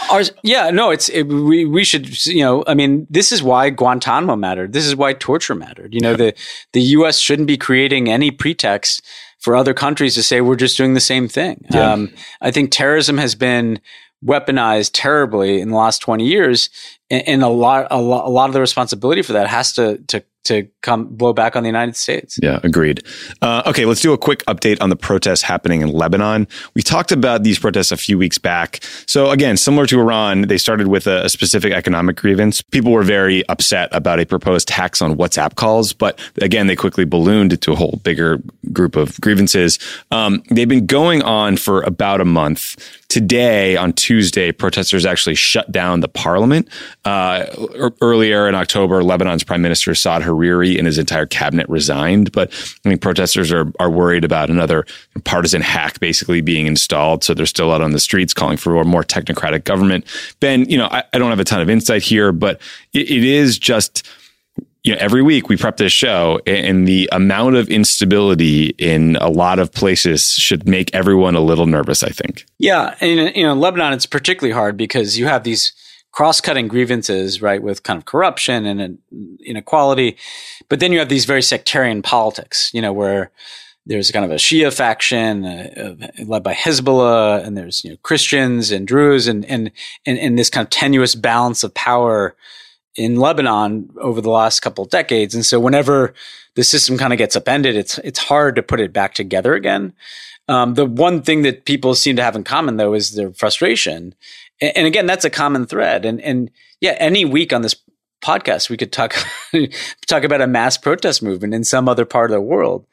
Ours, 0.10 0.32
yeah, 0.44 0.70
no, 0.70 0.92
it's, 0.92 1.10
it, 1.10 1.24
we, 1.24 1.66
we 1.66 1.84
should, 1.84 2.26
you 2.26 2.42
know, 2.42 2.63
I 2.68 2.74
mean, 2.74 3.06
this 3.10 3.34
is 3.34 3.44
why 3.44 3.70
Guantanamo 3.70 4.38
mattered. 4.38 4.72
This 4.72 4.86
is 4.86 4.96
why 4.96 5.13
torture 5.13 5.56
mattered. 5.56 5.94
You 5.94 6.00
know, 6.00 6.12
yeah. 6.12 6.18
the, 6.18 6.36
the 6.72 6.82
U.S. 6.82 7.20
shouldn't 7.20 7.48
be 7.48 7.58
creating 7.58 8.10
any 8.10 8.32
pretext 8.32 9.06
for 9.39 9.58
other 9.58 9.74
countries 9.74 10.16
to 10.16 10.24
say 10.24 10.39
we're 10.39 10.56
just 10.56 10.78
doing 10.78 10.94
the 10.94 11.02
same 11.02 11.28
thing. 11.28 11.66
Yeah. 11.70 11.92
Um, 11.92 12.13
I 12.39 12.52
think 12.52 12.72
terrorism 12.72 13.18
has 13.18 13.36
been 13.36 13.82
weaponized 14.26 14.92
terribly 14.94 15.60
in 15.60 15.70
the 15.70 15.76
last 15.76 16.00
20 16.00 16.26
years 16.26 16.70
and, 17.10 17.28
and 17.28 17.44
a 17.44 17.50
lot, 17.50 17.88
a 17.92 18.02
lot, 18.02 18.26
a 18.26 18.30
lot 18.30 18.50
of 18.50 18.54
the 18.54 18.62
responsibility 18.62 19.22
for 19.22 19.34
that 19.34 19.48
has 19.48 19.74
to, 19.74 19.98
to 20.08 20.24
to 20.44 20.68
come 20.82 21.06
blow 21.06 21.34
back 21.34 21.56
on 21.56 21.64
the 21.64 21.70
United 21.70 21.96
States. 21.96 22.38
Yeah, 22.42 22.60
agreed. 22.64 23.04
Uh, 23.42 23.64
okay, 23.66 23.86
let's 23.86 24.02
do 24.02 24.14
a 24.14 24.18
quick 24.18 24.44
update 24.46 24.82
on 24.82 24.90
the 24.90 24.96
protests 24.96 25.42
happening 25.42 25.82
in 25.82 25.90
Lebanon. 25.90 26.48
We 26.76 26.82
talked 26.82 27.12
about 27.12 27.44
these 27.44 27.60
protests 27.60 27.92
a 27.92 27.98
few 27.98 28.18
weeks 28.18 28.38
back. 28.38 28.84
So 29.06 29.32
again, 29.32 29.58
similar 29.58 29.86
to 29.88 30.00
Iran, 30.00 30.44
they 30.44 30.58
started 30.58 30.88
with 30.88 31.08
a, 31.08 31.26
a 31.26 31.30
specific 31.30 31.74
economic 31.74 32.18
grievance. 32.18 32.62
People 32.62 32.92
were 32.92 33.04
very 33.04 33.48
upset 33.50 33.90
about 33.92 34.20
a 34.20 34.26
proposed 34.26 34.68
tax 34.68 35.02
on 35.02 35.16
WhatsApp 35.16 35.56
calls, 35.56 35.94
but 35.94 36.20
again, 36.42 36.68
they 36.68 36.76
quickly 36.76 37.06
ballooned 37.06 37.54
into 37.54 37.72
a 37.72 37.76
whole 37.76 38.00
bigger 38.04 38.42
group 38.72 38.96
of 38.96 39.20
grievances. 39.22 39.80
Um, 40.12 40.44
they've 40.50 40.68
been 40.68 40.86
going 40.86 41.22
on 41.24 41.58
for 41.58 41.82
about 41.82 42.22
a 42.22 42.26
month. 42.26 43.00
Today, 43.10 43.78
on 43.78 43.94
Tuesday, 43.94 44.52
protesters 44.52 45.06
actually 45.06 45.36
shut 45.36 45.72
down 45.72 46.00
the 46.00 46.08
parliament. 46.08 46.68
Uh, 47.06 47.46
earlier 48.02 48.50
in 48.50 48.56
October, 48.56 49.04
Lebanon's 49.04 49.44
Prime 49.44 49.62
Minister 49.62 49.94
Saad 49.94 50.24
Hariri 50.34 50.78
and 50.78 50.86
his 50.86 50.98
entire 50.98 51.26
cabinet 51.26 51.67
resigned. 51.69 52.32
But 52.32 52.52
I 52.86 52.89
mean, 52.89 52.98
protesters 52.98 53.52
are, 53.52 53.72
are 53.80 53.89
worried 53.89 54.24
about 54.24 54.50
another 54.50 54.86
partisan 55.24 55.62
hack 55.62 56.00
basically 56.00 56.41
being 56.41 56.67
installed. 56.67 57.24
So 57.24 57.34
they're 57.34 57.46
still 57.46 57.72
out 57.72 57.82
on 57.82 57.91
the 57.91 58.00
streets 58.00 58.34
calling 58.34 58.58
for 58.58 58.76
a 58.76 58.86
more 58.86 59.04
technocratic 59.04 59.63
government. 59.63 60.06
Ben, 60.39 60.69
you 60.69 60.78
know, 60.78 60.88
I, 60.91 61.04
I 61.13 61.17
don't 61.17 61.30
have 61.30 61.39
a 61.39 61.43
ton 61.43 61.62
of 61.62 61.69
insight 61.69 62.04
here, 62.04 62.32
but 62.32 62.60
it, 62.93 63.10
it 63.10 63.24
is 63.24 63.58
just 63.58 64.08
you 64.84 64.91
know, 64.91 64.98
every 65.00 65.22
week 65.22 65.48
we 65.48 65.56
prep 65.56 65.78
this 65.78 65.93
show 65.93 66.41
and 66.46 66.86
the 66.86 67.08
amount 67.13 67.56
of 67.56 67.69
instability 67.69 68.67
in 68.78 69.15
a 69.22 69.30
lot 69.30 69.58
of 69.58 69.72
places 69.72 70.34
should 70.34 70.67
make 70.67 70.93
everyone 70.93 71.36
a 71.36 71.39
little 71.39 71.67
nervous, 71.67 72.04
I 72.04 72.10
think. 72.10 72.46
Yeah. 72.60 72.96
And, 73.00 73.34
you 73.34 73.43
know, 73.43 73.54
Lebanon, 73.54 73.93
it's 73.93 74.06
particularly 74.06 74.54
hard 74.54 74.76
because 74.76 75.17
you 75.17 75.26
have 75.26 75.43
these 75.43 75.72
cross-cutting 76.13 76.69
grievances, 76.69 77.41
right, 77.41 77.62
with 77.62 77.84
kind 77.84 77.97
of 77.97 78.06
corruption 78.06 78.65
and 78.65 78.99
inequality. 79.43 80.15
But 80.69 80.80
then 80.80 80.93
you 80.93 80.99
have 80.99 81.10
these 81.10 81.26
very 81.26 81.41
sectarian 81.41 82.02
politics, 82.02 82.69
you 82.73 82.82
know, 82.82 82.93
where 82.93 83.32
there's 83.86 84.12
kind 84.12 84.23
of 84.23 84.32
a 84.32 84.36
Shia 84.36 84.73
faction 84.73 85.45
uh, 85.45 85.95
led 86.26 86.43
by 86.43 86.54
Hezbollah, 86.54 87.45
and 87.45 87.58
there's 87.58 87.84
you 87.84 87.91
know 87.91 87.97
Christians 88.04 88.71
and 88.71 88.88
Druze, 88.88 89.28
and 89.28 89.43
and 89.45 89.71
and, 90.06 90.17
and 90.17 90.39
this 90.39 90.49
kind 90.49 90.65
of 90.65 90.69
tenuous 90.69 91.15
balance 91.15 91.63
of 91.63 91.73
power 91.73 92.36
in 92.95 93.17
Lebanon 93.17 93.89
over 93.99 94.21
the 94.21 94.30
last 94.30 94.62
couple 94.62 94.84
of 94.84 94.91
decades. 94.91 95.34
And 95.36 95.45
so 95.45 95.60
whenever 95.60 96.13
the 96.56 96.63
system 96.63 96.97
kind 96.97 97.12
of 97.12 97.17
gets 97.17 97.36
upended, 97.36 97.76
it's 97.76 97.97
it's 97.99 98.19
hard 98.19 98.56
to 98.56 98.63
put 98.63 98.80
it 98.80 98.93
back 98.93 99.15
together 99.15 99.54
again. 99.54 99.93
Um, 100.47 100.73
the 100.73 100.86
one 100.86 101.21
thing 101.21 101.41
that 101.43 101.65
people 101.65 101.95
seem 101.95 102.15
to 102.17 102.23
have 102.23 102.36
in 102.36 102.43
common, 102.43 102.78
though, 102.78 102.93
is 102.93 103.15
their 103.15 103.32
frustration 103.32 104.13
and 104.76 104.88
again, 104.88 105.06
that's 105.06 105.26
a 105.26 105.30
common 105.30 105.65
thread. 105.65 106.06
And 106.06 106.21
and 106.21 106.52
yeah, 106.80 106.95
any 106.99 107.26
week 107.26 107.54
on 107.54 107.62
this 107.62 107.76
podcast, 108.23 108.69
we 108.69 108.78
could 108.78 108.91
talk 108.91 109.15
talk 110.08 110.23
about 110.23 110.41
a 110.41 110.47
mass 110.47 110.78
protest 110.78 111.21
movement 111.23 111.54
in 111.54 111.63
some 111.63 111.88
other 111.88 112.06
part 112.06 112.32
of 112.32 112.36
the 112.36 112.41
world. 112.41 112.86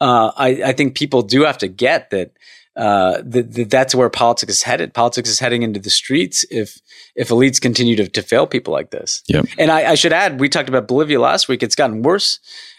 Uh, 0.00 0.30
I, 0.36 0.48
I 0.66 0.72
think 0.72 0.96
people 0.96 1.22
do 1.22 1.42
have 1.44 1.58
to 1.58 1.68
get 1.68 2.10
that. 2.10 2.32
Uh, 2.76 3.22
that, 3.24 3.54
that 3.54 3.70
that's 3.70 3.92
where 3.92 4.08
politics 4.08 4.52
is 4.52 4.62
headed. 4.62 4.94
Politics 4.94 5.28
is 5.28 5.40
heading 5.40 5.64
into 5.64 5.80
the 5.80 5.90
streets 5.90 6.44
if 6.48 6.78
if 7.16 7.30
elites 7.30 7.60
continue 7.60 7.96
to, 7.96 8.06
to 8.06 8.22
fail 8.22 8.46
people 8.46 8.72
like 8.72 8.92
this. 8.92 9.20
Yep. 9.26 9.46
And 9.58 9.72
I, 9.72 9.90
I 9.90 9.94
should 9.96 10.12
add, 10.12 10.38
we 10.38 10.48
talked 10.48 10.68
about 10.68 10.86
Bolivia 10.86 11.18
last 11.18 11.48
week. 11.48 11.64
It's 11.64 11.74
gotten 11.74 12.02
worse 12.02 12.38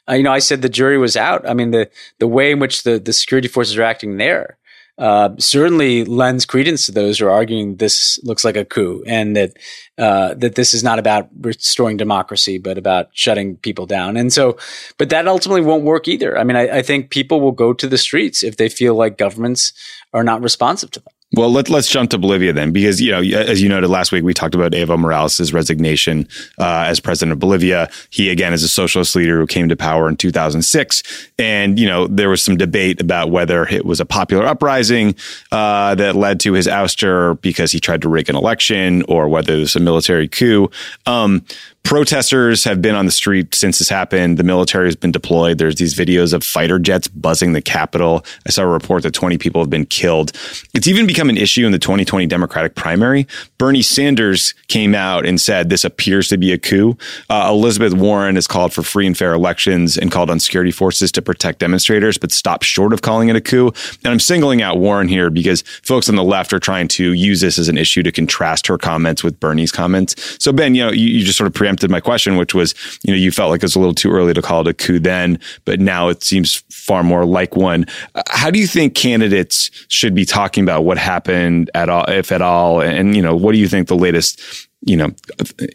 uh, 0.10 0.16
you 0.16 0.24
know, 0.24 0.32
I 0.32 0.40
said 0.40 0.62
the 0.62 0.70
jury 0.70 0.98
was 0.98 1.16
out. 1.16 1.48
I 1.48 1.54
mean, 1.54 1.72
the 1.72 1.90
the 2.18 2.28
way 2.28 2.52
in 2.52 2.60
which 2.60 2.84
the 2.84 3.00
the 3.00 3.14
security 3.14 3.48
forces 3.48 3.78
are 3.78 3.84
acting 3.84 4.18
there 4.18 4.58
uh, 5.00 5.30
certainly 5.40 6.04
lends 6.04 6.46
credence 6.46 6.86
to 6.86 6.92
those 6.92 7.18
who 7.18 7.26
are 7.26 7.32
arguing 7.32 7.78
this 7.78 8.20
looks 8.24 8.44
like 8.44 8.58
a 8.58 8.66
coup 8.66 9.02
and 9.08 9.36
that 9.36 9.54
uh, 9.98 10.34
that 10.36 10.56
this 10.56 10.74
is 10.74 10.84
not 10.84 11.00
about 11.00 11.30
restoring 11.40 11.98
democracy, 11.98 12.58
but 12.58 12.78
about 12.78 13.08
shutting 13.14 13.56
people 13.58 13.86
down. 13.86 14.18
And 14.18 14.32
so, 14.32 14.58
but 14.98 15.10
that 15.10 15.28
ultimately 15.28 15.62
won't 15.62 15.84
work 15.84 16.08
either. 16.08 16.38
I 16.38 16.44
mean, 16.44 16.58
I, 16.58 16.78
I 16.78 16.82
think 16.82 17.10
people 17.10 17.42
will 17.42 17.54
go 17.54 17.74
to 17.74 17.88
the 17.88 17.98
streets 17.98 18.44
if 18.44 18.58
they 18.58 18.70
feel 18.70 18.96
like 18.96 19.18
governments 19.18 19.74
are 20.14 20.24
not 20.24 20.42
responsive 20.42 20.92
to 20.92 21.00
them. 21.00 21.14
Well, 21.32 21.52
let, 21.52 21.70
let's 21.70 21.88
jump 21.88 22.10
to 22.10 22.18
Bolivia 22.18 22.54
then, 22.54 22.72
because, 22.72 23.00
you 23.00 23.12
know, 23.12 23.22
as 23.22 23.62
you 23.62 23.70
noted 23.70 23.88
last 23.90 24.12
week, 24.12 24.24
we 24.24 24.34
talked 24.34 24.56
about 24.56 24.72
Evo 24.72 24.98
Morales' 24.98 25.54
resignation 25.54 26.28
uh, 26.58 26.86
as 26.88 27.00
president 27.00 27.34
of 27.34 27.40
Bolivia. 27.40 27.88
He, 28.10 28.32
again, 28.32 28.52
is 28.52 28.64
a 28.64 28.68
socialist 28.68 29.16
leader 29.16 29.40
who 29.40 29.46
came 29.46 29.70
to 29.70 29.76
power 29.76 30.10
in 30.10 30.18
2006. 30.18 31.30
And, 31.38 31.78
you 31.78 31.88
know, 31.88 32.08
there 32.08 32.30
was 32.30 32.42
some 32.42 32.58
debate 32.58 33.00
about 33.00 33.30
whether 33.30 33.68
it 33.68 33.86
was 33.86 34.00
a 34.00 34.06
popular 34.06 34.44
uprising 34.44 35.16
uh, 35.52 35.94
that 35.96 36.16
led 36.16 36.40
to 36.42 36.54
his 36.54 36.66
ouster 36.66 37.40
because 37.42 37.72
he 37.72 37.80
tried 37.80 38.02
to 38.02 38.10
rig 38.10 38.28
an 38.28 38.36
election 38.36 39.04
or 39.08 39.30
whether 39.30 39.54
it 39.54 39.60
was 39.60 39.76
a 39.76 39.80
military 39.80 40.28
coup. 40.28 40.72
Um, 41.06 41.46
protesters 41.84 42.64
have 42.66 42.82
been 42.82 42.96
on 42.96 43.06
the 43.06 43.12
street 43.12 43.56
since 43.56 43.80
this 43.80 43.90
happened. 43.90 44.38
The 44.38 44.44
military 44.44 44.88
has 44.88 44.96
been 44.96 45.12
deployed. 45.12 45.58
There's 45.58 45.76
these 45.76 45.96
videos 45.96 46.34
of 46.34 46.44
fighter 46.44 46.78
jets 46.78 47.08
buzzing 47.08 47.54
the 47.54 47.62
Capitol. 47.62 48.26
I 48.46 48.52
saw 48.52 48.64
a 48.64 48.68
report 48.68 49.04
that 49.04 49.14
20 49.14 49.38
people 49.38 49.62
have 49.62 49.70
been 49.70 49.86
killed. 49.86 50.32
It's 50.74 50.88
even 50.88 51.08
become 51.08 51.30
an 51.30 51.38
issue 51.38 51.66
in 51.66 51.72
the 51.72 51.80
2020 51.80 52.28
Democratic 52.28 52.76
primary. 52.76 53.28
Bernie 53.58 53.82
Sanders 53.82 54.54
came 54.68 54.94
out 54.94 55.26
and 55.26 55.40
said 55.42 55.70
this 55.70 55.84
appears 55.84 56.28
to 56.28 56.38
be 56.38 56.52
a 56.52 56.58
coup. 56.58 56.98
Uh, 57.30 57.48
Elizabeth 57.50 57.94
Warren 57.94 58.36
has 58.36 58.46
called 58.46 58.74
for 58.74 58.84
free 58.84 59.08
and 59.08 59.18
fair 59.18 59.34
elections 59.34 59.98
and 59.98 60.12
called 60.12 60.30
on 60.30 60.40
security 60.40 60.72
forces 60.72 61.12
to 61.14 61.22
protect 61.22 61.60
demonstrators, 61.60 62.18
but 62.18 62.32
stopped 62.32 62.66
short 62.66 62.94
of 62.94 63.02
calling 63.02 63.30
it 63.30 63.36
a 63.36 63.42
coup. 63.42 63.68
And 64.04 64.12
I'm 64.12 64.20
singling 64.20 64.62
out 64.62 64.78
Warren 64.78 65.08
here 65.08 65.30
because 65.30 65.62
folks 65.84 66.10
on 66.10 66.16
the 66.16 66.24
left 66.24 66.54
are 66.54 66.60
trying 66.60 66.88
to 66.90 67.14
use 67.14 67.42
this 67.42 67.58
as 67.58 67.70
an 67.70 67.78
issue 67.78 68.04
to 68.04 68.12
contrast 68.12 68.68
her 68.68 68.78
comments 68.78 69.24
with 69.24 69.40
Bernie's 69.40 69.72
comments. 69.72 70.38
So 70.44 70.52
Ben, 70.52 70.76
you 70.76 70.86
know, 70.86 70.92
you, 70.92 71.08
you 71.08 71.26
just 71.26 71.38
sort 71.38 71.48
of 71.48 71.54
pre 71.54 71.69
preempted 71.70 71.92
my 71.92 72.00
question, 72.00 72.36
which 72.36 72.56
was, 72.56 72.74
you 73.04 73.14
know, 73.14 73.18
you 73.18 73.32
felt 73.32 73.52
like 73.52 73.60
it 73.60 73.66
was 73.66 73.76
a 73.76 73.80
little 73.80 73.94
too 73.94 74.12
early 74.12 74.34
to 74.34 74.42
call 74.42 74.62
it 74.62 74.68
a 74.68 74.74
coup 74.74 74.98
then, 74.98 75.40
but 75.66 75.80
now 75.80 76.08
it 76.10 76.24
seems 76.24 76.64
far 76.72 77.04
more 77.04 77.26
like 77.26 77.56
one. 77.56 77.86
Uh, 78.16 78.24
how 78.30 78.50
do 78.50 78.58
you 78.58 78.66
think 78.66 78.96
candidates 78.96 79.70
should 79.88 80.16
be 80.16 80.26
talking 80.26 80.64
about 80.64 80.84
what 80.84 80.98
happened 80.98 81.70
at 81.76 81.88
all, 81.88 82.06
if 82.10 82.32
at 82.32 82.42
all? 82.42 82.82
And, 82.82 83.16
you 83.16 83.22
know, 83.22 83.36
what 83.36 83.52
do 83.52 83.60
you 83.60 83.68
think 83.68 83.88
the 83.88 83.96
latest, 83.96 84.42
you 84.82 84.98
know, 84.98 85.12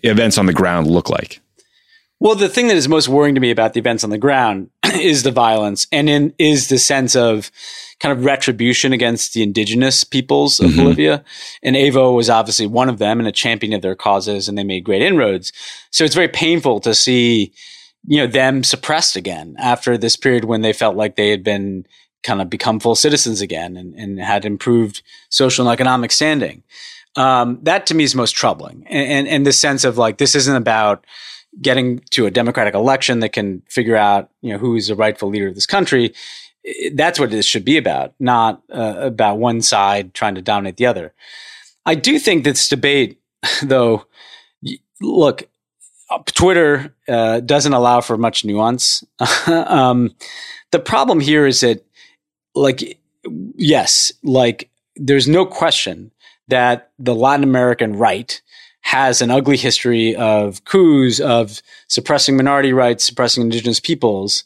events 0.03 0.37
on 0.37 0.47
the 0.47 0.53
ground 0.53 0.89
look 0.89 1.09
like? 1.09 1.41
Well, 2.19 2.35
the 2.35 2.49
thing 2.49 2.67
that 2.67 2.77
is 2.77 2.89
most 2.89 3.09
worrying 3.09 3.37
to 3.37 3.41
me 3.41 3.53
about 3.53 3.75
the 3.75 3.81
events 3.81 4.03
on 4.03 4.11
the 4.11 4.19
ground 4.19 4.71
is 4.95 5.23
the 5.23 5.31
violence 5.31 5.87
and 5.93 6.11
in, 6.11 6.35
is 6.39 6.69
the 6.69 6.79
sense 6.79 7.15
of 7.15 7.53
kind 8.05 8.19
of 8.19 8.27
retribution 8.27 8.93
against 8.93 9.33
the 9.33 9.43
indigenous 9.43 10.05
peoples 10.05 10.61
of 10.61 10.67
mm-hmm. 10.67 10.83
Bolivia. 10.83 11.25
And 11.63 11.75
Evo 11.75 12.15
was 12.15 12.29
obviously 12.29 12.67
one 12.67 12.91
of 12.91 12.99
them 12.99 13.19
and 13.19 13.27
a 13.27 13.33
champion 13.33 13.73
of 13.73 13.81
their 13.81 13.95
causes, 13.95 14.47
and 14.47 14.59
they 14.59 14.63
made 14.63 14.85
great 14.85 15.01
inroads. 15.01 15.55
So 15.91 16.05
it's 16.05 16.15
very 16.15 16.29
painful 16.29 16.81
to 16.81 16.95
see, 16.95 17.55
you 18.07 18.19
know, 18.19 18.27
them 18.27 18.63
suppressed 18.63 19.17
again 19.17 19.57
after 19.59 19.97
this 19.97 20.17
period 20.17 20.45
when 20.45 20.61
they 20.61 20.75
felt 20.75 20.97
like 20.97 21.17
they 21.17 21.31
had 21.31 21.43
been 21.43 21.87
kind 22.23 22.43
of 22.43 22.51
become 22.51 22.79
full 22.79 22.95
citizens 22.95 23.41
again 23.41 23.75
and, 23.75 23.95
and 23.95 24.21
had 24.21 24.45
improved 24.45 25.03
social 25.31 25.67
and 25.67 25.73
economic 25.73 26.13
standing. 26.13 26.63
Um, 27.17 27.59
that 27.63 27.87
to 27.87 27.95
me 27.95 28.05
is 28.05 28.15
most 28.15 28.33
troubling. 28.33 28.85
And, 28.91 29.09
and, 29.13 29.29
and 29.29 29.47
the 29.47 29.53
sense 29.53 29.83
of 29.83 29.97
like, 29.97 30.19
this 30.19 30.35
isn't 30.35 30.57
about, 30.57 31.07
getting 31.63 32.01
to 32.11 32.27
a 32.27 32.31
democratic 32.31 32.75
election 32.75 33.21
that 33.21 33.33
can 33.33 33.63
figure 33.69 33.97
out, 33.97 34.29
you 34.43 34.53
know, 34.53 34.59
who 34.59 34.75
is 34.75 34.89
the 34.89 34.95
rightful 34.97 35.29
leader 35.29 35.47
of 35.47 35.55
this 35.55 35.67
country 35.67 36.13
that's 36.93 37.21
what 37.21 37.31
this 37.31 37.47
should 37.47 37.65
be 37.65 37.77
about, 37.77 38.15
not 38.19 38.63
uh, 38.73 38.95
about 38.99 39.39
one 39.39 39.61
side 39.61 40.15
trying 40.15 40.35
to 40.35 40.43
dominate 40.43 40.77
the 40.77 40.87
other. 40.87 41.13
I 41.87 41.95
do 41.95 42.19
think 42.19 42.45
this 42.45 42.69
debate, 42.69 43.21
though, 43.63 44.07
look, 45.01 45.45
uh, 46.11 46.19
Twitter 46.27 46.95
uh, 47.09 47.41
doesn't 47.41 47.73
allow 47.73 48.01
for 48.01 48.17
much 48.17 48.45
nuance. 48.45 49.05
um, 49.47 50.15
the 50.71 50.79
problem 50.79 51.21
here 51.21 51.47
is 51.47 51.61
that, 51.61 51.85
like, 52.55 52.99
yes, 53.57 54.13
like, 54.23 54.71
there's 54.97 55.29
no 55.29 55.45
question 55.45 56.11
that 56.49 56.91
the 56.99 57.15
Latin 57.15 57.45
American 57.45 57.97
right 57.97 58.41
has 58.83 59.23
an 59.23 59.31
ugly 59.31 59.57
history 59.57 60.15
of 60.15 60.65
coups, 60.67 61.19
of 61.19 61.63
suppressing 61.89 62.37
minority 62.37 62.73
rights, 62.73 63.05
suppressing 63.05 63.43
indigenous 63.43 63.81
peoples 63.81 64.45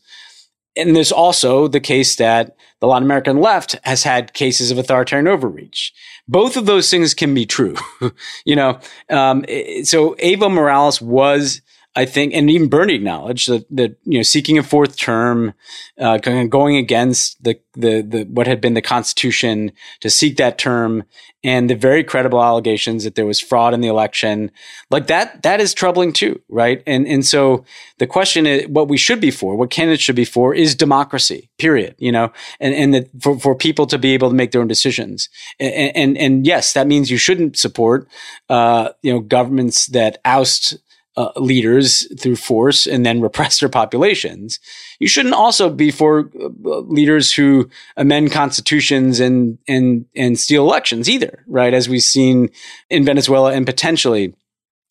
and 0.79 0.97
there's 0.97 1.13
also 1.13 1.69
the 1.69 1.81
case 1.81 2.17
that 2.17 2.57
the 2.81 2.87
Latin 2.87 3.05
American 3.05 3.41
left 3.41 3.77
has 3.85 4.05
had 4.05 4.33
cases 4.33 4.71
of 4.71 4.79
authoritarian 4.79 5.27
overreach. 5.27 5.93
Both 6.29 6.57
of 6.57 6.67
those 6.67 6.91
things 6.91 7.15
can 7.15 7.35
be 7.35 7.45
true, 7.45 7.75
you 8.45 8.57
know. 8.57 8.79
Um, 9.11 9.45
so 9.83 10.15
Evo 10.15 10.51
Morales 10.51 11.03
was 11.03 11.61
I 11.97 12.05
think, 12.05 12.33
and 12.33 12.49
even 12.49 12.69
Bernie 12.69 12.95
acknowledged 12.95 13.49
that, 13.49 13.67
that 13.71 13.97
you 14.05 14.19
know, 14.19 14.23
seeking 14.23 14.57
a 14.57 14.63
fourth 14.63 14.97
term, 14.97 15.55
uh, 15.99 16.19
going 16.19 16.77
against 16.77 17.43
the, 17.43 17.59
the, 17.75 18.03
the, 18.03 18.25
what 18.31 18.47
had 18.47 18.61
been 18.61 18.75
the 18.75 18.83
Constitution 18.83 19.73
to 20.01 20.11
seek 20.11 20.37
that 20.37 20.59
term 20.59 21.03
and 21.43 21.69
the 21.69 21.75
very 21.75 22.05
credible 22.05 22.43
allegations 22.43 23.05
that 23.05 23.15
there 23.15 23.27
was 23.27 23.41
fraud 23.41 23.75
in 23.75 23.81
the 23.81 23.89
election, 23.89 24.51
like 24.91 25.07
that, 25.09 25.43
that 25.43 25.61
is 25.61 25.75
troubling 25.75 26.13
too, 26.13 26.41
right? 26.49 26.83
And, 26.87 27.07
and 27.07 27.25
so 27.27 27.65
the 27.99 28.07
question 28.07 28.47
is, 28.47 28.69
what 28.69 28.89
we 28.89 28.97
should 28.97 29.21
be 29.21 29.31
for, 29.31 29.57
what 29.57 29.71
candidates 29.71 30.03
should 30.03 30.17
be 30.17 30.25
for 30.25 30.55
is 30.55 30.75
democracy, 30.75 31.49
period, 31.59 31.97
you 31.99 32.13
know, 32.13 32.33
and, 32.61 32.95
and 32.95 33.11
for, 33.21 33.39
for 33.41 33.55
people 33.57 33.87
to 33.87 33.99
be 33.99 34.15
able 34.15 34.29
to 34.29 34.37
make 34.37 34.53
their 34.53 34.61
own 34.61 34.69
decisions. 34.69 35.29
And, 35.59 35.97
and, 35.97 36.19
and 36.19 36.47
yes, 36.47 36.75
that 36.75 36.87
means 36.87 37.11
you 37.11 37.19
shouldn't 37.19 37.57
support, 37.57 38.09
uh, 38.49 38.91
you 39.03 39.13
know, 39.13 39.21
governments 39.21 39.87
that 39.87 40.19
oust 40.25 40.79
uh, 41.19 41.33
leaders 41.35 42.07
through 42.21 42.37
force 42.37 42.87
and 42.87 43.05
then 43.05 43.21
repress 43.21 43.59
their 43.59 43.69
populations. 43.69 44.61
You 45.01 45.09
shouldn't 45.09 45.35
also 45.35 45.69
be 45.69 45.91
for 45.91 46.31
uh, 46.41 46.79
leaders 46.83 47.33
who 47.33 47.69
amend 47.97 48.31
constitutions 48.31 49.19
and 49.19 49.59
and 49.67 50.07
and 50.15 50.39
steal 50.39 50.63
elections 50.63 51.11
either, 51.11 51.45
right? 51.49 51.75
As 51.75 51.89
we've 51.89 52.05
seen 52.05 52.51
in 52.89 53.05
Venezuela 53.05 53.53
and 53.53 53.67
potentially 53.67 54.33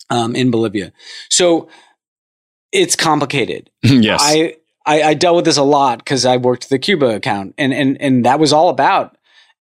um, 0.09 0.35
in 0.35 0.51
Bolivia. 0.51 0.91
So 1.29 1.69
it's 2.73 2.97
complicated. 2.97 3.69
yes, 3.83 4.19
I, 4.21 4.57
I 4.85 5.03
I 5.03 5.13
dealt 5.13 5.37
with 5.37 5.45
this 5.45 5.55
a 5.55 5.63
lot 5.63 5.99
because 5.99 6.25
I 6.25 6.35
worked 6.35 6.67
the 6.67 6.77
Cuba 6.77 7.15
account, 7.15 7.53
and 7.57 7.73
and 7.73 7.95
and 8.01 8.25
that 8.25 8.37
was 8.37 8.51
all 8.51 8.67
about 8.67 9.17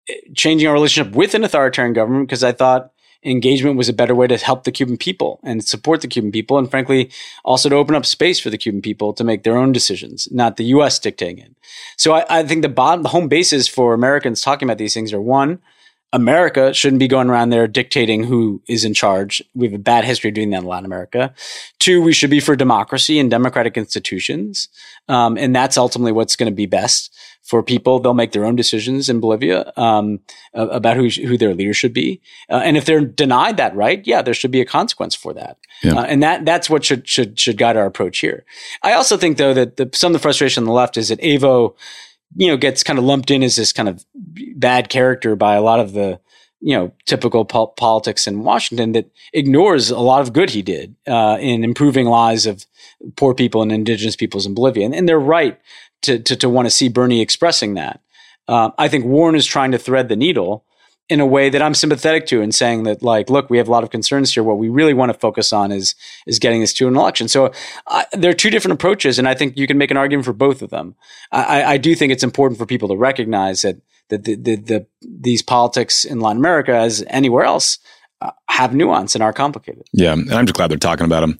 eh, 0.07 0.14
changing 0.36 0.68
our 0.68 0.76
relationship 0.76 1.16
with 1.16 1.34
an 1.34 1.43
authoritarian 1.43 1.93
government 1.93 2.28
because 2.28 2.43
I 2.43 2.51
thought 2.51 2.91
engagement 3.24 3.78
was 3.78 3.89
a 3.89 3.93
better 3.93 4.15
way 4.15 4.28
to 4.28 4.38
help 4.38 4.63
the 4.63 4.72
Cuban 4.72 4.97
people 4.97 5.39
and 5.43 5.63
support 5.63 6.01
the 6.01 6.07
Cuban 6.07 6.32
people, 6.32 6.57
and 6.57 6.69
frankly, 6.69 7.11
also 7.43 7.69
to 7.69 7.76
open 7.76 7.95
up 7.95 8.05
space 8.05 8.39
for 8.39 8.49
the 8.49 8.57
Cuban 8.57 8.82
people 8.82 9.13
to 9.13 9.24
make 9.24 9.43
their 9.43 9.57
own 9.57 9.72
decisions, 9.72 10.28
not 10.32 10.57
the 10.57 10.65
U.S. 10.65 10.99
dictating 10.99 11.39
it. 11.39 11.55
So 11.97 12.13
I, 12.13 12.26
I 12.30 12.43
think 12.43 12.61
the 12.61 12.69
bottom, 12.69 13.03
the 13.03 13.09
home 13.09 13.28
bases 13.28 13.67
for 13.67 13.93
Americans 13.93 14.41
talking 14.41 14.67
about 14.67 14.78
these 14.78 14.93
things 14.93 15.13
are 15.13 15.22
one, 15.22 15.59
America 16.14 16.74
shouldn't 16.74 16.99
be 16.99 17.07
going 17.07 17.30
around 17.30 17.49
there 17.49 17.68
dictating 17.68 18.24
who 18.24 18.62
is 18.68 18.84
in 18.84 18.93
charge. 18.93 19.41
We 19.53 19.68
have 19.68 19.74
a 19.74 19.80
bad 19.80 20.03
history 20.03 20.30
of 20.30 20.34
doing 20.34 20.49
that 20.49 20.62
in 20.62 20.66
Latin 20.66 20.86
America. 20.86 21.34
Two, 21.80 22.01
we 22.01 22.12
should 22.12 22.30
be 22.30 22.41
for 22.41 22.55
democracy 22.55 23.18
and 23.18 23.32
democratic 23.32 23.78
institutions. 23.78 24.68
Um, 25.07 25.38
and 25.38 25.55
that's 25.55 25.78
ultimately 25.78 26.12
what's 26.12 26.36
going 26.36 26.51
to 26.51 26.55
be 26.55 26.66
best 26.66 27.16
for 27.43 27.64
people. 27.64 27.99
They'll 27.99 28.14
make 28.14 28.34
their 28.34 28.45
own 28.45 28.55
decisions 28.55 29.09
in 29.09 29.20
Bolivia 29.20 29.72
um, 29.78 30.20
about 30.53 30.97
who, 30.97 31.07
who 31.07 31.38
their 31.38 31.53
leader 31.53 31.74
should 31.74 31.93
be. 31.93 32.22
Uh, 32.49 32.62
and 32.64 32.76
if 32.76 32.86
they're 32.86 33.05
denied 33.05 33.57
that 33.57 33.76
right, 33.76 34.05
yeah, 34.05 34.22
there 34.22 34.34
should 34.34 34.51
be 34.51 34.62
a 34.62 34.66
consequence 34.66 35.16
for 35.16 35.34
that. 35.34 35.57
Yeah. 35.82 35.93
Uh, 35.93 36.03
and 36.03 36.22
that 36.22 36.45
that's 36.45 36.70
what 36.70 36.84
should 36.84 37.07
should 37.07 37.39
should 37.39 37.57
guide 37.57 37.78
our 37.78 37.86
approach 37.86 38.20
here. 38.20 38.45
I 38.84 38.93
also 38.93 39.18
think 39.18 39.38
though 39.38 39.53
that 39.53 39.78
the, 39.78 39.89
some 39.93 40.12
of 40.12 40.14
the 40.14 40.20
frustration 40.22 40.64
on 40.64 40.68
the 40.68 40.74
left 40.74 40.97
is 40.97 41.09
that 41.09 41.20
Evo 41.22 41.76
you 42.36 42.47
know, 42.47 42.57
gets 42.57 42.84
kind 42.84 42.99
of 42.99 43.05
lumped 43.05 43.32
in 43.32 43.43
as 43.43 43.55
this 43.55 43.73
kind 43.73 43.89
of 43.89 44.05
bad 44.13 44.89
character 44.89 45.36
by 45.36 45.55
a 45.55 45.61
lot 45.61 45.79
of 45.79 45.93
the, 45.93 46.19
you 46.59 46.75
know, 46.75 46.91
typical 47.05 47.45
po- 47.45 47.67
politics 47.67 48.27
in 48.27 48.43
Washington 48.43 48.93
that 48.93 49.09
ignores 49.34 49.89
a 49.89 49.99
lot 49.99 50.21
of 50.21 50.34
good 50.34 50.49
he 50.51 50.61
did 50.61 50.95
uh, 51.07 51.38
in 51.39 51.63
improving 51.63 52.05
lives 52.05 52.45
of 52.45 52.65
poor 53.15 53.34
people 53.34 53.61
and 53.61 53.71
indigenous 53.71 54.15
peoples 54.15 54.45
in 54.45 54.53
Bolivia. 54.53 54.86
And, 54.86 54.95
and 54.95 55.09
they're 55.09 55.19
right 55.19 55.59
to, 56.03 56.19
to, 56.19 56.49
want 56.49 56.65
to 56.65 56.71
see 56.71 56.89
Bernie 56.89 57.21
expressing 57.21 57.73
that. 57.75 58.01
Uh, 58.47 58.71
I 58.77 58.88
think 58.88 59.05
Warren 59.05 59.36
is 59.36 59.45
trying 59.45 59.71
to 59.71 59.77
thread 59.77 60.09
the 60.09 60.15
needle 60.15 60.65
in 61.12 61.20
a 61.20 61.26
way 61.26 61.49
that 61.49 61.62
I'm 61.62 61.74
sympathetic 61.74 62.26
to 62.28 62.41
and 62.41 62.55
saying 62.55 62.84
that 62.84 63.03
like, 63.03 63.30
look, 63.30 63.49
we 63.49 63.57
have 63.57 63.68
a 63.68 63.72
lot 63.72 63.84
of 63.84 63.89
concerns 63.89 64.34
here. 64.34 64.43
What 64.43 64.57
we 64.57 64.70
really 64.70 64.93
want 64.93 65.12
to 65.12 65.20
focus 65.20 65.51
on 65.51 65.70
is 65.70 65.93
is 66.26 66.39
getting 66.39 66.62
this 66.62 66.74
to 66.76 66.88
an 66.88 66.95
election. 66.95 67.28
So 67.28 67.51
there 68.14 68.32
are 68.32 68.34
two 68.34 68.49
different 68.49 68.76
approaches, 68.76 69.20
and 69.20 69.28
I 69.28 69.34
think 69.34 69.57
you 69.57 69.68
can 69.68 69.78
make 69.78 69.91
an 69.91 69.97
argument 69.97 70.24
for 70.24 70.32
both 70.32 70.62
of 70.62 70.70
them. 70.70 70.95
I, 71.34 71.64
I 71.74 71.78
do 71.78 71.95
think 71.95 72.14
it's 72.14 72.24
important 72.24 72.57
for 72.57 72.66
people 72.66 72.88
to 72.88 72.95
recognize 72.95 73.62
that 73.64 73.82
that 74.07 74.24
the, 74.24 74.36
the, 74.36 74.55
the, 74.55 74.88
these 75.01 75.41
politics 75.41 76.05
in 76.05 76.20
Latin 76.20 76.38
America, 76.38 76.74
as 76.74 77.03
anywhere 77.07 77.43
else, 77.43 77.80
have 78.47 78.76
nuance 78.76 79.15
and 79.15 79.24
are 79.24 79.34
complicated. 79.34 79.84
Yeah, 79.93 80.13
and 80.13 80.32
I'm 80.32 80.45
just 80.45 80.55
glad 80.55 80.69
they're 80.69 80.78
talking 80.78 81.05
about 81.05 81.22
them. 81.22 81.39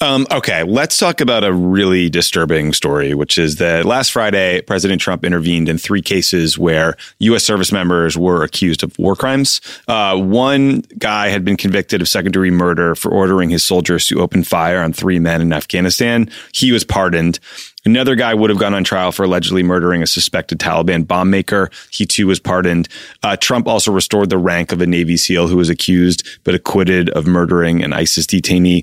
Um, 0.00 0.26
okay, 0.30 0.62
let's 0.62 0.96
talk 0.96 1.20
about 1.20 1.44
a 1.44 1.52
really 1.52 2.08
disturbing 2.08 2.72
story, 2.72 3.14
which 3.14 3.38
is 3.38 3.56
that 3.56 3.84
last 3.84 4.12
Friday, 4.12 4.60
President 4.62 5.00
Trump 5.00 5.24
intervened 5.24 5.68
in 5.68 5.78
three 5.78 6.02
cases 6.02 6.58
where 6.58 6.96
U.S. 7.20 7.42
service 7.42 7.72
members 7.72 8.16
were 8.16 8.44
accused 8.44 8.82
of 8.82 8.96
war 8.98 9.16
crimes. 9.16 9.60
Uh, 9.88 10.16
one 10.16 10.82
guy 10.98 11.28
had 11.28 11.44
been 11.44 11.56
convicted 11.56 12.00
of 12.00 12.08
second 12.08 12.32
degree 12.32 12.50
murder 12.50 12.94
for 12.94 13.10
ordering 13.10 13.50
his 13.50 13.64
soldiers 13.64 14.06
to 14.08 14.20
open 14.20 14.44
fire 14.44 14.80
on 14.80 14.92
three 14.92 15.18
men 15.18 15.40
in 15.40 15.52
Afghanistan. 15.52 16.30
He 16.52 16.70
was 16.70 16.84
pardoned. 16.84 17.40
Another 17.84 18.14
guy 18.14 18.32
would 18.32 18.50
have 18.50 18.58
gone 18.58 18.74
on 18.74 18.84
trial 18.84 19.12
for 19.12 19.24
allegedly 19.24 19.62
murdering 19.62 20.02
a 20.02 20.06
suspected 20.06 20.58
Taliban 20.58 21.06
bomb 21.06 21.30
maker. 21.30 21.70
He 21.90 22.06
too 22.06 22.26
was 22.26 22.38
pardoned. 22.38 22.88
Uh, 23.22 23.36
Trump 23.36 23.66
also 23.66 23.90
restored 23.90 24.30
the 24.30 24.38
rank 24.38 24.72
of 24.72 24.80
a 24.80 24.86
Navy 24.86 25.16
SEAL 25.16 25.48
who 25.48 25.56
was 25.56 25.68
accused 25.68 26.26
but 26.44 26.54
acquitted 26.54 27.10
of 27.10 27.26
murdering 27.26 27.82
an 27.82 27.92
ISIS 27.92 28.26
detainee. 28.26 28.82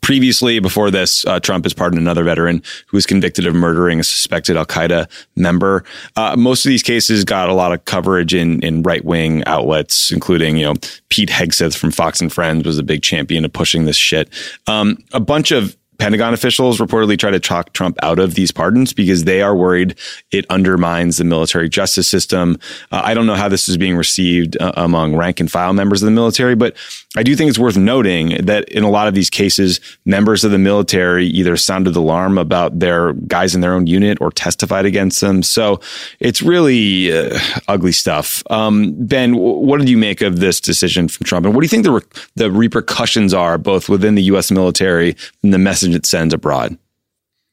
previously, 0.00 0.58
before 0.58 0.90
this, 0.90 1.24
uh, 1.26 1.38
Trump 1.38 1.64
has 1.64 1.74
pardoned 1.74 2.00
another 2.00 2.24
veteran 2.24 2.62
who 2.86 2.96
was 2.96 3.06
convicted 3.06 3.46
of 3.46 3.54
murdering 3.54 4.00
a 4.00 4.02
suspected 4.02 4.56
Al 4.56 4.66
Qaeda 4.66 5.08
member. 5.36 5.84
Uh, 6.16 6.34
most 6.36 6.64
of 6.64 6.70
these 6.70 6.82
cases 6.82 7.24
got 7.24 7.48
a 7.48 7.54
lot 7.54 7.72
of 7.72 7.84
coverage 7.84 8.34
in 8.34 8.60
in 8.62 8.82
right 8.82 9.04
wing 9.04 9.44
outlets, 9.44 10.10
including 10.10 10.56
you 10.56 10.64
know 10.64 10.74
Pete 11.10 11.28
Hegseth 11.28 11.76
from 11.76 11.90
Fox 11.92 12.20
and 12.20 12.32
Friends 12.32 12.66
was 12.66 12.78
a 12.78 12.82
big 12.82 13.02
champion 13.02 13.44
of 13.44 13.52
pushing 13.52 13.84
this 13.84 13.96
shit. 13.96 14.28
Um, 14.66 14.98
a 15.12 15.20
bunch 15.20 15.52
of 15.52 15.76
Pentagon 15.98 16.32
officials 16.32 16.78
reportedly 16.78 17.18
try 17.18 17.30
to 17.30 17.40
talk 17.40 17.72
Trump 17.72 17.96
out 18.02 18.20
of 18.20 18.34
these 18.34 18.52
pardons 18.52 18.92
because 18.92 19.24
they 19.24 19.42
are 19.42 19.56
worried 19.56 19.98
it 20.30 20.46
undermines 20.48 21.16
the 21.16 21.24
military 21.24 21.68
justice 21.68 22.08
system. 22.08 22.56
Uh, 22.92 23.00
I 23.04 23.14
don't 23.14 23.26
know 23.26 23.34
how 23.34 23.48
this 23.48 23.68
is 23.68 23.76
being 23.76 23.96
received 23.96 24.56
uh, 24.60 24.72
among 24.76 25.16
rank 25.16 25.40
and 25.40 25.50
file 25.50 25.72
members 25.72 26.00
of 26.00 26.06
the 26.06 26.12
military, 26.12 26.54
but 26.54 26.76
I 27.16 27.24
do 27.24 27.34
think 27.34 27.48
it's 27.48 27.58
worth 27.58 27.76
noting 27.76 28.44
that 28.46 28.68
in 28.68 28.84
a 28.84 28.90
lot 28.90 29.08
of 29.08 29.14
these 29.14 29.28
cases, 29.28 29.80
members 30.04 30.44
of 30.44 30.52
the 30.52 30.58
military 30.58 31.26
either 31.26 31.56
sounded 31.56 31.94
the 31.94 32.00
alarm 32.00 32.38
about 32.38 32.78
their 32.78 33.14
guys 33.14 33.56
in 33.56 33.60
their 33.60 33.74
own 33.74 33.88
unit 33.88 34.18
or 34.20 34.30
testified 34.30 34.86
against 34.86 35.20
them. 35.20 35.42
So 35.42 35.80
it's 36.20 36.42
really 36.42 37.12
uh, 37.12 37.40
ugly 37.66 37.92
stuff. 37.92 38.44
Um, 38.50 38.94
ben, 38.96 39.36
what 39.36 39.80
did 39.80 39.88
you 39.88 39.98
make 39.98 40.20
of 40.20 40.38
this 40.38 40.60
decision 40.60 41.08
from 41.08 41.24
Trump, 41.24 41.44
and 41.44 41.56
what 41.56 41.62
do 41.62 41.64
you 41.64 41.70
think 41.70 41.84
the 41.84 41.92
re- 41.92 42.22
the 42.36 42.52
repercussions 42.52 43.34
are 43.34 43.58
both 43.58 43.88
within 43.88 44.14
the 44.14 44.22
U.S. 44.24 44.52
military 44.52 45.16
and 45.42 45.52
the 45.52 45.58
message? 45.58 45.87
Message 45.88 45.96
it 45.96 46.06
sends 46.06 46.34
abroad. 46.34 46.78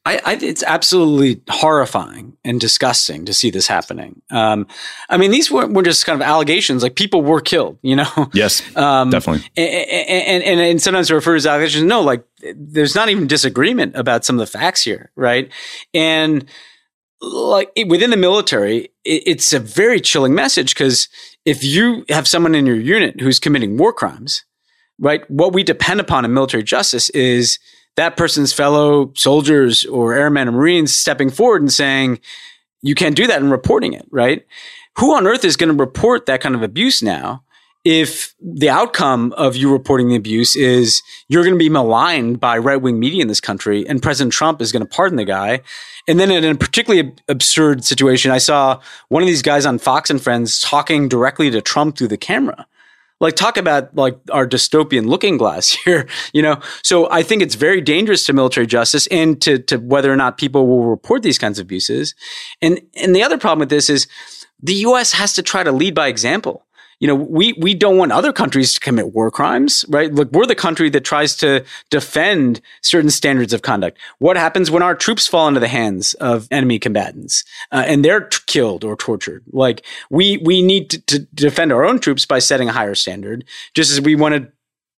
I, 0.07 0.21
I, 0.23 0.33
it's 0.39 0.61
absolutely 0.61 1.41
horrifying 1.49 2.37
and 2.43 2.61
disgusting 2.61 3.25
to 3.25 3.33
see 3.33 3.49
this 3.49 3.65
happening. 3.65 4.21
Um, 4.29 4.67
I 5.09 5.17
mean, 5.17 5.31
these 5.31 5.49
were, 5.49 5.65
were, 5.65 5.81
just 5.81 6.05
kind 6.05 6.21
of 6.21 6.27
allegations, 6.27 6.83
like 6.83 6.95
people 6.95 7.23
were 7.23 7.41
killed, 7.41 7.79
you 7.81 7.95
know? 7.95 8.05
Yes, 8.33 8.61
um, 8.75 9.09
definitely. 9.09 9.47
And, 9.57 10.43
and, 10.43 10.59
and, 10.59 10.81
sometimes 10.81 11.09
it 11.09 11.13
refers 11.15 11.43
to 11.43 11.49
allegations. 11.49 11.85
No, 11.85 12.01
like 12.01 12.23
there's 12.55 12.93
not 12.93 13.09
even 13.09 13.25
disagreement 13.25 13.95
about 13.95 14.25
some 14.25 14.35
of 14.35 14.39
the 14.41 14.51
facts 14.51 14.83
here, 14.83 15.11
right? 15.15 15.51
And 15.93 16.45
like 17.19 17.71
within 17.87 18.11
the 18.11 18.17
military, 18.17 18.89
it's 19.03 19.53
a 19.53 19.59
very 19.59 19.99
chilling 19.99 20.35
message 20.35 20.75
because 20.75 21.07
if 21.45 21.63
you 21.63 22.05
have 22.09 22.27
someone 22.27 22.53
in 22.53 22.67
your 22.67 22.79
unit 22.79 23.21
who's 23.21 23.39
committing 23.39 23.77
war 23.77 23.91
crimes, 23.91 24.43
right? 24.99 25.27
What 25.31 25.53
we 25.53 25.63
depend 25.63 25.99
upon 25.99 26.25
in 26.25 26.33
military 26.33 26.61
justice 26.61 27.09
is– 27.09 27.57
that 27.95 28.17
person's 28.17 28.53
fellow 28.53 29.11
soldiers 29.15 29.85
or 29.85 30.13
airmen 30.13 30.47
or 30.47 30.51
Marines 30.51 30.95
stepping 30.95 31.29
forward 31.29 31.61
and 31.61 31.71
saying, 31.71 32.19
you 32.81 32.95
can't 32.95 33.15
do 33.15 33.27
that 33.27 33.41
and 33.41 33.51
reporting 33.51 33.93
it, 33.93 34.05
right? 34.11 34.45
Who 34.97 35.15
on 35.15 35.27
earth 35.27 35.43
is 35.43 35.57
going 35.57 35.75
to 35.75 35.83
report 35.83 36.25
that 36.25 36.41
kind 36.41 36.55
of 36.55 36.63
abuse 36.63 37.01
now? 37.01 37.43
If 37.83 38.33
the 38.41 38.69
outcome 38.69 39.31
of 39.37 39.55
you 39.55 39.71
reporting 39.71 40.09
the 40.09 40.15
abuse 40.15 40.55
is 40.55 41.03
you're 41.27 41.43
going 41.43 41.53
to 41.53 41.59
be 41.59 41.69
maligned 41.69 42.39
by 42.39 42.57
right 42.57 42.81
wing 42.81 42.99
media 42.99 43.21
in 43.21 43.27
this 43.27 43.39
country 43.39 43.87
and 43.87 44.01
President 44.01 44.33
Trump 44.33 44.59
is 44.59 44.71
going 44.71 44.81
to 44.81 44.89
pardon 44.89 45.17
the 45.17 45.25
guy. 45.25 45.61
And 46.07 46.19
then 46.19 46.31
in 46.31 46.43
a 46.43 46.55
particularly 46.55 47.13
absurd 47.27 47.85
situation, 47.85 48.31
I 48.31 48.39
saw 48.39 48.81
one 49.09 49.21
of 49.21 49.27
these 49.27 49.43
guys 49.43 49.67
on 49.67 49.77
Fox 49.77 50.09
and 50.09 50.21
Friends 50.21 50.59
talking 50.59 51.07
directly 51.07 51.51
to 51.51 51.61
Trump 51.61 51.97
through 51.97 52.07
the 52.07 52.17
camera 52.17 52.65
like 53.19 53.35
talk 53.35 53.57
about 53.57 53.95
like 53.95 54.17
our 54.31 54.47
dystopian 54.47 55.07
looking 55.07 55.37
glass 55.37 55.69
here 55.85 56.07
you 56.33 56.41
know? 56.41 56.59
So 56.83 57.09
i 57.11 57.23
think 57.23 57.41
it's 57.41 57.55
very 57.55 57.81
dangerous 57.81 58.25
to 58.25 58.33
military 58.33 58.67
justice 58.67 59.07
and 59.07 59.41
to 59.41 59.59
to 59.59 59.77
whether 59.77 60.11
or 60.11 60.15
not 60.15 60.37
people 60.37 60.67
will 60.67 60.85
report 60.85 61.23
these 61.23 61.37
kinds 61.37 61.59
of 61.59 61.63
abuses. 61.65 62.15
And 62.61 62.81
and 62.95 63.15
the 63.15 63.23
other 63.23 63.37
problem 63.37 63.59
with 63.59 63.69
this 63.69 63.89
is 63.89 64.07
the 64.61 64.75
us 64.75 65.11
has 65.13 65.33
to 65.33 65.43
try 65.43 65.63
to 65.63 65.71
lead 65.71 65.95
by 65.95 66.07
example 66.07 66.64
you 66.99 67.07
know, 67.07 67.15
we 67.15 67.53
we 67.53 67.73
don't 67.73 67.97
want 67.97 68.11
other 68.11 68.31
countries 68.31 68.73
to 68.73 68.79
commit 68.79 69.13
war 69.13 69.29
crimes, 69.31 69.85
right? 69.89 70.13
Look, 70.13 70.31
we're 70.31 70.45
the 70.45 70.55
country 70.55 70.89
that 70.91 71.03
tries 71.03 71.35
to 71.37 71.63
defend 71.89 72.61
certain 72.81 73.09
standards 73.09 73.53
of 73.53 73.61
conduct. 73.61 73.97
What 74.19 74.37
happens 74.37 74.71
when 74.71 74.83
our 74.83 74.95
troops 74.95 75.27
fall 75.27 75.47
into 75.47 75.59
the 75.59 75.67
hands 75.67 76.13
of 76.15 76.47
enemy 76.51 76.79
combatants 76.79 77.43
uh, 77.71 77.83
and 77.85 78.03
they're 78.03 78.21
t- 78.21 78.37
killed 78.47 78.83
or 78.83 78.95
tortured? 78.95 79.43
Like 79.51 79.85
we 80.09 80.37
we 80.37 80.61
need 80.61 80.89
to, 80.91 81.01
to 81.01 81.19
defend 81.33 81.71
our 81.71 81.85
own 81.85 81.99
troops 81.99 82.25
by 82.25 82.39
setting 82.39 82.69
a 82.69 82.73
higher 82.73 82.95
standard, 82.95 83.45
just 83.73 83.91
as 83.91 83.99
we 83.99 84.15
want 84.15 84.35
to 84.35 84.51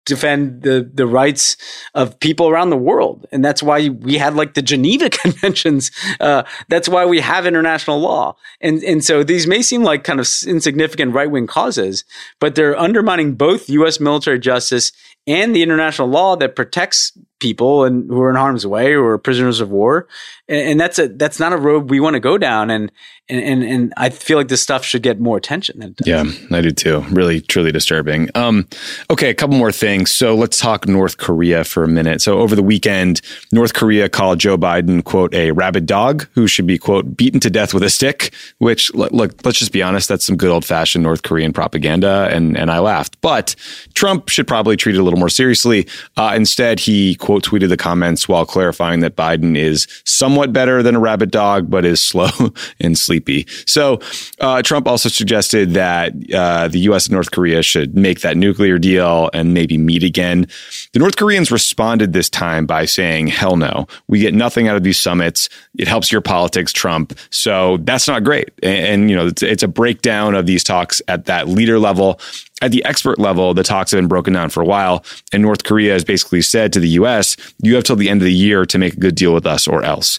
defend 0.08 0.62
the 0.62 0.90
the 0.92 1.06
rights 1.06 1.56
of 1.94 2.18
people 2.18 2.48
around 2.48 2.70
the 2.70 2.76
world, 2.76 3.26
and 3.30 3.44
that's 3.44 3.62
why 3.62 3.88
we 3.88 4.18
had 4.18 4.34
like 4.34 4.54
the 4.54 4.62
Geneva 4.62 5.10
Conventions. 5.22 5.90
Uh, 6.18 6.42
that's 6.68 6.88
why 6.88 7.06
we 7.06 7.20
have 7.20 7.46
international 7.46 8.00
law, 8.00 8.36
and 8.60 8.82
and 8.82 9.04
so 9.04 9.22
these 9.22 9.46
may 9.46 9.62
seem 9.62 9.82
like 9.84 10.04
kind 10.04 10.20
of 10.20 10.28
insignificant 10.46 11.14
right 11.14 11.30
wing 11.30 11.46
causes, 11.46 12.04
but 12.40 12.54
they're 12.54 12.78
undermining 12.78 13.34
both 13.34 13.68
U.S. 13.70 14.00
military 14.00 14.38
justice 14.38 14.92
and 15.26 15.54
the 15.54 15.62
international 15.62 16.08
law 16.08 16.34
that 16.36 16.56
protects 16.56 17.12
people 17.38 17.84
and 17.84 18.08
who 18.08 18.20
are 18.20 18.30
in 18.30 18.36
harm's 18.36 18.66
way 18.66 18.94
or 18.94 19.16
prisoners 19.18 19.60
of 19.60 19.70
war. 19.70 20.06
And, 20.48 20.60
and 20.60 20.80
that's 20.80 20.98
a 20.98 21.08
that's 21.08 21.38
not 21.38 21.52
a 21.52 21.56
road 21.56 21.90
we 21.90 22.00
want 22.00 22.14
to 22.14 22.20
go 22.20 22.38
down. 22.38 22.70
And 22.70 22.90
and 23.28 23.62
and 23.62 23.92
I 23.96 24.08
feel 24.10 24.38
like 24.38 24.48
this 24.48 24.62
stuff 24.62 24.84
should 24.84 25.02
get 25.02 25.20
more 25.20 25.36
attention 25.36 25.80
than 25.80 25.94
Yeah, 26.04 26.24
I 26.50 26.60
do 26.62 26.70
too. 26.70 27.00
Really, 27.10 27.40
truly 27.40 27.70
disturbing. 27.70 28.30
Um, 28.34 28.66
okay, 29.10 29.28
a 29.28 29.34
couple 29.34 29.56
more 29.56 29.72
things. 29.72 30.10
So 30.10 30.34
let's 30.34 30.58
talk 30.58 30.88
North 30.88 31.18
Korea 31.18 31.64
for 31.64 31.84
a 31.84 31.88
minute. 31.88 32.22
So 32.22 32.38
over 32.38 32.56
the 32.56 32.62
weekend, 32.62 33.20
North 33.52 33.74
Korea 33.74 34.08
called 34.08 34.38
Joe 34.38 34.56
Biden 34.56 35.04
quote 35.04 35.34
a 35.34 35.52
rabid 35.52 35.84
dog 35.84 36.26
who 36.32 36.46
should 36.46 36.66
be 36.66 36.78
quote 36.78 37.16
beaten 37.16 37.40
to 37.40 37.50
death 37.50 37.74
with 37.74 37.82
a 37.82 37.90
stick. 37.90 38.32
Which 38.58 38.92
look, 38.94 39.44
let's 39.44 39.58
just 39.58 39.72
be 39.72 39.82
honest, 39.82 40.08
that's 40.08 40.24
some 40.24 40.36
good 40.36 40.50
old 40.50 40.64
fashioned 40.64 41.04
North 41.04 41.22
Korean 41.22 41.52
propaganda, 41.52 42.28
and 42.32 42.56
and 42.56 42.70
I 42.70 42.78
laughed. 42.78 43.20
But 43.20 43.54
Trump 43.92 44.30
should 44.30 44.48
probably 44.48 44.76
treat 44.76 44.96
it 44.96 45.00
a 45.00 45.02
little 45.02 45.18
more 45.18 45.28
seriously. 45.28 45.86
Uh, 46.16 46.32
instead, 46.34 46.80
he 46.80 47.14
quote 47.28 47.44
tweeted 47.44 47.68
the 47.68 47.76
comments 47.76 48.26
while 48.26 48.46
clarifying 48.46 49.00
that 49.00 49.14
Biden 49.14 49.54
is 49.54 49.86
somewhat 50.06 50.50
better 50.50 50.82
than 50.82 50.96
a 50.96 50.98
rabid 50.98 51.30
dog, 51.30 51.68
but 51.68 51.84
is 51.84 52.02
slow 52.02 52.30
and 52.80 52.96
sleepy. 52.96 53.46
So 53.66 54.00
uh, 54.40 54.62
Trump 54.62 54.88
also 54.88 55.10
suggested 55.10 55.74
that 55.74 56.14
uh, 56.32 56.68
the 56.68 56.78
U.S. 56.88 57.04
and 57.04 57.12
North 57.12 57.30
Korea 57.30 57.62
should 57.62 57.94
make 57.94 58.20
that 58.20 58.38
nuclear 58.38 58.78
deal 58.78 59.28
and 59.34 59.52
maybe 59.52 59.76
meet 59.76 60.04
again. 60.04 60.46
The 60.94 61.00
North 61.00 61.18
Koreans 61.18 61.50
responded 61.50 62.14
this 62.14 62.30
time 62.30 62.64
by 62.64 62.86
saying, 62.86 63.26
hell 63.26 63.58
no, 63.58 63.86
we 64.06 64.20
get 64.20 64.32
nothing 64.32 64.66
out 64.66 64.76
of 64.76 64.82
these 64.82 64.98
summits. 64.98 65.50
It 65.78 65.86
helps 65.86 66.10
your 66.10 66.22
politics, 66.22 66.72
Trump. 66.72 67.12
So 67.28 67.76
that's 67.82 68.08
not 68.08 68.24
great. 68.24 68.48
And, 68.62 68.86
and 68.86 69.10
you 69.10 69.16
know, 69.16 69.26
it's, 69.26 69.42
it's 69.42 69.62
a 69.62 69.68
breakdown 69.68 70.34
of 70.34 70.46
these 70.46 70.64
talks 70.64 71.02
at 71.08 71.26
that 71.26 71.46
leader 71.46 71.78
level 71.78 72.20
at 72.60 72.72
the 72.72 72.84
expert 72.84 73.18
level, 73.18 73.54
the 73.54 73.62
talks 73.62 73.90
have 73.90 73.98
been 73.98 74.08
broken 74.08 74.32
down 74.32 74.50
for 74.50 74.62
a 74.62 74.66
while, 74.66 75.04
and 75.32 75.42
North 75.42 75.64
Korea 75.64 75.92
has 75.92 76.04
basically 76.04 76.42
said 76.42 76.72
to 76.72 76.80
the 76.80 76.88
US, 76.90 77.36
you 77.62 77.74
have 77.74 77.84
till 77.84 77.96
the 77.96 78.08
end 78.08 78.20
of 78.20 78.26
the 78.26 78.32
year 78.32 78.64
to 78.66 78.78
make 78.78 78.94
a 78.94 79.00
good 79.00 79.14
deal 79.14 79.32
with 79.32 79.46
us 79.46 79.68
or 79.68 79.82
else. 79.84 80.18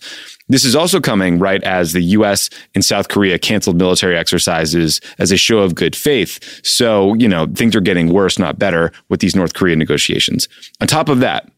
This 0.49 0.65
is 0.65 0.75
also 0.75 0.99
coming 0.99 1.37
right 1.37 1.63
as 1.63 1.93
the 1.93 2.01
US 2.01 2.49
and 2.73 2.83
South 2.83 3.07
Korea 3.07 3.37
canceled 3.37 3.77
military 3.77 4.17
exercises 4.17 4.99
as 5.19 5.31
a 5.31 5.37
show 5.37 5.59
of 5.59 5.75
good 5.75 5.95
faith. 5.95 6.39
So, 6.65 7.13
you 7.13 7.27
know, 7.27 7.45
things 7.53 7.75
are 7.75 7.81
getting 7.81 8.11
worse, 8.11 8.39
not 8.39 8.57
better 8.57 8.91
with 9.09 9.19
these 9.19 9.35
North 9.35 9.53
Korea 9.53 9.75
negotiations. 9.75 10.49
On 10.81 10.87
top 10.87 11.07
of 11.07 11.19
that, 11.19 11.51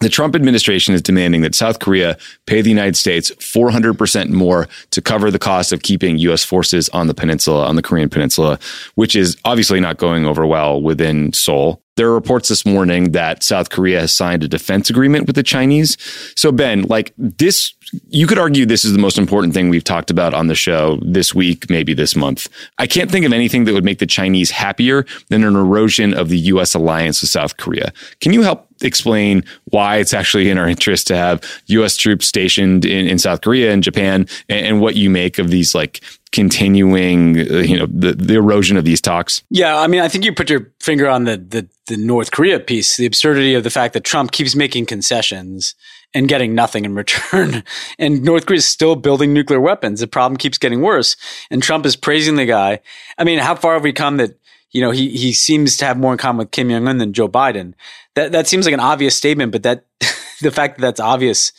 the 0.00 0.08
Trump 0.08 0.34
administration 0.34 0.92
is 0.92 1.02
demanding 1.02 1.42
that 1.42 1.54
South 1.54 1.78
Korea 1.78 2.18
pay 2.46 2.60
the 2.60 2.68
United 2.68 2.96
States 2.96 3.30
400% 3.32 4.30
more 4.30 4.68
to 4.90 5.00
cover 5.00 5.30
the 5.30 5.38
cost 5.38 5.72
of 5.72 5.82
keeping 5.82 6.18
U.S. 6.18 6.44
forces 6.44 6.88
on 6.90 7.06
the 7.06 7.14
peninsula, 7.14 7.66
on 7.66 7.76
the 7.76 7.82
Korean 7.82 8.08
peninsula, 8.08 8.58
which 8.96 9.14
is 9.14 9.36
obviously 9.44 9.80
not 9.80 9.96
going 9.96 10.26
over 10.26 10.46
well 10.46 10.82
within 10.82 11.32
Seoul. 11.32 11.80
There 11.96 12.08
are 12.08 12.14
reports 12.14 12.48
this 12.48 12.66
morning 12.66 13.12
that 13.12 13.44
South 13.44 13.70
Korea 13.70 14.00
has 14.00 14.12
signed 14.12 14.42
a 14.42 14.48
defense 14.48 14.90
agreement 14.90 15.28
with 15.28 15.36
the 15.36 15.44
Chinese. 15.44 15.96
So, 16.34 16.50
Ben, 16.50 16.82
like 16.82 17.12
this, 17.16 17.72
you 18.08 18.26
could 18.26 18.38
argue 18.38 18.66
this 18.66 18.84
is 18.84 18.92
the 18.92 18.98
most 18.98 19.16
important 19.16 19.54
thing 19.54 19.68
we've 19.68 19.84
talked 19.84 20.10
about 20.10 20.34
on 20.34 20.48
the 20.48 20.56
show 20.56 20.98
this 21.02 21.36
week, 21.36 21.70
maybe 21.70 21.94
this 21.94 22.16
month. 22.16 22.48
I 22.78 22.88
can't 22.88 23.12
think 23.12 23.24
of 23.24 23.32
anything 23.32 23.64
that 23.64 23.74
would 23.74 23.84
make 23.84 24.00
the 24.00 24.06
Chinese 24.06 24.50
happier 24.50 25.06
than 25.28 25.44
an 25.44 25.54
erosion 25.54 26.14
of 26.14 26.30
the 26.30 26.38
U.S. 26.38 26.74
alliance 26.74 27.20
with 27.20 27.30
South 27.30 27.58
Korea. 27.58 27.92
Can 28.20 28.32
you 28.32 28.42
help 28.42 28.66
explain 28.82 29.44
why 29.66 29.98
it's 29.98 30.12
actually 30.12 30.50
in 30.50 30.58
our 30.58 30.68
interest 30.68 31.06
to 31.06 31.16
have 31.16 31.44
U.S. 31.66 31.96
troops 31.96 32.26
stationed 32.26 32.84
in, 32.84 33.06
in 33.06 33.20
South 33.20 33.40
Korea 33.40 33.72
and 33.72 33.84
Japan 33.84 34.26
and, 34.48 34.66
and 34.66 34.80
what 34.80 34.96
you 34.96 35.10
make 35.10 35.38
of 35.38 35.50
these 35.50 35.76
like 35.76 36.02
continuing, 36.34 37.38
uh, 37.38 37.58
you 37.60 37.78
know, 37.78 37.86
the, 37.86 38.12
the 38.12 38.34
erosion 38.34 38.76
of 38.76 38.84
these 38.84 39.00
talks? 39.00 39.42
Yeah, 39.50 39.78
I 39.78 39.86
mean, 39.86 40.00
I 40.00 40.08
think 40.08 40.24
you 40.24 40.34
put 40.34 40.50
your 40.50 40.72
finger 40.80 41.08
on 41.08 41.24
the, 41.24 41.36
the 41.36 41.68
the 41.86 41.96
North 41.96 42.30
Korea 42.30 42.60
piece, 42.60 42.96
the 42.96 43.06
absurdity 43.06 43.54
of 43.54 43.62
the 43.62 43.70
fact 43.70 43.92
that 43.92 44.04
Trump 44.04 44.32
keeps 44.32 44.56
making 44.56 44.86
concessions 44.86 45.74
and 46.14 46.28
getting 46.28 46.54
nothing 46.54 46.84
in 46.84 46.94
return. 46.94 47.62
and 47.98 48.22
North 48.22 48.46
Korea 48.46 48.58
is 48.58 48.66
still 48.66 48.96
building 48.96 49.34
nuclear 49.34 49.60
weapons. 49.60 50.00
The 50.00 50.06
problem 50.06 50.38
keeps 50.38 50.58
getting 50.58 50.80
worse. 50.80 51.16
And 51.50 51.62
Trump 51.62 51.84
is 51.84 51.96
praising 51.96 52.36
the 52.36 52.46
guy. 52.46 52.80
I 53.18 53.24
mean, 53.24 53.38
how 53.38 53.54
far 53.54 53.74
have 53.74 53.82
we 53.82 53.92
come 53.92 54.16
that, 54.16 54.38
you 54.70 54.80
know, 54.80 54.92
he, 54.92 55.10
he 55.10 55.32
seems 55.32 55.76
to 55.76 55.84
have 55.84 55.98
more 55.98 56.12
in 56.12 56.18
common 56.18 56.38
with 56.38 56.52
Kim 56.52 56.70
Jong 56.70 56.88
Un 56.88 56.98
than 56.98 57.12
Joe 57.12 57.28
Biden? 57.28 57.74
That, 58.14 58.32
that 58.32 58.46
seems 58.46 58.64
like 58.64 58.74
an 58.74 58.80
obvious 58.80 59.14
statement, 59.14 59.52
but 59.52 59.62
that 59.64 59.84
the 60.40 60.50
fact 60.50 60.76
that 60.76 60.82
that's 60.82 61.00
obvious 61.00 61.52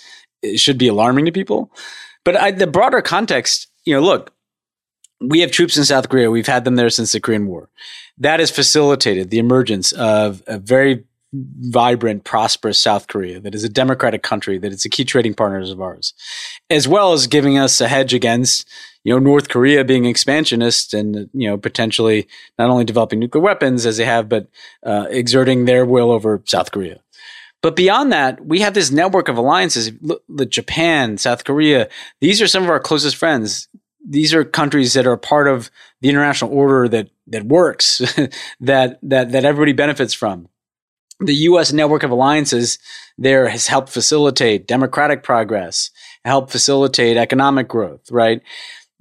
should 0.55 0.77
be 0.77 0.87
alarming 0.87 1.25
to 1.25 1.31
people. 1.31 1.71
But 2.23 2.35
I, 2.35 2.51
the 2.51 2.67
broader 2.67 3.01
context, 3.01 3.67
you 3.85 3.93
know, 3.93 4.01
look, 4.01 4.34
we 5.29 5.39
have 5.41 5.51
troops 5.51 5.77
in 5.77 5.85
South 5.85 6.09
Korea. 6.09 6.31
We've 6.31 6.47
had 6.47 6.65
them 6.65 6.75
there 6.75 6.89
since 6.89 7.11
the 7.11 7.19
Korean 7.19 7.47
War. 7.47 7.69
That 8.17 8.39
has 8.39 8.51
facilitated 8.51 9.29
the 9.29 9.39
emergence 9.39 9.91
of 9.91 10.41
a 10.47 10.57
very 10.57 11.03
vibrant, 11.33 12.23
prosperous 12.23 12.79
South 12.79 13.07
Korea 13.07 13.39
that 13.41 13.55
is 13.55 13.63
a 13.63 13.69
democratic 13.69 14.23
country, 14.23 14.57
that 14.57 14.71
it's 14.71 14.85
a 14.85 14.89
key 14.89 15.03
trading 15.03 15.33
partners 15.33 15.69
of 15.69 15.81
ours, 15.81 16.13
as 16.69 16.87
well 16.87 17.13
as 17.13 17.27
giving 17.27 17.57
us 17.57 17.81
a 17.81 17.87
hedge 17.87 18.13
against, 18.13 18.67
you 19.03 19.13
know, 19.13 19.19
North 19.19 19.49
Korea 19.49 19.83
being 19.83 20.05
expansionist 20.05 20.93
and, 20.93 21.29
you 21.33 21.49
know, 21.49 21.57
potentially 21.57 22.27
not 22.57 22.69
only 22.69 22.85
developing 22.85 23.19
nuclear 23.19 23.43
weapons 23.43 23.85
as 23.85 23.97
they 23.97 24.05
have, 24.05 24.29
but 24.29 24.47
uh, 24.85 25.07
exerting 25.09 25.65
their 25.65 25.85
will 25.85 26.11
over 26.11 26.41
South 26.45 26.71
Korea. 26.71 27.01
But 27.61 27.75
beyond 27.75 28.11
that, 28.13 28.45
we 28.45 28.59
have 28.59 28.75
this 28.75 28.91
network 28.91 29.27
of 29.27 29.37
alliances. 29.37 29.91
Look, 30.01 30.51
Japan, 30.51 31.17
South 31.17 31.43
Korea, 31.43 31.89
these 32.21 32.41
are 32.41 32.47
some 32.47 32.63
of 32.63 32.69
our 32.69 32.79
closest 32.79 33.15
friends 33.15 33.67
these 34.07 34.33
are 34.33 34.43
countries 34.43 34.93
that 34.93 35.07
are 35.07 35.17
part 35.17 35.47
of 35.47 35.71
the 36.01 36.09
international 36.09 36.51
order 36.51 36.87
that 36.87 37.09
that 37.27 37.45
works, 37.45 37.97
that 38.59 38.99
that 39.01 39.31
that 39.31 39.45
everybody 39.45 39.73
benefits 39.73 40.13
from. 40.13 40.47
The 41.19 41.33
U.S. 41.33 41.71
network 41.71 42.03
of 42.03 42.11
alliances 42.11 42.77
there 43.17 43.47
has 43.47 43.67
helped 43.67 43.89
facilitate 43.89 44.67
democratic 44.67 45.23
progress, 45.23 45.89
help 46.25 46.51
facilitate 46.51 47.17
economic 47.17 47.67
growth. 47.67 48.11
Right 48.11 48.41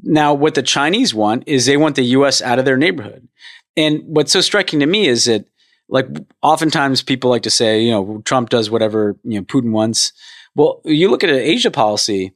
now, 0.02 0.32
what 0.32 0.54
the 0.54 0.62
Chinese 0.62 1.12
want 1.12 1.44
is 1.46 1.66
they 1.66 1.76
want 1.76 1.96
the 1.96 2.04
U.S. 2.04 2.40
out 2.40 2.58
of 2.58 2.64
their 2.64 2.76
neighborhood. 2.76 3.28
And 3.76 4.02
what's 4.06 4.32
so 4.32 4.40
striking 4.40 4.80
to 4.80 4.86
me 4.86 5.08
is 5.08 5.24
that, 5.24 5.46
like, 5.88 6.06
oftentimes 6.42 7.02
people 7.02 7.30
like 7.30 7.42
to 7.42 7.50
say, 7.50 7.82
you 7.82 7.90
know, 7.90 8.22
Trump 8.24 8.48
does 8.48 8.70
whatever 8.70 9.16
you 9.24 9.40
know 9.40 9.44
Putin 9.44 9.72
wants. 9.72 10.12
Well, 10.54 10.80
you 10.84 11.10
look 11.10 11.24
at 11.24 11.30
Asia 11.30 11.72
policy 11.72 12.32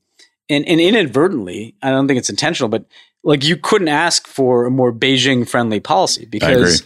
and, 0.49 0.67
and 0.67 0.81
inadvertently, 0.81 1.75
I 1.83 1.91
don't 1.91 2.07
think 2.07 2.19
it's 2.19 2.31
intentional, 2.31 2.69
but 2.69 2.85
like 3.23 3.45
you 3.45 3.57
couldn't 3.57 3.89
ask 3.89 4.27
for 4.27 4.65
a 4.65 4.71
more 4.71 4.93
Beijing 4.93 5.49
friendly 5.49 5.81
policy 5.81 6.27
because 6.27 6.83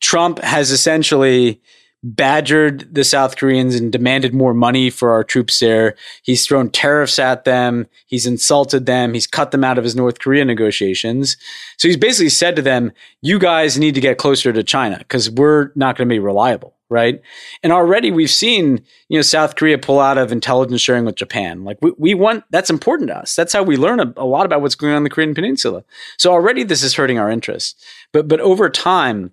Trump 0.00 0.38
has 0.40 0.70
essentially 0.70 1.60
badgered 2.02 2.94
the 2.94 3.02
South 3.02 3.36
Koreans 3.36 3.74
and 3.74 3.90
demanded 3.90 4.32
more 4.32 4.54
money 4.54 4.90
for 4.90 5.10
our 5.10 5.24
troops 5.24 5.58
there. 5.58 5.96
He's 6.22 6.46
thrown 6.46 6.70
tariffs 6.70 7.18
at 7.18 7.44
them. 7.44 7.86
He's 8.06 8.26
insulted 8.26 8.86
them. 8.86 9.12
He's 9.12 9.26
cut 9.26 9.50
them 9.50 9.64
out 9.64 9.78
of 9.78 9.84
his 9.84 9.96
North 9.96 10.20
Korea 10.20 10.44
negotiations. 10.44 11.36
So 11.78 11.88
he's 11.88 11.96
basically 11.96 12.28
said 12.28 12.54
to 12.56 12.62
them, 12.62 12.92
you 13.22 13.38
guys 13.38 13.78
need 13.78 13.94
to 13.96 14.00
get 14.00 14.18
closer 14.18 14.52
to 14.52 14.62
China 14.62 14.98
because 14.98 15.30
we're 15.30 15.72
not 15.74 15.96
going 15.96 16.08
to 16.08 16.12
be 16.12 16.20
reliable 16.20 16.75
right? 16.88 17.20
And 17.62 17.72
already 17.72 18.10
we've 18.10 18.30
seen, 18.30 18.84
you 19.08 19.18
know, 19.18 19.22
South 19.22 19.56
Korea 19.56 19.78
pull 19.78 19.98
out 19.98 20.18
of 20.18 20.32
intelligence 20.32 20.80
sharing 20.80 21.04
with 21.04 21.16
Japan. 21.16 21.64
Like 21.64 21.78
we, 21.82 21.92
we 21.98 22.14
want 22.14 22.44
that's 22.50 22.70
important 22.70 23.08
to 23.08 23.18
us. 23.18 23.34
That's 23.34 23.52
how 23.52 23.62
we 23.62 23.76
learn 23.76 24.00
a, 24.00 24.12
a, 24.16 24.24
lot 24.24 24.46
about 24.46 24.62
what's 24.62 24.74
going 24.74 24.92
on 24.92 24.98
in 24.98 25.02
the 25.02 25.10
Korean 25.10 25.34
Peninsula. 25.34 25.84
So 26.16 26.32
already 26.32 26.62
this 26.62 26.82
is 26.82 26.94
hurting 26.94 27.18
our 27.18 27.30
interests. 27.30 27.74
But 28.12 28.28
but 28.28 28.40
over 28.40 28.70
time, 28.70 29.32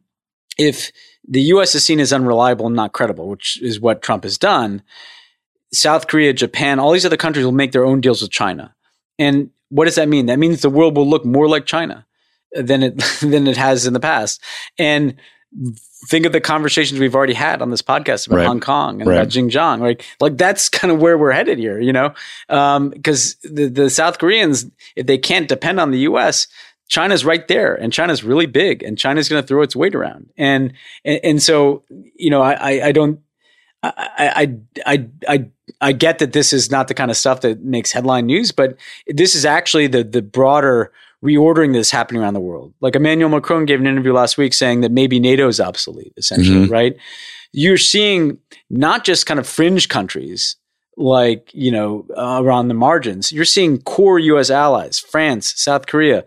if 0.58 0.92
the 1.28 1.42
US 1.42 1.76
is 1.76 1.84
seen 1.84 2.00
as 2.00 2.14
unreliable 2.14 2.68
and 2.68 2.76
not 2.76 2.94
credible, 2.94 3.30
which 3.30 3.62
is 3.62 3.80
what 3.80 4.02
Trump 4.02 4.24
has 4.24 4.38
done, 4.38 4.82
South 5.72 6.08
Korea, 6.08 6.34
Japan, 6.34 6.80
all 6.80 6.92
these 6.92 7.06
other 7.06 7.18
countries 7.18 7.46
will 7.46 7.52
make 7.52 7.72
their 7.72 7.86
own 7.86 8.02
deals 8.02 8.22
with 8.22 8.32
China. 8.32 8.76
And 9.20 9.52
what 9.70 9.86
does 9.86 9.96
that 9.96 10.10
mean? 10.10 10.28
That 10.28 10.40
means 10.40 10.62
the 10.62 10.70
world 10.70 10.96
will 10.96 11.10
look 11.10 11.26
more 11.26 11.48
like 11.48 11.66
China 11.66 12.06
than 12.52 12.84
it 12.84 12.98
than 13.22 13.48
it 13.48 13.58
has 13.58 13.86
in 13.86 13.94
the 13.94 14.00
past. 14.00 14.42
And 14.78 15.16
think 16.08 16.26
of 16.26 16.32
the 16.32 16.42
conversations 16.42 17.00
we've 17.00 17.16
already 17.16 17.34
had 17.34 17.62
on 17.62 17.70
this 17.70 17.82
podcast 17.82 18.28
about 18.28 18.38
right. 18.38 18.48
Hong 18.48 18.60
Kong 18.60 19.02
and 19.02 19.10
right. 19.10 19.18
about 19.18 19.30
Xinjiang. 19.30 19.80
Like, 19.80 20.06
like 20.20 20.38
that's 20.38 20.70
kind 20.70 20.92
of 20.92 21.00
where 21.00 21.18
we're 21.18 21.32
headed 21.32 21.60
here, 21.60 21.80
you 21.80 21.94
know? 21.94 22.14
Because 22.48 23.36
um, 23.46 23.56
the, 23.56 23.68
the 23.68 23.90
South 23.90 24.20
Koreans, 24.20 24.66
if 24.96 25.08
they 25.08 25.18
can't 25.18 25.48
depend 25.48 25.80
on 25.80 25.92
the 25.92 26.00
U.S., 26.00 26.48
China's 26.90 27.26
right 27.26 27.48
there, 27.48 27.74
and 27.74 27.92
China's 27.92 28.24
really 28.24 28.46
big, 28.46 28.84
and 28.84 28.98
China's 28.98 29.30
going 29.30 29.42
to 29.42 29.48
throw 29.48 29.62
its 29.62 29.76
weight 29.76 29.96
around. 29.96 30.30
And, 30.38 30.74
and 31.04 31.20
and 31.24 31.42
so, 31.42 31.84
you 32.16 32.30
know, 32.30 32.42
I 32.42 32.54
I, 32.54 32.88
I 32.88 32.92
don't. 32.92 33.20
I, 33.82 34.58
I, 34.86 34.86
I, 34.86 35.08
I, 35.28 35.46
I 35.82 35.92
get 35.92 36.20
that 36.20 36.32
this 36.32 36.54
is 36.54 36.72
not 36.72 36.88
the 36.88 36.94
kind 36.94 37.12
of 37.12 37.18
stuff 37.18 37.42
that 37.42 37.62
makes 37.62 37.92
headline 37.92 38.28
news, 38.28 38.52
but 38.52 38.78
this 39.08 39.36
is 39.36 39.44
actually 39.44 39.88
the 39.88 40.04
the 40.04 40.22
broader 40.22 40.92
reordering 41.24 41.74
this 41.74 41.90
happening 41.90 42.22
around 42.22 42.34
the 42.34 42.40
world. 42.40 42.74
Like 42.82 42.96
Emmanuel 42.96 43.30
Macron 43.30 43.66
gave 43.66 43.80
an 43.80 43.88
interview 43.88 44.14
last 44.14 44.38
week 44.38 44.54
saying 44.54 44.82
that 44.82 44.92
maybe 44.92 45.20
NATO 45.20 45.48
is 45.48 45.60
obsolete, 45.60 46.14
essentially, 46.18 46.66
mm-hmm. 46.66 46.72
right? 46.72 46.98
You're 47.54 47.78
seeing 47.78 48.38
not 48.70 49.06
just 49.06 49.26
kind 49.26 49.40
of 49.40 49.48
fringe 49.48 49.88
countries 49.90 50.58
like, 50.98 51.50
you 51.54 51.72
know, 51.72 52.06
uh, 52.16 52.40
around 52.44 52.68
the 52.68 52.74
margins. 52.74 53.32
You're 53.32 53.46
seeing 53.46 53.82
core 53.82 54.20
US 54.20 54.50
allies, 54.50 55.00
France, 55.00 55.54
South 55.56 55.88
Korea, 55.88 56.26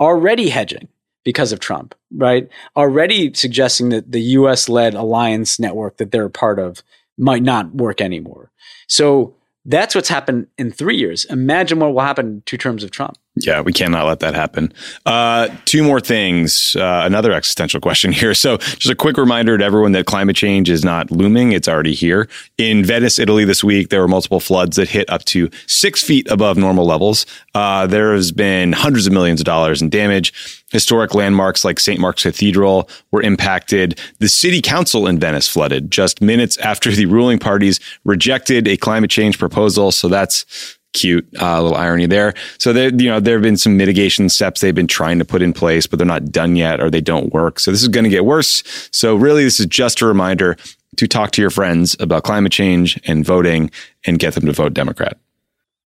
already 0.00 0.48
hedging 0.48 0.88
because 1.24 1.52
of 1.52 1.60
Trump, 1.60 1.94
right? 2.12 2.48
Already 2.76 3.34
suggesting 3.34 3.90
that 3.90 4.12
the 4.12 4.20
US 4.20 4.68
led 4.68 4.94
alliance 4.94 5.60
network 5.60 5.98
that 5.98 6.10
they're 6.10 6.24
a 6.24 6.30
part 6.30 6.58
of 6.58 6.82
might 7.18 7.42
not 7.42 7.74
work 7.74 8.00
anymore. 8.00 8.50
So 8.86 9.34
that's 9.64 9.94
what's 9.94 10.08
happened 10.08 10.46
in 10.56 10.72
three 10.72 10.96
years. 10.96 11.26
Imagine 11.26 11.78
what 11.80 11.92
will 11.92 12.00
happen 12.00 12.26
in 12.26 12.42
two 12.46 12.56
terms 12.56 12.82
of 12.82 12.90
Trump. 12.90 13.18
Yeah, 13.40 13.60
we 13.60 13.72
cannot 13.72 14.06
let 14.06 14.20
that 14.20 14.34
happen. 14.34 14.72
Uh, 15.06 15.48
two 15.64 15.82
more 15.82 16.00
things. 16.00 16.74
Uh, 16.78 17.02
another 17.04 17.32
existential 17.32 17.80
question 17.80 18.12
here. 18.18 18.34
So, 18.34 18.56
just 18.58 18.90
a 18.90 18.94
quick 18.94 19.16
reminder 19.16 19.56
to 19.58 19.64
everyone 19.64 19.92
that 19.92 20.06
climate 20.06 20.36
change 20.36 20.70
is 20.70 20.84
not 20.84 21.10
looming, 21.10 21.52
it's 21.52 21.68
already 21.68 21.94
here. 21.94 22.28
In 22.56 22.84
Venice, 22.84 23.18
Italy, 23.18 23.44
this 23.44 23.62
week, 23.62 23.90
there 23.90 24.00
were 24.00 24.08
multiple 24.08 24.40
floods 24.40 24.76
that 24.76 24.88
hit 24.88 25.08
up 25.10 25.24
to 25.26 25.50
six 25.66 26.02
feet 26.02 26.30
above 26.30 26.56
normal 26.56 26.86
levels. 26.86 27.26
Uh, 27.54 27.86
there 27.86 28.14
has 28.14 28.32
been 28.32 28.72
hundreds 28.72 29.06
of 29.06 29.12
millions 29.12 29.40
of 29.40 29.44
dollars 29.44 29.82
in 29.82 29.88
damage. 29.88 30.32
Historic 30.70 31.14
landmarks 31.14 31.64
like 31.64 31.80
St. 31.80 31.98
Mark's 31.98 32.22
Cathedral 32.24 32.90
were 33.10 33.22
impacted. 33.22 33.98
The 34.18 34.28
city 34.28 34.60
council 34.60 35.06
in 35.06 35.18
Venice 35.18 35.48
flooded 35.48 35.90
just 35.90 36.20
minutes 36.20 36.58
after 36.58 36.90
the 36.90 37.06
ruling 37.06 37.38
parties 37.38 37.80
rejected 38.04 38.68
a 38.68 38.76
climate 38.76 39.10
change 39.10 39.38
proposal. 39.38 39.92
So, 39.92 40.08
that's 40.08 40.77
cute 40.92 41.28
uh, 41.40 41.60
little 41.62 41.76
irony 41.76 42.06
there. 42.06 42.34
So 42.58 42.72
there, 42.72 42.90
you 42.92 43.08
know, 43.08 43.20
there 43.20 43.34
have 43.34 43.42
been 43.42 43.56
some 43.56 43.76
mitigation 43.76 44.28
steps 44.28 44.60
they've 44.60 44.74
been 44.74 44.86
trying 44.86 45.18
to 45.18 45.24
put 45.24 45.42
in 45.42 45.52
place, 45.52 45.86
but 45.86 45.98
they're 45.98 46.06
not 46.06 46.32
done 46.32 46.56
yet 46.56 46.80
or 46.80 46.90
they 46.90 47.00
don't 47.00 47.32
work. 47.32 47.60
So 47.60 47.70
this 47.70 47.82
is 47.82 47.88
going 47.88 48.04
to 48.04 48.10
get 48.10 48.24
worse. 48.24 48.62
So 48.92 49.14
really, 49.14 49.44
this 49.44 49.60
is 49.60 49.66
just 49.66 50.00
a 50.00 50.06
reminder 50.06 50.56
to 50.96 51.06
talk 51.06 51.30
to 51.32 51.40
your 51.40 51.50
friends 51.50 51.96
about 52.00 52.24
climate 52.24 52.52
change 52.52 53.00
and 53.06 53.24
voting 53.24 53.70
and 54.06 54.18
get 54.18 54.34
them 54.34 54.46
to 54.46 54.52
vote 54.52 54.74
Democrat. 54.74 55.18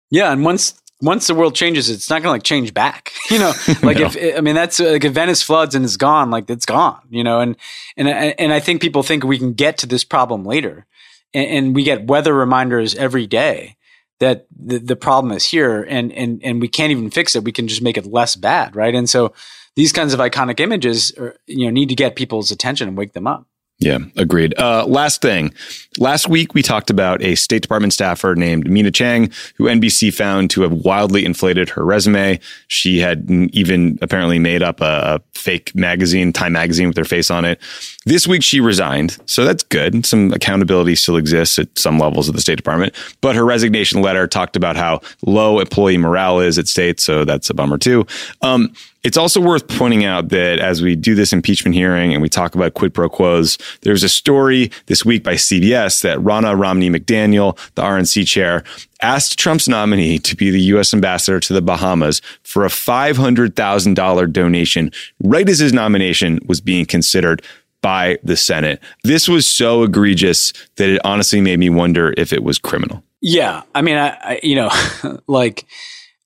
Yeah, 0.09 0.31
and 0.31 0.43
once 0.43 0.79
once 1.01 1.27
the 1.27 1.35
world 1.35 1.55
changes, 1.55 1.89
it's 1.89 2.09
not 2.09 2.21
going 2.21 2.29
to 2.29 2.31
like 2.31 2.43
change 2.43 2.73
back. 2.73 3.11
You 3.31 3.39
know, 3.39 3.53
like 3.81 3.97
no. 3.99 4.05
if 4.05 4.37
I 4.37 4.41
mean 4.41 4.53
that's 4.53 4.79
like 4.79 5.03
if 5.03 5.13
Venice 5.13 5.41
floods 5.41 5.73
and 5.73 5.83
it's 5.83 5.97
gone, 5.97 6.29
like 6.29 6.47
it's 6.47 6.65
gone. 6.65 7.01
You 7.09 7.23
know, 7.23 7.39
and 7.39 7.55
and 7.97 8.07
and 8.07 8.53
I 8.53 8.59
think 8.59 8.81
people 8.81 9.01
think 9.01 9.23
we 9.23 9.39
can 9.39 9.53
get 9.53 9.79
to 9.79 9.87
this 9.87 10.03
problem 10.03 10.45
later, 10.45 10.85
and, 11.33 11.47
and 11.47 11.75
we 11.75 11.81
get 11.81 12.05
weather 12.05 12.35
reminders 12.35 12.93
every 12.93 13.25
day 13.25 13.74
that 14.19 14.47
the, 14.55 14.77
the 14.79 14.95
problem 14.95 15.33
is 15.33 15.45
here 15.45 15.83
and, 15.83 16.11
and, 16.13 16.41
and 16.43 16.61
we 16.61 16.67
can't 16.67 16.91
even 16.91 17.09
fix 17.09 17.35
it. 17.35 17.43
We 17.43 17.51
can 17.51 17.67
just 17.67 17.81
make 17.81 17.97
it 17.97 18.05
less 18.05 18.35
bad. 18.35 18.75
Right. 18.75 18.95
And 18.95 19.09
so 19.09 19.33
these 19.75 19.91
kinds 19.91 20.13
of 20.13 20.19
iconic 20.19 20.59
images 20.59 21.11
are, 21.17 21.35
you 21.47 21.65
know, 21.65 21.71
need 21.71 21.89
to 21.89 21.95
get 21.95 22.15
people's 22.15 22.51
attention 22.51 22.87
and 22.87 22.97
wake 22.97 23.13
them 23.13 23.27
up. 23.27 23.45
Yeah, 23.77 23.99
agreed. 24.15 24.57
Uh, 24.57 24.85
last 24.85 25.21
thing. 25.21 25.53
Last 25.99 26.29
week, 26.29 26.53
we 26.53 26.61
talked 26.61 26.89
about 26.89 27.21
a 27.21 27.35
State 27.35 27.61
Department 27.61 27.91
staffer 27.91 28.33
named 28.33 28.69
Mina 28.69 28.89
Chang, 28.89 29.31
who 29.57 29.65
NBC 29.65 30.13
found 30.13 30.49
to 30.51 30.61
have 30.61 30.71
wildly 30.71 31.25
inflated 31.25 31.69
her 31.69 31.83
resume. 31.83 32.39
She 32.69 32.99
had 32.99 33.29
even 33.29 33.99
apparently 34.01 34.39
made 34.39 34.63
up 34.63 34.79
a, 34.79 35.19
a 35.35 35.37
fake 35.37 35.75
magazine, 35.75 36.31
Time 36.31 36.53
magazine, 36.53 36.87
with 36.87 36.95
her 36.95 37.03
face 37.03 37.29
on 37.29 37.43
it. 37.43 37.59
This 38.07 38.27
week 38.27 38.43
she 38.43 38.59
resigned, 38.59 39.17
so 39.25 39.43
that's 39.45 39.63
good. 39.63 40.05
Some 40.05 40.31
accountability 40.31 40.93
still 40.93 41.17
exists 41.17 41.57
at 41.57 41.75
some 41.75 41.97
levels 41.97 42.29
of 42.29 42.35
the 42.35 42.41
State 42.41 42.57
Department, 42.57 42.93
but 43.19 43.35
her 43.35 43.43
resignation 43.43 44.03
letter 44.03 44.27
talked 44.27 44.55
about 44.55 44.75
how 44.75 45.01
low 45.25 45.59
employee 45.59 45.97
morale 45.97 46.39
is 46.39 46.59
at 46.59 46.67
state, 46.67 46.99
so 46.99 47.25
that's 47.25 47.49
a 47.49 47.55
bummer 47.55 47.79
too. 47.79 48.05
Um, 48.43 48.71
it's 49.03 49.17
also 49.17 49.41
worth 49.41 49.67
pointing 49.67 50.05
out 50.05 50.29
that 50.29 50.59
as 50.59 50.83
we 50.83 50.95
do 50.95 51.15
this 51.15 51.33
impeachment 51.33 51.73
hearing 51.73 52.13
and 52.13 52.21
we 52.21 52.29
talk 52.29 52.53
about 52.53 52.75
quid 52.75 52.93
pro 52.93 53.09
quos, 53.09 53.57
there's 53.81 54.03
a 54.03 54.09
story 54.09 54.71
this 54.85 55.03
week 55.03 55.23
by 55.23 55.33
CBS 55.33 56.01
that 56.01 56.19
Ronna 56.19 56.59
Romney 56.59 56.91
McDaniel, 56.91 57.57
the 57.73 57.81
RNC 57.81 58.27
chair, 58.27 58.63
asked 59.01 59.39
Trump's 59.39 59.67
nominee 59.67 60.19
to 60.19 60.35
be 60.35 60.51
the 60.51 60.61
U.S. 60.61 60.93
ambassador 60.93 61.39
to 61.39 61.53
the 61.53 61.61
Bahamas 61.61 62.21
for 62.43 62.65
a 62.65 62.69
$500,000 62.69 64.31
donation 64.31 64.91
right 65.23 65.49
as 65.49 65.59
his 65.59 65.73
nomination 65.73 66.39
was 66.47 66.61
being 66.61 66.85
considered 66.85 67.43
by 67.85 68.17
the 68.23 68.35
Senate. 68.35 68.81
This 69.03 69.27
was 69.27 69.45
so 69.45 69.83
egregious 69.83 70.53
that 70.77 70.89
it 70.89 70.99
honestly 71.05 71.39
made 71.39 71.59
me 71.59 71.69
wonder 71.69 72.15
if 72.17 72.33
it 72.33 72.43
was 72.43 72.57
criminal. 72.57 73.03
Yeah. 73.21 73.61
I 73.75 73.83
mean, 73.83 73.95
I, 73.95 74.09
I 74.09 74.39
you 74.41 74.55
know, 74.55 74.71
like, 75.27 75.67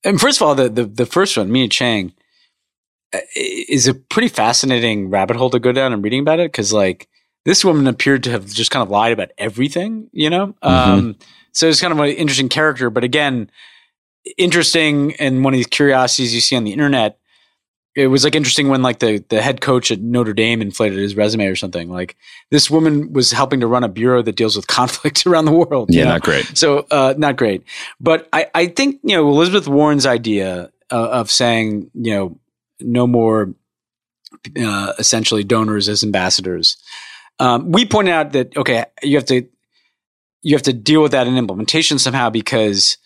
and 0.06 0.22
first 0.22 0.40
of 0.40 0.48
all, 0.48 0.56
the, 0.56 0.70
the, 0.70 0.86
the 0.86 1.06
first 1.06 1.36
one, 1.36 1.52
Mia 1.52 1.68
Chang, 1.68 2.14
uh, 3.14 3.20
is 3.36 3.90
a 3.90 3.94
pretty 3.94 4.30
fascinating 4.30 5.10
rabbit 5.10 5.36
hole 5.36 5.50
to 5.50 5.60
go 5.60 5.74
down 5.74 5.92
and 5.92 6.02
reading 6.02 6.22
about 6.22 6.40
it 6.40 6.50
because 6.50 6.72
like 6.72 7.10
this 7.44 7.66
woman 7.66 7.88
appeared 7.88 8.24
to 8.24 8.32
have 8.32 8.46
just 8.46 8.72
kind 8.72 8.82
of 8.82 8.90
lied 8.90 9.12
about 9.12 9.32
everything, 9.38 10.10
you 10.14 10.30
know. 10.30 10.56
Mm-hmm. 10.64 10.92
Um, 10.92 11.16
so 11.52 11.68
it's 11.68 11.82
kind 11.82 11.92
of 11.92 12.00
an 12.00 12.12
interesting 12.12 12.48
character, 12.48 12.90
but 12.90 13.04
again, 13.04 13.52
interesting 14.38 15.14
and 15.16 15.44
one 15.44 15.54
of 15.54 15.58
these 15.58 15.68
curiosities 15.68 16.34
you 16.34 16.40
see 16.40 16.56
on 16.56 16.64
the 16.64 16.72
internet. 16.72 17.20
It 18.00 18.08
was 18.08 18.24
like 18.24 18.34
interesting 18.34 18.70
when 18.70 18.82
like 18.82 19.00
the 19.00 19.24
the 19.28 19.42
head 19.42 19.60
coach 19.60 19.92
at 19.92 20.00
Notre 20.00 20.34
Dame 20.34 20.62
inflated 20.62 21.00
his 21.00 21.18
resume 21.18 21.48
or 21.48 21.56
something. 21.58 21.90
Like 21.90 22.16
this 22.50 22.70
woman 22.70 23.12
was 23.12 23.32
helping 23.32 23.60
to 23.60 23.68
run 23.68 23.84
a 23.84 23.90
bureau 23.90 24.22
that 24.22 24.38
deals 24.38 24.56
with 24.56 24.68
conflict 24.80 25.26
around 25.26 25.46
the 25.46 25.52
world. 25.52 25.94
Yeah, 25.94 26.06
know? 26.06 26.12
not 26.12 26.22
great. 26.22 26.58
So 26.58 26.88
uh, 26.92 27.14
not 27.18 27.36
great. 27.36 27.64
But 28.00 28.30
I 28.32 28.48
I 28.56 28.68
think 28.68 29.02
you 29.04 29.18
know 29.18 29.28
Elizabeth 29.28 29.68
Warren's 29.68 30.06
idea 30.06 30.72
uh, 30.90 31.10
of 31.10 31.30
saying 31.30 31.92
you 31.94 32.14
know 32.14 32.40
no 32.80 33.06
more 33.06 33.54
uh, 34.58 34.94
essentially 34.98 35.44
donors 35.44 35.90
as 35.90 36.02
ambassadors. 36.02 36.78
Um, 37.40 37.72
we 37.72 37.86
pointed 37.86 38.14
out 38.14 38.32
that 38.32 38.56
okay, 38.56 38.86
you 39.04 39.18
have 39.18 39.26
to 39.26 39.46
you 40.42 40.56
have 40.56 40.64
to 40.64 40.74
deal 40.74 41.02
with 41.02 41.12
that 41.12 41.28
in 41.28 41.38
implementation 41.38 42.00
somehow 42.00 42.30
because 42.30 42.98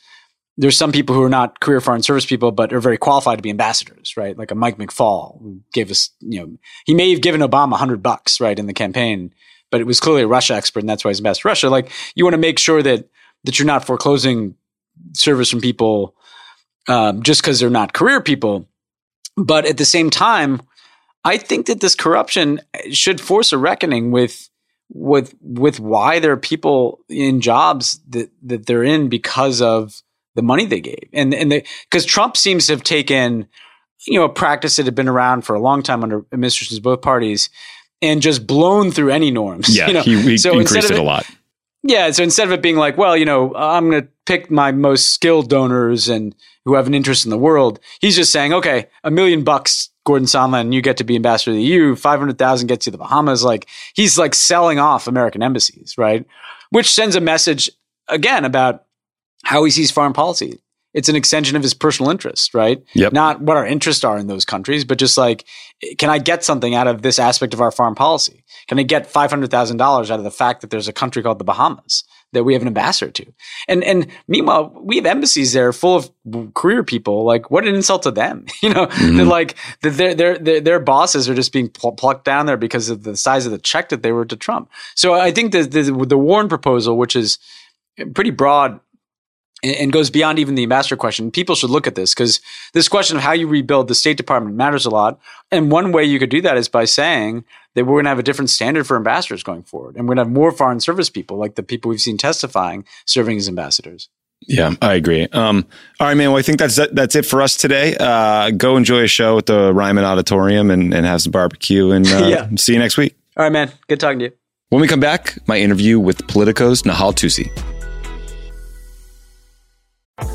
there's 0.57 0.77
some 0.77 0.91
people 0.91 1.15
who 1.15 1.23
are 1.23 1.29
not 1.29 1.59
career 1.59 1.81
foreign 1.81 2.03
service 2.03 2.25
people 2.25 2.51
but 2.51 2.73
are 2.73 2.79
very 2.79 2.97
qualified 2.97 3.39
to 3.39 3.41
be 3.41 3.49
ambassadors, 3.49 4.15
right? 4.15 4.37
Like 4.37 4.51
a 4.51 4.55
Mike 4.55 4.77
McFaul 4.77 5.59
gave 5.73 5.89
us, 5.89 6.11
you 6.19 6.39
know, 6.39 6.57
he 6.85 6.93
may 6.93 7.11
have 7.11 7.21
given 7.21 7.41
Obama 7.41 7.75
hundred 7.75 8.03
bucks, 8.03 8.39
right, 8.39 8.57
in 8.57 8.67
the 8.67 8.73
campaign, 8.73 9.33
but 9.71 9.81
it 9.81 9.87
was 9.87 9.99
clearly 9.99 10.21
a 10.21 10.27
Russia 10.27 10.53
expert, 10.53 10.81
and 10.81 10.89
that's 10.89 11.03
why 11.03 11.09
he's 11.09 11.19
ambassador 11.19 11.43
to 11.43 11.47
Russia. 11.47 11.69
Like 11.69 11.91
you 12.15 12.23
want 12.23 12.35
to 12.35 12.39
make 12.39 12.59
sure 12.59 12.83
that 12.83 13.09
that 13.43 13.59
you're 13.59 13.65
not 13.65 13.85
foreclosing 13.85 14.55
service 15.13 15.49
from 15.49 15.61
people 15.61 16.15
um, 16.87 17.23
just 17.23 17.41
because 17.41 17.59
they're 17.59 17.69
not 17.69 17.93
career 17.93 18.21
people. 18.21 18.67
But 19.35 19.65
at 19.65 19.77
the 19.77 19.85
same 19.85 20.09
time, 20.09 20.61
I 21.23 21.37
think 21.37 21.65
that 21.65 21.79
this 21.79 21.95
corruption 21.95 22.61
should 22.91 23.19
force 23.19 23.51
a 23.51 23.57
reckoning 23.57 24.11
with 24.11 24.49
with 24.89 25.33
with 25.41 25.79
why 25.79 26.19
there 26.19 26.31
are 26.31 26.37
people 26.37 26.99
in 27.09 27.41
jobs 27.41 27.99
that 28.09 28.29
that 28.43 28.65
they're 28.65 28.83
in 28.83 29.09
because 29.09 29.61
of 29.61 30.03
the 30.35 30.41
money 30.41 30.65
they 30.65 30.81
gave, 30.81 31.09
and 31.13 31.33
and 31.33 31.63
because 31.89 32.05
Trump 32.05 32.37
seems 32.37 32.67
to 32.67 32.73
have 32.73 32.83
taken 32.83 33.47
you 34.07 34.19
know 34.19 34.25
a 34.25 34.29
practice 34.29 34.75
that 34.75 34.85
had 34.85 34.95
been 34.95 35.07
around 35.07 35.43
for 35.43 35.55
a 35.55 35.59
long 35.59 35.83
time 35.83 36.03
under 36.03 36.25
administrations 36.31 36.77
of 36.77 36.83
both 36.83 37.01
parties, 37.01 37.49
and 38.01 38.21
just 38.21 38.45
blown 38.45 38.91
through 38.91 39.11
any 39.11 39.31
norms. 39.31 39.69
Yeah, 39.75 39.87
you 39.87 39.93
know? 39.93 40.01
he, 40.01 40.21
he 40.21 40.37
so 40.37 40.59
increased 40.59 40.91
it, 40.91 40.95
it 40.95 40.99
a 40.99 41.03
lot. 41.03 41.25
Yeah, 41.83 42.11
so 42.11 42.23
instead 42.23 42.47
of 42.47 42.53
it 42.53 42.61
being 42.61 42.77
like, 42.77 42.97
well, 42.97 43.17
you 43.17 43.25
know, 43.25 43.53
I'm 43.55 43.89
going 43.89 44.03
to 44.03 44.09
pick 44.25 44.49
my 44.49 44.71
most 44.71 45.09
skilled 45.11 45.49
donors 45.49 46.07
and 46.07 46.33
who 46.63 46.75
have 46.75 46.87
an 46.87 46.93
interest 46.93 47.25
in 47.25 47.29
the 47.29 47.37
world, 47.37 47.79
he's 47.99 48.15
just 48.15 48.31
saying, 48.31 48.53
okay, 48.53 48.87
a 49.03 49.11
million 49.11 49.43
bucks, 49.43 49.89
Gordon 50.05 50.25
Sondland, 50.25 50.73
you 50.73 50.81
get 50.81 50.97
to 50.97 51.03
be 51.03 51.17
ambassador 51.17 51.51
to 51.51 51.55
the 51.55 51.63
EU. 51.63 51.95
Five 51.95 52.19
hundred 52.19 52.37
thousand 52.37 52.67
gets 52.67 52.85
you 52.85 52.91
the 52.91 52.97
Bahamas. 52.97 53.43
Like 53.43 53.67
he's 53.93 54.17
like 54.17 54.33
selling 54.33 54.79
off 54.79 55.07
American 55.07 55.43
embassies, 55.43 55.95
right? 55.97 56.25
Which 56.69 56.89
sends 56.89 57.15
a 57.15 57.21
message 57.21 57.69
again 58.07 58.45
about 58.45 58.85
how 59.43 59.63
he 59.63 59.71
sees 59.71 59.91
foreign 59.91 60.13
policy. 60.13 60.59
It's 60.93 61.09
an 61.09 61.15
extension 61.15 61.55
of 61.55 61.63
his 61.63 61.73
personal 61.73 62.11
interest, 62.11 62.53
right? 62.53 62.83
Yep. 62.93 63.13
Not 63.13 63.41
what 63.41 63.57
our 63.57 63.65
interests 63.65 64.03
are 64.03 64.17
in 64.17 64.27
those 64.27 64.45
countries, 64.45 64.85
but 64.85 64.99
just 64.99 65.17
like, 65.17 65.45
can 65.97 66.09
I 66.09 66.19
get 66.19 66.43
something 66.43 66.75
out 66.75 66.87
of 66.87 67.01
this 67.01 67.17
aspect 67.17 67.53
of 67.53 67.61
our 67.61 67.71
foreign 67.71 67.95
policy? 67.95 68.43
Can 68.67 68.77
I 68.79 68.83
get 68.83 69.07
five 69.07 69.31
hundred 69.31 69.49
thousand 69.49 69.77
dollars 69.77 70.11
out 70.11 70.19
of 70.19 70.23
the 70.23 70.31
fact 70.31 70.61
that 70.61 70.69
there's 70.69 70.87
a 70.87 70.93
country 70.93 71.23
called 71.23 71.39
the 71.39 71.43
Bahamas 71.43 72.03
that 72.31 72.43
we 72.43 72.53
have 72.53 72.61
an 72.61 72.67
ambassador 72.67 73.11
to? 73.11 73.25
And 73.67 73.83
and 73.83 74.07
meanwhile, 74.27 74.71
we 74.83 74.97
have 74.97 75.07
embassies 75.07 75.53
there 75.53 75.73
full 75.73 75.95
of 75.95 76.53
career 76.53 76.83
people. 76.83 77.25
Like, 77.25 77.49
what 77.49 77.67
an 77.67 77.73
insult 77.73 78.03
to 78.03 78.11
them, 78.11 78.45
you 78.61 78.69
know? 78.69 78.85
Mm-hmm. 78.85 79.17
That 79.17 79.25
like 79.25 79.55
that 79.81 79.97
their, 79.97 80.13
their 80.13 80.37
their 80.37 80.61
their 80.61 80.79
bosses 80.79 81.27
are 81.27 81.35
just 81.35 81.51
being 81.51 81.69
pl- 81.69 81.93
plucked 81.93 82.23
down 82.23 82.45
there 82.45 82.57
because 82.57 82.89
of 82.89 83.03
the 83.03 83.17
size 83.17 83.47
of 83.47 83.51
the 83.51 83.57
check 83.57 83.89
that 83.89 84.03
they 84.03 84.11
were 84.11 84.25
to 84.25 84.37
Trump. 84.37 84.69
So 84.93 85.15
I 85.15 85.31
think 85.31 85.53
that 85.53 85.71
the, 85.71 85.81
the 86.07 86.17
Warren 86.17 86.49
proposal, 86.49 86.97
which 86.97 87.15
is 87.15 87.39
pretty 88.13 88.31
broad 88.31 88.79
and 89.63 89.93
goes 89.93 90.09
beyond 90.09 90.39
even 90.39 90.55
the 90.55 90.63
ambassador 90.63 90.95
question. 90.95 91.31
People 91.31 91.55
should 91.55 91.69
look 91.69 91.87
at 91.87 91.95
this 91.95 92.13
because 92.13 92.41
this 92.73 92.89
question 92.89 93.17
of 93.17 93.23
how 93.23 93.31
you 93.31 93.47
rebuild 93.47 93.87
the 93.87 93.95
State 93.95 94.17
Department 94.17 94.55
matters 94.55 94.85
a 94.85 94.89
lot. 94.89 95.19
And 95.51 95.71
one 95.71 95.91
way 95.91 96.03
you 96.03 96.19
could 96.19 96.29
do 96.29 96.41
that 96.41 96.57
is 96.57 96.67
by 96.67 96.85
saying 96.85 97.45
that 97.75 97.85
we're 97.85 97.95
going 97.95 98.05
to 98.05 98.09
have 98.09 98.19
a 98.19 98.23
different 98.23 98.49
standard 98.49 98.85
for 98.85 98.97
ambassadors 98.97 99.43
going 99.43 99.63
forward. 99.63 99.95
And 99.95 100.05
we're 100.05 100.15
going 100.15 100.25
to 100.25 100.29
have 100.29 100.33
more 100.33 100.51
foreign 100.51 100.79
service 100.79 101.09
people, 101.09 101.37
like 101.37 101.55
the 101.55 101.63
people 101.63 101.89
we've 101.89 102.01
seen 102.01 102.17
testifying, 102.17 102.85
serving 103.05 103.37
as 103.37 103.47
ambassadors. 103.47 104.09
Yeah, 104.47 104.73
I 104.81 104.95
agree. 104.95 105.25
Um, 105.27 105.65
all 105.99 106.07
right, 106.07 106.15
man. 106.15 106.31
Well, 106.31 106.39
I 106.39 106.41
think 106.41 106.59
that's 106.59 106.75
that's 106.91 107.15
it 107.15 107.25
for 107.25 107.41
us 107.41 107.55
today. 107.55 107.95
Uh, 107.97 108.51
go 108.51 108.75
enjoy 108.75 109.03
a 109.03 109.07
show 109.07 109.37
at 109.37 109.45
the 109.45 109.73
Ryman 109.73 110.03
Auditorium 110.03 110.69
and, 110.69 110.93
and 110.93 111.05
have 111.05 111.21
some 111.21 111.31
barbecue. 111.31 111.91
And 111.91 112.05
uh, 112.11 112.25
yeah. 112.27 112.49
see 112.57 112.73
you 112.73 112.79
next 112.79 112.97
week. 112.97 113.15
All 113.37 113.43
right, 113.43 113.51
man. 113.51 113.71
Good 113.87 114.01
talking 114.01 114.19
to 114.19 114.25
you. 114.25 114.31
When 114.69 114.81
we 114.81 114.87
come 114.87 114.99
back, 114.99 115.37
my 115.47 115.59
interview 115.59 115.99
with 115.99 116.27
Politico's 116.27 116.81
Nahal 116.81 117.13
Toosi. 117.13 117.72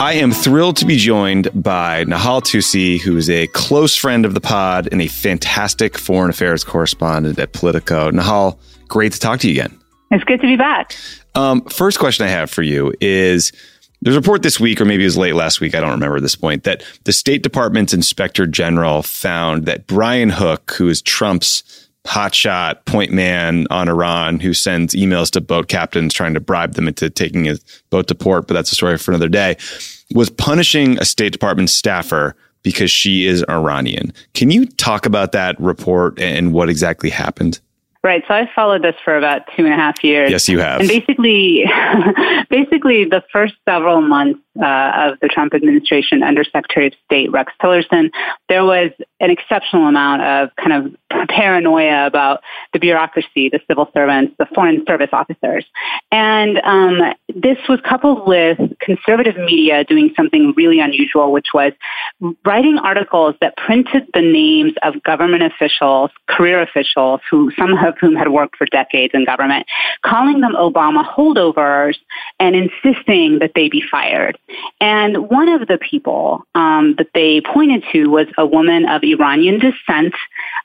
I 0.00 0.14
am 0.14 0.32
thrilled 0.32 0.78
to 0.78 0.86
be 0.86 0.96
joined 0.96 1.50
by 1.52 2.06
Nahal 2.06 2.40
Toosi, 2.40 2.98
who 2.98 3.18
is 3.18 3.28
a 3.28 3.48
close 3.48 3.94
friend 3.94 4.24
of 4.24 4.32
the 4.32 4.40
pod 4.40 4.88
and 4.90 5.02
a 5.02 5.08
fantastic 5.08 5.98
foreign 5.98 6.30
affairs 6.30 6.64
correspondent 6.64 7.38
at 7.38 7.52
Politico. 7.52 8.10
Nahal, 8.10 8.58
great 8.88 9.12
to 9.12 9.20
talk 9.20 9.40
to 9.40 9.46
you 9.46 9.60
again. 9.60 9.78
It's 10.10 10.24
good 10.24 10.40
to 10.40 10.46
be 10.46 10.56
back. 10.56 10.96
Um, 11.34 11.60
first 11.66 11.98
question 11.98 12.24
I 12.24 12.30
have 12.30 12.50
for 12.50 12.62
you 12.62 12.94
is 13.02 13.52
there's 14.00 14.16
a 14.16 14.18
report 14.18 14.42
this 14.42 14.58
week, 14.58 14.80
or 14.80 14.86
maybe 14.86 15.02
it 15.02 15.06
was 15.06 15.18
late 15.18 15.34
last 15.34 15.60
week, 15.60 15.74
I 15.74 15.80
don't 15.80 15.90
remember 15.90 16.16
at 16.16 16.22
this 16.22 16.34
point, 16.34 16.64
that 16.64 16.82
the 17.04 17.12
State 17.12 17.42
Department's 17.42 17.92
inspector 17.92 18.46
general 18.46 19.02
found 19.02 19.66
that 19.66 19.86
Brian 19.86 20.30
Hook, 20.30 20.72
who 20.78 20.88
is 20.88 21.02
Trump's 21.02 21.89
hotshot 22.06 22.84
point 22.86 23.12
man 23.12 23.66
on 23.70 23.88
Iran 23.88 24.40
who 24.40 24.54
sends 24.54 24.94
emails 24.94 25.30
to 25.32 25.40
boat 25.40 25.68
captains 25.68 26.14
trying 26.14 26.34
to 26.34 26.40
bribe 26.40 26.74
them 26.74 26.88
into 26.88 27.10
taking 27.10 27.44
his 27.44 27.62
boat 27.90 28.08
to 28.08 28.14
port, 28.14 28.46
but 28.46 28.54
that's 28.54 28.72
a 28.72 28.74
story 28.74 28.96
for 28.96 29.10
another 29.10 29.28
day, 29.28 29.56
was 30.14 30.30
punishing 30.30 30.98
a 30.98 31.04
State 31.04 31.32
Department 31.32 31.70
staffer 31.70 32.34
because 32.62 32.90
she 32.90 33.26
is 33.26 33.44
Iranian. 33.48 34.12
Can 34.34 34.50
you 34.50 34.66
talk 34.66 35.06
about 35.06 35.32
that 35.32 35.58
report 35.60 36.18
and 36.18 36.52
what 36.52 36.68
exactly 36.68 37.10
happened? 37.10 37.60
Right. 38.02 38.24
So 38.26 38.32
I 38.32 38.50
followed 38.54 38.82
this 38.82 38.94
for 39.04 39.18
about 39.18 39.42
two 39.54 39.66
and 39.66 39.74
a 39.74 39.76
half 39.76 40.02
years. 40.02 40.30
Yes, 40.30 40.48
you 40.48 40.58
have. 40.58 40.80
And 40.80 40.88
basically, 40.88 41.64
basically, 42.50 43.04
the 43.04 43.22
first 43.30 43.52
several 43.68 44.00
months 44.00 44.40
uh, 44.58 44.92
of 44.94 45.20
the 45.20 45.28
Trump 45.28 45.52
administration 45.52 46.22
under 46.22 46.42
Secretary 46.42 46.86
of 46.86 46.94
State 47.04 47.30
Rex 47.30 47.52
Tillerson, 47.62 48.10
there 48.48 48.64
was 48.64 48.90
an 49.20 49.30
exceptional 49.30 49.86
amount 49.86 50.22
of 50.22 50.48
kind 50.56 50.72
of 50.72 51.28
paranoia 51.28 52.06
about 52.06 52.42
the 52.72 52.78
bureaucracy, 52.78 53.50
the 53.50 53.60
civil 53.68 53.90
servants, 53.92 54.34
the 54.38 54.46
foreign 54.54 54.82
service 54.86 55.10
officers. 55.12 55.66
And 56.10 56.58
um, 56.64 57.00
this 57.28 57.58
was 57.68 57.80
coupled 57.86 58.26
with 58.26 58.58
conservative 58.90 59.36
media 59.36 59.84
doing 59.84 60.12
something 60.16 60.52
really 60.56 60.80
unusual, 60.80 61.32
which 61.32 61.48
was 61.54 61.72
writing 62.44 62.78
articles 62.78 63.34
that 63.40 63.56
printed 63.56 64.02
the 64.14 64.20
names 64.20 64.74
of 64.82 65.02
government 65.02 65.42
officials, 65.42 66.10
career 66.28 66.60
officials, 66.62 67.20
who 67.30 67.50
some 67.58 67.72
of 67.74 67.94
whom 68.00 68.14
had 68.16 68.28
worked 68.28 68.56
for 68.56 68.66
decades 68.66 69.12
in 69.14 69.24
government, 69.24 69.66
calling 70.04 70.40
them 70.40 70.54
Obama 70.54 71.04
holdovers 71.04 71.96
and 72.38 72.56
insisting 72.56 73.38
that 73.38 73.52
they 73.54 73.68
be 73.68 73.82
fired. 73.90 74.36
And 74.80 75.28
one 75.28 75.48
of 75.48 75.68
the 75.68 75.78
people 75.78 76.42
um, 76.54 76.94
that 76.98 77.08
they 77.14 77.40
pointed 77.40 77.84
to 77.92 78.06
was 78.06 78.26
a 78.38 78.46
woman 78.46 78.88
of 78.88 79.02
Iranian 79.02 79.58
descent 79.58 80.14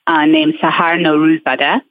uh, 0.08 0.26
named 0.26 0.56
Sahar 0.62 0.98
Nowrouzadeh. 1.00 1.82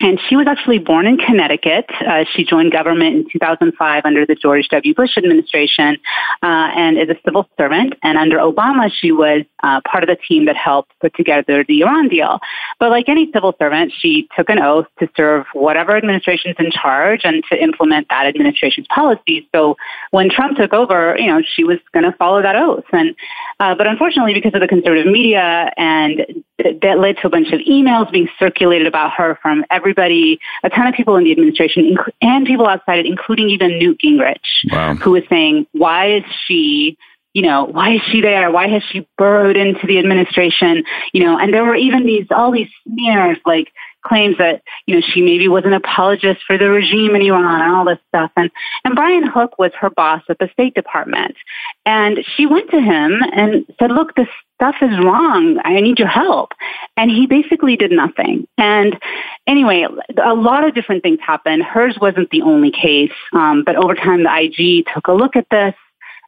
And 0.00 0.18
she 0.28 0.36
was 0.36 0.46
actually 0.46 0.78
born 0.78 1.06
in 1.06 1.18
Connecticut. 1.18 1.84
Uh, 2.06 2.24
she 2.34 2.42
joined 2.42 2.72
government 2.72 3.16
in 3.16 3.26
2005 3.30 4.02
under 4.06 4.24
the 4.24 4.34
George 4.34 4.66
W. 4.68 4.94
Bush 4.94 5.18
administration 5.18 5.98
uh, 6.42 6.70
and 6.74 6.98
is 6.98 7.10
a 7.10 7.16
civil 7.22 7.46
servant. 7.58 7.94
And 8.02 8.16
under 8.16 8.38
Obama, 8.38 8.90
she 8.90 9.12
was 9.12 9.42
uh, 9.62 9.82
part 9.82 10.02
of 10.02 10.08
the 10.08 10.16
team 10.16 10.46
that 10.46 10.56
helped 10.56 10.92
put 11.00 11.14
together 11.14 11.64
the 11.68 11.82
Iran 11.82 12.08
deal. 12.08 12.38
But 12.78 12.90
like 12.90 13.10
any 13.10 13.30
civil 13.32 13.54
servant, 13.58 13.92
she 13.94 14.26
took 14.34 14.48
an 14.48 14.58
oath 14.58 14.86
to 15.00 15.08
serve 15.16 15.44
whatever 15.52 15.94
administration's 15.94 16.56
in 16.58 16.70
charge 16.70 17.20
and 17.24 17.44
to 17.52 17.62
implement 17.62 18.08
that 18.08 18.26
administration's 18.26 18.86
policies. 18.88 19.44
So 19.54 19.76
when 20.12 20.30
Trump 20.30 20.56
took 20.56 20.72
over, 20.72 21.14
you 21.18 21.26
know, 21.26 21.42
she 21.42 21.62
was 21.62 21.78
going 21.92 22.04
to 22.04 22.12
follow 22.12 22.40
that 22.40 22.56
oath. 22.56 22.84
And 22.92 23.14
uh, 23.58 23.74
but 23.74 23.86
unfortunately, 23.86 24.32
because 24.32 24.54
of 24.54 24.60
the 24.60 24.68
conservative 24.68 25.12
media 25.12 25.70
and 25.76 26.42
that 26.82 26.98
led 26.98 27.16
to 27.18 27.26
a 27.26 27.30
bunch 27.30 27.52
of 27.52 27.60
emails 27.60 28.10
being 28.10 28.28
circulated 28.38 28.86
about 28.86 29.12
her 29.12 29.38
from 29.42 29.64
everybody, 29.70 30.38
a 30.62 30.70
ton 30.70 30.86
of 30.86 30.94
people 30.94 31.16
in 31.16 31.24
the 31.24 31.32
administration 31.32 31.96
and 32.20 32.46
people 32.46 32.66
outside 32.66 32.98
it, 33.00 33.06
including 33.06 33.50
even 33.50 33.78
Newt 33.78 34.00
Gingrich, 34.00 34.36
wow. 34.70 34.94
who 34.94 35.12
was 35.12 35.22
saying, 35.28 35.66
why 35.72 36.16
is 36.16 36.24
she 36.46 36.96
you 37.32 37.42
know, 37.42 37.64
why 37.64 37.94
is 37.94 38.00
she 38.10 38.20
there? 38.20 38.50
Why 38.50 38.66
has 38.68 38.82
she 38.90 39.06
burrowed 39.16 39.56
into 39.56 39.86
the 39.86 39.98
administration? 39.98 40.82
You 41.12 41.24
know, 41.24 41.38
and 41.38 41.54
there 41.54 41.64
were 41.64 41.76
even 41.76 42.04
these, 42.04 42.26
all 42.30 42.50
these 42.50 42.68
smears, 42.82 43.38
like 43.46 43.68
claims 44.06 44.36
that, 44.38 44.62
you 44.86 44.94
know, 44.94 45.02
she 45.02 45.22
maybe 45.22 45.48
was 45.48 45.64
an 45.64 45.72
apologist 45.72 46.40
for 46.46 46.56
the 46.58 46.70
regime 46.70 47.14
in 47.14 47.22
Iran 47.22 47.62
and 47.62 47.74
all 47.74 47.84
this 47.84 47.98
stuff. 48.08 48.30
And, 48.36 48.50
and 48.84 48.94
Brian 48.94 49.26
Hook 49.26 49.58
was 49.58 49.72
her 49.80 49.90
boss 49.90 50.22
at 50.28 50.38
the 50.38 50.48
State 50.52 50.74
Department. 50.74 51.36
And 51.84 52.18
she 52.36 52.46
went 52.46 52.70
to 52.70 52.80
him 52.80 53.20
and 53.32 53.66
said, 53.78 53.90
look, 53.90 54.14
this 54.14 54.28
stuff 54.54 54.76
is 54.82 54.98
wrong. 55.04 55.58
I 55.64 55.80
need 55.80 55.98
your 55.98 56.08
help. 56.08 56.52
And 56.96 57.10
he 57.10 57.26
basically 57.26 57.76
did 57.76 57.90
nothing. 57.90 58.46
And 58.58 58.98
anyway, 59.46 59.86
a 60.22 60.34
lot 60.34 60.64
of 60.64 60.74
different 60.74 61.02
things 61.02 61.18
happened. 61.24 61.62
Hers 61.62 61.96
wasn't 62.00 62.30
the 62.30 62.42
only 62.42 62.70
case, 62.70 63.12
um, 63.32 63.62
but 63.64 63.76
over 63.76 63.94
time, 63.94 64.24
the 64.24 64.34
IG 64.34 64.86
took 64.92 65.08
a 65.08 65.12
look 65.12 65.36
at 65.36 65.46
this 65.50 65.74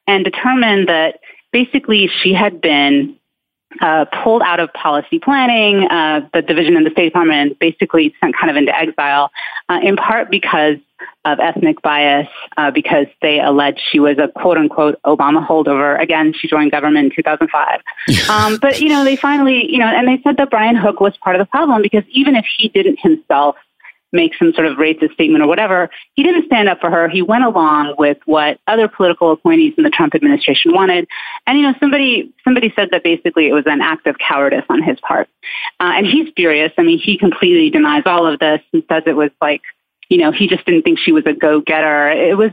and 0.06 0.24
determined 0.24 0.88
that 0.88 1.20
basically 1.52 2.10
she 2.22 2.32
had 2.32 2.60
been 2.60 3.16
uh, 3.80 4.04
pulled 4.22 4.42
out 4.42 4.60
of 4.60 4.72
policy 4.72 5.18
planning, 5.18 5.88
uh, 5.90 6.28
the 6.32 6.42
division 6.42 6.76
in 6.76 6.84
the 6.84 6.90
State 6.90 7.06
Department, 7.06 7.58
basically 7.58 8.14
sent 8.20 8.36
kind 8.36 8.50
of 8.50 8.56
into 8.56 8.76
exile, 8.76 9.30
uh, 9.68 9.78
in 9.82 9.96
part 9.96 10.30
because 10.30 10.76
of 11.24 11.38
ethnic 11.40 11.80
bias, 11.82 12.28
uh, 12.56 12.70
because 12.70 13.06
they 13.22 13.40
alleged 13.40 13.80
she 13.90 13.98
was 13.98 14.18
a 14.18 14.28
quote 14.40 14.58
unquote 14.58 15.00
Obama 15.04 15.46
holdover. 15.46 16.00
Again, 16.00 16.32
she 16.32 16.48
joined 16.48 16.70
government 16.70 17.06
in 17.06 17.24
2005. 17.24 17.80
um, 18.28 18.58
but, 18.60 18.80
you 18.80 18.88
know, 18.88 19.04
they 19.04 19.16
finally, 19.16 19.70
you 19.70 19.78
know, 19.78 19.86
and 19.86 20.06
they 20.08 20.20
said 20.22 20.36
that 20.36 20.50
Brian 20.50 20.76
Hook 20.76 21.00
was 21.00 21.16
part 21.18 21.36
of 21.36 21.40
the 21.40 21.46
problem 21.46 21.82
because 21.82 22.04
even 22.10 22.36
if 22.36 22.44
he 22.56 22.68
didn't 22.68 22.98
himself 23.00 23.56
make 24.12 24.34
some 24.36 24.52
sort 24.52 24.66
of 24.66 24.76
racist 24.76 25.14
statement 25.14 25.42
or 25.42 25.46
whatever, 25.46 25.88
he 26.14 26.22
didn't 26.22 26.46
stand 26.46 26.68
up 26.68 26.80
for 26.80 26.90
her. 26.90 27.08
He 27.08 27.22
went 27.22 27.44
along 27.44 27.94
with 27.98 28.18
what 28.26 28.58
other 28.66 28.88
political 28.88 29.32
appointees 29.32 29.74
in 29.78 29.84
the 29.84 29.90
Trump 29.90 30.14
administration 30.14 30.72
wanted. 30.72 31.08
And, 31.46 31.58
you 31.58 31.64
know, 31.64 31.74
somebody, 31.80 32.32
somebody 32.44 32.72
said 32.76 32.90
that 32.90 33.02
basically 33.02 33.48
it 33.48 33.52
was 33.52 33.64
an 33.66 33.80
act 33.80 34.06
of 34.06 34.16
cowardice 34.18 34.64
on 34.68 34.82
his 34.82 35.00
part. 35.00 35.28
Uh, 35.80 35.92
and 35.96 36.06
he's 36.06 36.32
furious. 36.36 36.72
I 36.76 36.82
mean, 36.82 36.98
he 36.98 37.16
completely 37.16 37.70
denies 37.70 38.02
all 38.06 38.26
of 38.26 38.38
this 38.38 38.60
and 38.72 38.82
says 38.88 39.04
it 39.06 39.16
was 39.16 39.30
like, 39.40 39.62
you 40.08 40.18
know, 40.18 40.30
he 40.30 40.46
just 40.46 40.64
didn't 40.66 40.82
think 40.82 40.98
she 40.98 41.12
was 41.12 41.24
a 41.24 41.32
go-getter. 41.32 42.10
It 42.10 42.36
was 42.36 42.50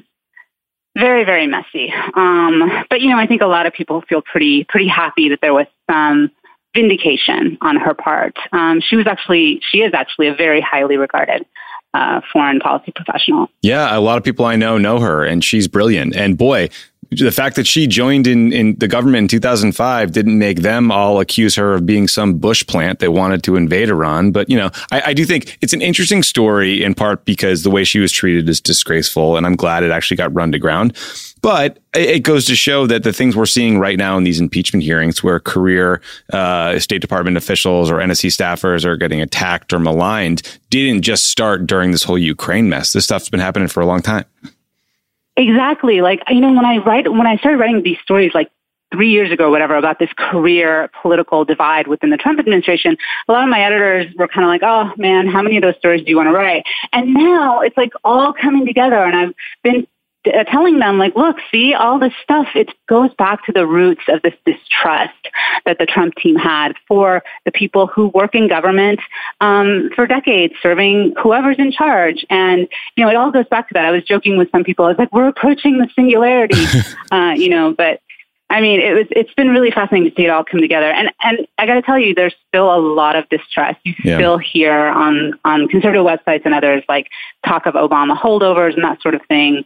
very, 0.97 1.26
very 1.26 1.45
messy. 1.45 1.93
Um, 2.16 2.86
but, 2.89 3.01
you 3.01 3.10
know, 3.10 3.18
I 3.18 3.28
think 3.28 3.41
a 3.41 3.47
lot 3.47 3.66
of 3.66 3.74
people 3.74 4.01
feel 4.07 4.22
pretty, 4.22 4.64
pretty 4.64 4.88
happy 4.88 5.30
that 5.30 5.39
there 5.41 5.53
was 5.53 5.68
some, 5.89 6.32
vindication 6.76 7.57
on 7.61 7.76
her 7.78 7.93
part. 7.93 8.36
Um, 8.51 8.82
she 8.82 8.95
was 8.95 9.07
actually, 9.07 9.61
she 9.72 9.80
is 9.80 9.93
actually 9.93 10.28
a 10.28 10.36
very 10.36 10.61
highly 10.61 10.97
regarded 10.97 11.45
uh, 11.93 12.22
foreign 12.32 12.59
policy 12.59 12.91
professional. 12.95 13.47
Yeah, 13.61 13.97
a 13.97 13.99
lot 13.99 14.17
of 14.17 14.24
people 14.24 14.45
I 14.45 14.55
know 14.55 14.78
know 14.78 14.99
her, 14.99 15.26
and 15.26 15.43
she's 15.43 15.67
brilliant. 15.67 16.15
And 16.15 16.38
boy, 16.38 16.70
the 17.11 17.32
fact 17.32 17.55
that 17.55 17.65
she 17.65 17.88
joined 17.88 18.28
in, 18.28 18.53
in 18.53 18.76
the 18.76 18.88
government 18.88 19.24
in 19.24 19.28
2005 19.28 20.11
didn't 20.11 20.38
make 20.38 20.59
them 20.59 20.91
all 20.91 21.20
accuse 21.20 21.55
her 21.55 21.74
of 21.74 21.86
being 21.86 22.07
some 22.07 22.36
bush 22.36 22.65
plant 22.65 22.99
that 22.99 23.11
wanted 23.11 23.43
to 23.43 23.55
invade 23.55 23.89
Iran. 23.89 24.32
But, 24.32 24.49
you 24.49 24.57
know, 24.57 24.70
I, 24.91 25.01
I, 25.07 25.13
do 25.13 25.26
think 25.26 25.57
it's 25.61 25.74
an 25.74 25.82
interesting 25.82 26.22
story 26.22 26.84
in 26.84 26.93
part 26.93 27.26
because 27.26 27.63
the 27.63 27.72
way 27.72 27.84
she 27.84 27.99
was 27.99 28.11
treated 28.11 28.47
is 28.47 28.61
disgraceful. 28.61 29.38
And 29.38 29.47
I'm 29.47 29.55
glad 29.55 29.84
it 29.84 29.89
actually 29.89 30.17
got 30.17 30.34
run 30.36 30.51
to 30.51 30.59
ground. 30.59 30.95
But 31.41 31.79
it 31.93 32.23
goes 32.23 32.45
to 32.45 32.55
show 32.55 32.85
that 32.87 33.03
the 33.03 33.13
things 33.13 33.35
we're 33.35 33.45
seeing 33.45 33.79
right 33.79 33.97
now 33.97 34.17
in 34.17 34.23
these 34.23 34.39
impeachment 34.39 34.83
hearings, 34.83 35.23
where 35.23 35.39
career 35.39 36.01
uh, 36.33 36.79
State 36.79 37.01
Department 37.01 37.37
officials 37.37 37.89
or 37.89 37.95
NSC 37.95 38.29
staffers 38.29 38.83
are 38.83 38.97
getting 38.97 39.21
attacked 39.21 39.71
or 39.71 39.79
maligned, 39.79 40.59
didn't 40.69 41.01
just 41.01 41.27
start 41.27 41.65
during 41.65 41.91
this 41.91 42.03
whole 42.03 42.17
Ukraine 42.17 42.67
mess. 42.67 42.93
This 42.93 43.05
stuff's 43.05 43.29
been 43.29 43.39
happening 43.39 43.67
for 43.67 43.81
a 43.81 43.85
long 43.85 44.01
time. 44.01 44.25
Exactly. 45.37 46.01
Like, 46.01 46.21
you 46.29 46.41
know, 46.41 46.51
when 46.51 46.65
I 46.65 46.77
write, 46.77 47.09
when 47.09 47.25
I 47.25 47.37
started 47.37 47.59
writing 47.59 47.81
these 47.81 47.99
stories, 48.03 48.33
like 48.33 48.51
three 48.91 49.11
years 49.11 49.31
ago, 49.31 49.49
whatever, 49.49 49.75
about 49.75 49.99
this 49.99 50.09
career 50.17 50.89
political 51.01 51.45
divide 51.45 51.87
within 51.87 52.09
the 52.09 52.17
Trump 52.17 52.39
administration, 52.39 52.97
a 53.27 53.31
lot 53.31 53.43
of 53.43 53.49
my 53.49 53.61
editors 53.61 54.13
were 54.17 54.27
kind 54.27 54.43
of 54.43 54.49
like, 54.49 54.63
oh 54.63 54.93
man, 54.97 55.27
how 55.27 55.41
many 55.41 55.55
of 55.55 55.61
those 55.61 55.77
stories 55.77 56.03
do 56.03 56.09
you 56.09 56.17
want 56.17 56.27
to 56.27 56.33
write? 56.33 56.63
And 56.91 57.13
now 57.13 57.61
it's 57.61 57.77
like 57.77 57.93
all 58.03 58.33
coming 58.33 58.65
together. 58.65 58.97
And 58.97 59.15
I've 59.15 59.33
been 59.63 59.87
telling 60.24 60.80
them 60.80 60.97
like, 60.97 61.15
look, 61.15 61.38
see 61.51 61.74
all 61.74 61.99
this 61.99 62.13
stuff, 62.24 62.47
it 62.55 62.70
goes 62.88 63.13
back 63.15 63.45
to 63.45 63.51
the 63.51 63.65
roots 63.65 64.01
of 64.09 64.22
this 64.22 64.34
distrust 64.45 65.13
that 65.65 65.80
the 65.80 65.86
Trump 65.86 66.15
team 66.15 66.36
had 66.36 66.74
for 66.88 67.24
the 67.45 67.51
people 67.51 67.88
who 67.88 68.07
work 68.07 68.36
in 68.36 68.47
government 68.47 68.99
um, 69.39 69.89
for 69.95 70.05
decades, 70.07 70.53
serving 70.61 71.13
whoever's 71.22 71.57
in 71.57 71.72
charge. 71.72 72.26
And, 72.30 72.67
you 72.95 73.03
know, 73.03 73.09
it 73.09 73.15
all 73.15 73.32
goes 73.32 73.47
back 73.47 73.70
to 73.70 73.74
that. 73.76 73.86
I 73.86 73.91
was 73.91 74.03
joking 74.03 74.38
with 74.38 74.51
some 74.51 74.63
people. 74.63 74.86
I 74.86 74.89
was 74.89 74.97
like, 74.97 75.13
we're 75.13 75.28
approaching 75.28 75.78
the 75.78 75.89
singularity, 75.95 76.65
uh, 77.11 77.34
you 77.38 77.49
know, 77.49 77.74
but 77.74 78.01
I 78.51 78.61
mean, 78.61 78.82
it 78.82 78.93
was, 78.93 79.05
it's 79.11 79.34
been 79.36 79.49
really 79.49 79.70
fascinating 79.70 80.09
to 80.09 80.15
see 80.15 80.26
it 80.26 80.30
all 80.30 80.43
come 80.43 80.59
together. 80.59 80.89
And, 80.89 81.11
and 81.22 81.47
I 81.59 81.67
got 81.67 81.76
to 81.76 81.84
tell 81.84 81.99
you, 81.99 82.15
there's 82.15 82.34
still 82.47 82.74
a 82.74 82.82
lot 82.82 83.15
of 83.15 83.30
distrust. 83.30 83.80
You 83.84 83.93
yeah. 84.03 84.17
still 84.17 84.39
hear 84.39 84.74
on, 84.74 85.39
on 85.45 85.67
conservative 85.67 86.03
websites 86.03 86.41
and 86.45 86.55
others 86.55 86.84
like 86.89 87.09
talk 87.45 87.67
of 87.67 87.76
Obama 87.76 88.20
holdovers 88.20 88.74
and 88.74 88.84
that 88.84 89.01
sort 89.03 89.13
of 89.13 89.22
thing 89.28 89.65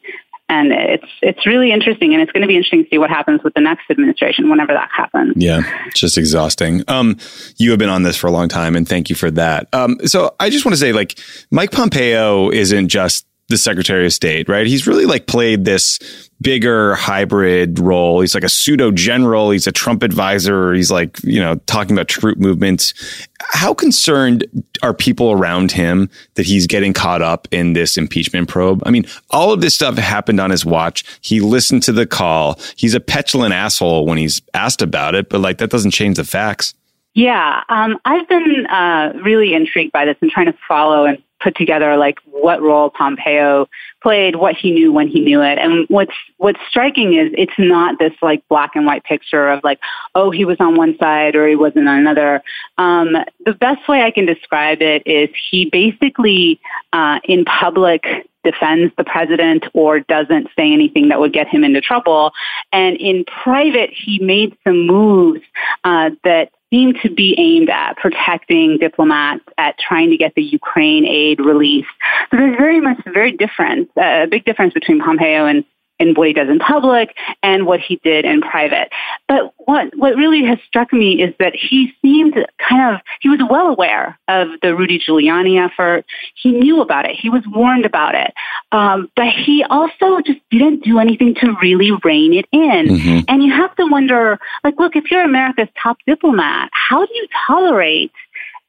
and 0.54 0.72
it's 0.72 1.12
it's 1.22 1.46
really 1.46 1.72
interesting 1.72 2.14
and 2.14 2.22
it's 2.22 2.32
going 2.32 2.42
to 2.42 2.48
be 2.48 2.56
interesting 2.56 2.84
to 2.84 2.90
see 2.90 2.98
what 3.00 3.10
happens 3.10 3.42
with 3.44 3.54
the 3.56 3.62
next 3.62 3.90
administration 3.90 4.50
whenever 4.50 4.74
that 4.74 4.90
happens. 4.96 5.34
Yeah 5.36 5.62
just 5.96 6.18
exhausting. 6.18 6.84
Um, 6.88 7.18
you 7.58 7.72
have 7.72 7.80
been 7.80 7.90
on 7.90 8.04
this 8.04 8.18
for 8.18 8.28
a 8.28 8.32
long 8.32 8.50
time 8.50 8.76
and 8.76 8.88
thank 8.88 9.10
you 9.10 9.16
for 9.16 9.32
that. 9.32 9.68
Um, 9.74 9.98
so 10.06 10.36
i 10.40 10.50
just 10.50 10.66
want 10.66 10.74
to 10.74 10.80
say 10.80 10.94
like 10.94 11.18
mike 11.52 11.72
pompeo 11.72 12.50
isn't 12.52 12.90
just 12.90 13.26
the 13.50 13.58
Secretary 13.58 14.06
of 14.06 14.14
State, 14.14 14.48
right? 14.48 14.66
He's 14.66 14.88
really 14.88 15.06
like 15.06 15.28
played 15.28 15.66
this 15.66 16.00
bigger 16.42 16.96
hybrid 16.96 17.80
role. 17.80 18.22
He's 18.22 18.34
like 18.34 18.44
a 18.44 18.50
pseudo 18.50 18.92
general. 18.92 19.52
He's 19.52 19.68
a 19.68 19.72
Trump 19.72 20.02
advisor. 20.02 20.74
He's 20.74 20.92
like, 20.92 21.22
you 21.24 21.40
know, 21.40 21.56
talking 21.66 21.96
about 21.96 22.08
troop 22.08 22.38
movements. 22.38 22.94
How 23.42 23.74
concerned 23.74 24.46
are 24.82 24.94
people 24.94 25.32
around 25.32 25.72
him 25.72 26.10
that 26.36 26.46
he's 26.46 26.68
getting 26.68 26.94
caught 26.94 27.22
up 27.22 27.48
in 27.52 27.74
this 27.74 27.98
impeachment 27.98 28.50
probe? 28.50 28.82
I 28.86 28.92
mean, 28.92 29.06
all 29.30 29.52
of 29.52 29.62
this 29.62 29.76
stuff 29.76 29.98
happened 29.98 30.40
on 30.40 30.50
his 30.50 30.66
watch. 30.66 31.04
He 31.22 31.40
listened 31.40 31.84
to 31.84 31.92
the 31.92 32.06
call. 32.06 32.60
He's 32.76 32.94
a 32.94 33.00
petulant 33.00 33.54
asshole 33.54 34.06
when 34.06 34.18
he's 34.18 34.42
asked 34.54 34.82
about 34.82 35.16
it, 35.16 35.30
but 35.30 35.42
like 35.42 35.58
that 35.58 35.70
doesn't 35.70 35.92
change 35.92 36.18
the 36.18 36.24
facts. 36.24 36.74
Yeah, 37.16 37.64
um, 37.70 38.00
I've 38.06 38.28
been 38.28 38.66
uh, 38.66 39.14
really 39.24 39.54
intrigued 39.54 39.92
by 39.92 40.06
this 40.06 40.18
and 40.22 40.32
trying 40.32 40.48
to 40.48 40.58
follow 40.68 41.06
and 41.06 41.22
put 41.44 41.56
together 41.56 41.98
like 41.98 42.18
what 42.26 42.62
role 42.62 42.90
Pompeo 42.90 43.68
played, 44.02 44.36
what 44.38 44.56
he 44.56 44.72
knew 44.72 44.92
when 44.92 45.08
he 45.08 45.20
knew 45.20 45.42
it. 45.42 45.60
And 45.60 45.86
what's 45.90 46.14
what's 46.38 46.60
striking 46.70 47.14
is 47.14 47.32
it's 47.38 47.54
not 47.60 48.00
this 48.00 48.14
like 48.22 48.48
black 48.48 48.72
and 48.76 48.86
white 48.86 49.04
picture 49.04 49.50
of 49.50 49.64
like, 49.64 49.80
oh, 50.16 50.32
he 50.32 50.46
was 50.46 50.58
on 50.60 50.76
one 50.76 50.98
side 50.98 51.36
or 51.36 51.48
he 51.48 51.56
wasn't 51.56 51.88
on 51.88 52.00
another. 52.00 52.42
Um, 52.78 53.16
the 53.46 53.54
best 53.54 53.88
way 53.88 54.02
I 54.02 54.12
can 54.12 54.26
describe 54.26 54.82
it 54.82 55.04
is 55.06 55.30
he 55.52 55.70
basically 55.70 56.60
uh, 56.94 57.20
in 57.26 57.46
public 57.46 58.06
defends 58.44 58.94
the 58.98 59.04
president 59.04 59.66
or 59.74 60.02
doesn't 60.02 60.48
say 60.56 60.74
anything 60.74 61.10
that 61.10 61.20
would 61.20 61.32
get 61.32 61.48
him 61.48 61.64
into 61.64 61.80
trouble. 61.80 62.32
And 62.72 62.98
in 62.98 63.24
private, 63.26 63.92
he 63.94 64.20
made 64.20 64.58
some 64.66 64.86
moves 64.86 65.42
uh, 65.84 66.12
that 66.24 66.52
seem 66.74 66.96
to 67.04 67.10
be 67.10 67.36
aimed 67.38 67.70
at 67.70 67.96
protecting 67.98 68.80
diplomats, 68.80 69.44
at 69.60 69.78
trying 69.78 70.10
to 70.10 70.18
get 70.18 70.34
the 70.34 70.42
Ukraine 70.42 71.06
aid 71.06 71.40
released. 71.40 71.88
So 72.32 72.38
there's 72.38 72.58
very 72.58 72.82
much 72.82 72.98
a 73.06 73.12
very 73.12 73.32
difference, 73.32 73.90
uh, 73.96 74.24
a 74.24 74.28
big 74.28 74.44
difference 74.44 74.74
between 74.74 75.00
Pompeo 75.00 75.46
and 75.46 75.64
in 76.00 76.14
what 76.16 76.28
he 76.28 76.34
does 76.34 76.50
in 76.50 76.60
public 76.60 77.16
and 77.42 77.66
what 77.66 77.80
he 77.80 77.98
did 78.04 78.26
in 78.26 78.42
private. 78.42 78.90
But 79.28 79.54
what 79.58 79.96
what 79.96 80.16
really 80.16 80.44
has 80.46 80.58
struck 80.68 80.92
me 80.92 81.22
is 81.22 81.34
that 81.40 81.54
he 81.56 81.94
seemed 82.02 82.34
kind 82.58 82.96
of 82.96 83.02
he 83.22 83.30
was 83.30 83.40
well 83.50 83.68
aware 83.68 84.20
of 84.28 84.50
the 84.62 84.76
Rudy 84.76 85.00
Giuliani 85.00 85.64
effort. 85.64 86.06
He 86.36 86.52
knew 86.52 86.82
about 86.82 87.06
it. 87.06 87.16
He 87.16 87.30
was 87.30 87.44
warned 87.48 87.86
about 87.86 88.16
it. 88.16 88.34
Um, 88.72 89.10
but 89.16 89.28
he 89.30 89.64
also 89.70 90.20
just 90.22 90.40
didn't 90.50 90.84
do 90.84 91.00
anything 91.00 91.36
to 91.36 91.56
really 91.62 91.92
rein 92.04 92.34
it 92.34 92.46
in. 92.52 92.88
Mm-hmm. 92.88 93.20
And 93.28 93.44
you 93.44 93.52
have 93.52 93.76
to 93.76 93.86
wonder, 93.86 94.40
like, 94.64 94.76
look, 94.80 94.96
if 94.96 95.12
you're 95.12 95.24
America's 95.24 95.70
top 95.82 95.98
diplomat, 96.08 96.70
how 96.74 97.06
do 97.06 97.14
you 97.14 97.28
tolerate 97.48 98.12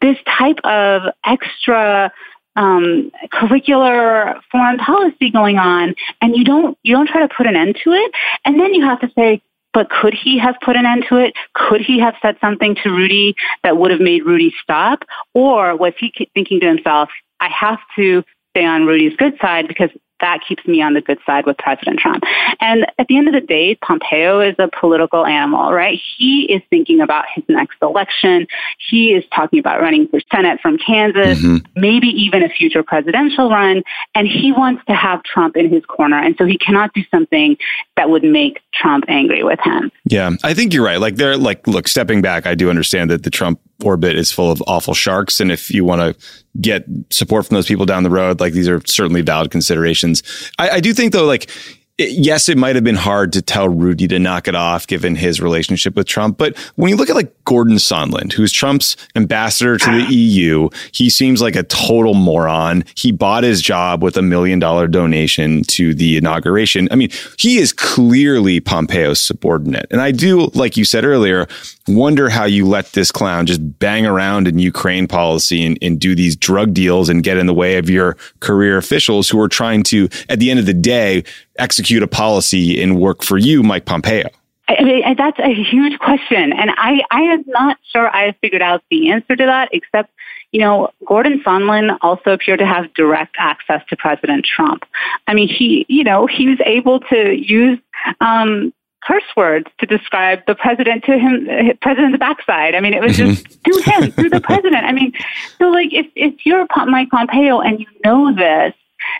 this 0.00 0.18
type 0.38 0.58
of 0.64 1.02
extra 1.24 2.12
um, 2.56 3.10
curricular 3.32 4.40
foreign 4.50 4.78
policy 4.78 5.30
going 5.30 5.58
on, 5.58 5.94
and 6.20 6.36
you 6.36 6.44
don't 6.44 6.78
you 6.82 6.94
don't 6.94 7.08
try 7.08 7.26
to 7.26 7.34
put 7.34 7.46
an 7.46 7.56
end 7.56 7.76
to 7.84 7.92
it, 7.92 8.12
and 8.44 8.60
then 8.60 8.74
you 8.74 8.84
have 8.84 9.00
to 9.00 9.10
say, 9.16 9.42
but 9.72 9.90
could 9.90 10.14
he 10.14 10.38
have 10.38 10.56
put 10.64 10.76
an 10.76 10.86
end 10.86 11.04
to 11.08 11.16
it? 11.16 11.34
Could 11.54 11.80
he 11.80 11.98
have 12.00 12.14
said 12.22 12.36
something 12.40 12.76
to 12.82 12.90
Rudy 12.90 13.34
that 13.62 13.76
would 13.76 13.90
have 13.90 14.00
made 14.00 14.24
Rudy 14.24 14.54
stop, 14.62 15.04
or 15.34 15.76
was 15.76 15.92
he 15.98 16.12
thinking 16.34 16.60
to 16.60 16.66
himself, 16.66 17.10
I 17.40 17.48
have 17.48 17.80
to 17.96 18.22
stay 18.50 18.64
on 18.64 18.86
Rudy's 18.86 19.16
good 19.16 19.36
side 19.40 19.66
because 19.66 19.90
that 20.24 20.40
keeps 20.48 20.66
me 20.66 20.80
on 20.80 20.94
the 20.94 21.02
good 21.02 21.18
side 21.26 21.44
with 21.44 21.58
President 21.58 21.98
Trump. 21.98 22.24
And 22.58 22.86
at 22.98 23.06
the 23.08 23.18
end 23.18 23.28
of 23.28 23.34
the 23.34 23.42
day, 23.42 23.74
Pompeo 23.74 24.40
is 24.40 24.54
a 24.58 24.68
political 24.80 25.26
animal, 25.26 25.70
right? 25.70 26.00
He 26.16 26.50
is 26.50 26.62
thinking 26.70 27.02
about 27.02 27.26
his 27.34 27.44
next 27.46 27.76
election. 27.82 28.46
He 28.88 29.12
is 29.12 29.22
talking 29.34 29.58
about 29.58 29.82
running 29.82 30.08
for 30.08 30.20
Senate 30.32 30.60
from 30.62 30.78
Kansas, 30.78 31.38
mm-hmm. 31.38 31.58
maybe 31.78 32.08
even 32.08 32.42
a 32.42 32.48
future 32.48 32.82
presidential 32.82 33.50
run. 33.50 33.82
And 34.14 34.26
he 34.26 34.50
wants 34.50 34.82
to 34.86 34.94
have 34.94 35.22
Trump 35.24 35.58
in 35.58 35.68
his 35.68 35.84
corner. 35.84 36.18
And 36.18 36.34
so 36.38 36.46
he 36.46 36.56
cannot 36.56 36.94
do 36.94 37.02
something 37.10 37.58
that 37.96 38.08
would 38.08 38.24
make 38.24 38.60
Trump 38.72 39.04
angry 39.08 39.44
with 39.44 39.60
him. 39.62 39.92
Yeah, 40.06 40.30
I 40.42 40.54
think 40.54 40.72
you're 40.72 40.84
right. 40.84 41.00
Like 41.00 41.16
they're 41.16 41.36
like, 41.36 41.66
look, 41.66 41.86
stepping 41.86 42.22
back, 42.22 42.46
I 42.46 42.54
do 42.54 42.70
understand 42.70 43.10
that 43.10 43.24
the 43.24 43.30
Trump 43.30 43.60
orbit 43.84 44.16
is 44.16 44.32
full 44.32 44.50
of 44.50 44.62
awful 44.66 44.94
sharks. 44.94 45.38
And 45.38 45.52
if 45.52 45.70
you 45.70 45.84
want 45.84 46.00
to 46.00 46.43
get 46.60 46.84
support 47.10 47.46
from 47.46 47.56
those 47.56 47.66
people 47.66 47.86
down 47.86 48.02
the 48.02 48.10
road, 48.10 48.40
like 48.40 48.52
these 48.52 48.68
are 48.68 48.80
certainly 48.86 49.22
valid 49.22 49.50
considerations. 49.50 50.22
I, 50.58 50.70
I 50.70 50.80
do 50.80 50.94
think 50.94 51.12
though, 51.12 51.26
like, 51.26 51.50
yes, 51.98 52.48
it 52.48 52.58
might 52.58 52.74
have 52.74 52.84
been 52.84 52.96
hard 52.96 53.32
to 53.34 53.42
tell 53.42 53.68
Rudy 53.68 54.08
to 54.08 54.18
knock 54.18 54.48
it 54.48 54.54
off 54.54 54.86
given 54.86 55.14
his 55.14 55.40
relationship 55.40 55.94
with 55.94 56.06
Trump. 56.06 56.38
But 56.38 56.56
when 56.74 56.90
you 56.90 56.96
look 56.96 57.08
at 57.08 57.14
like 57.14 57.32
Gordon 57.44 57.76
Sondland, 57.76 58.32
who's 58.32 58.50
Trump's 58.50 58.96
ambassador 59.14 59.78
to 59.78 59.90
the 59.90 60.02
ah. 60.02 60.10
EU, 60.10 60.68
he 60.92 61.08
seems 61.08 61.40
like 61.40 61.54
a 61.54 61.62
total 61.62 62.14
moron. 62.14 62.84
He 62.96 63.12
bought 63.12 63.44
his 63.44 63.62
job 63.62 64.02
with 64.02 64.16
a 64.16 64.22
million 64.22 64.58
dollar 64.58 64.88
donation 64.88 65.62
to 65.64 65.94
the 65.94 66.16
inauguration. 66.16 66.88
I 66.90 66.96
mean, 66.96 67.10
he 67.38 67.58
is 67.58 67.72
clearly 67.72 68.60
Pompeo's 68.60 69.20
subordinate. 69.20 69.86
And 69.90 70.00
I 70.00 70.10
do, 70.10 70.46
like 70.54 70.76
you 70.76 70.84
said 70.84 71.04
earlier, 71.04 71.46
wonder 71.86 72.28
how 72.28 72.44
you 72.44 72.66
let 72.66 72.92
this 72.92 73.12
clown 73.12 73.46
just 73.46 73.78
bang 73.78 74.04
around 74.04 74.48
in 74.48 74.58
Ukraine 74.58 75.06
policy 75.06 75.64
and, 75.64 75.78
and 75.80 76.00
do 76.00 76.14
these 76.16 76.34
drug 76.34 76.74
deals 76.74 77.08
and 77.08 77.22
get 77.22 77.36
in 77.36 77.46
the 77.46 77.54
way 77.54 77.76
of 77.76 77.88
your 77.88 78.16
career 78.40 78.78
officials 78.78 79.28
who 79.28 79.40
are 79.40 79.48
trying 79.48 79.84
to, 79.84 80.08
at 80.28 80.40
the 80.40 80.50
end 80.50 80.58
of 80.58 80.66
the 80.66 80.74
day, 80.74 81.22
execute 81.58 82.02
a 82.02 82.06
policy 82.06 82.82
and 82.82 82.98
work 82.98 83.22
for 83.22 83.38
you, 83.38 83.62
Mike 83.62 83.84
Pompeo? 83.84 84.28
I 84.66 84.82
mean, 84.82 85.16
that's 85.16 85.38
a 85.38 85.52
huge 85.52 85.98
question. 85.98 86.52
And 86.52 86.70
I, 86.70 87.02
I 87.10 87.20
am 87.20 87.44
not 87.46 87.76
sure 87.92 88.08
I 88.08 88.26
have 88.26 88.36
figured 88.40 88.62
out 88.62 88.82
the 88.90 89.10
answer 89.10 89.36
to 89.36 89.44
that, 89.44 89.68
except, 89.72 90.10
you 90.52 90.60
know, 90.60 90.88
Gordon 91.06 91.42
Sondland 91.42 91.98
also 92.00 92.30
appeared 92.32 92.60
to 92.60 92.66
have 92.66 92.92
direct 92.94 93.36
access 93.38 93.82
to 93.90 93.96
President 93.96 94.46
Trump. 94.46 94.84
I 95.26 95.34
mean, 95.34 95.48
he, 95.48 95.84
you 95.88 96.02
know, 96.02 96.26
he 96.26 96.48
was 96.48 96.58
able 96.64 97.00
to 97.00 97.34
use, 97.34 97.78
um, 98.20 98.72
curse 99.02 99.24
words 99.36 99.66
to 99.78 99.86
describe 99.86 100.40
the 100.46 100.54
president 100.54 101.04
to 101.04 101.18
him, 101.18 101.46
president's 101.82 102.18
backside. 102.18 102.74
I 102.74 102.80
mean, 102.80 102.94
it 102.94 103.02
was 103.02 103.16
just 103.18 103.44
mm-hmm. 103.44 104.02
him, 104.02 104.10
through 104.12 104.30
the 104.30 104.40
president. 104.40 104.84
I 104.84 104.92
mean, 104.92 105.12
so 105.58 105.68
like 105.68 105.92
if, 105.92 106.06
if 106.14 106.46
you're 106.46 106.66
Mike 106.86 107.10
Pompeo 107.10 107.60
and 107.60 107.80
you 107.80 107.86
know 108.02 108.34
this, 108.34 108.72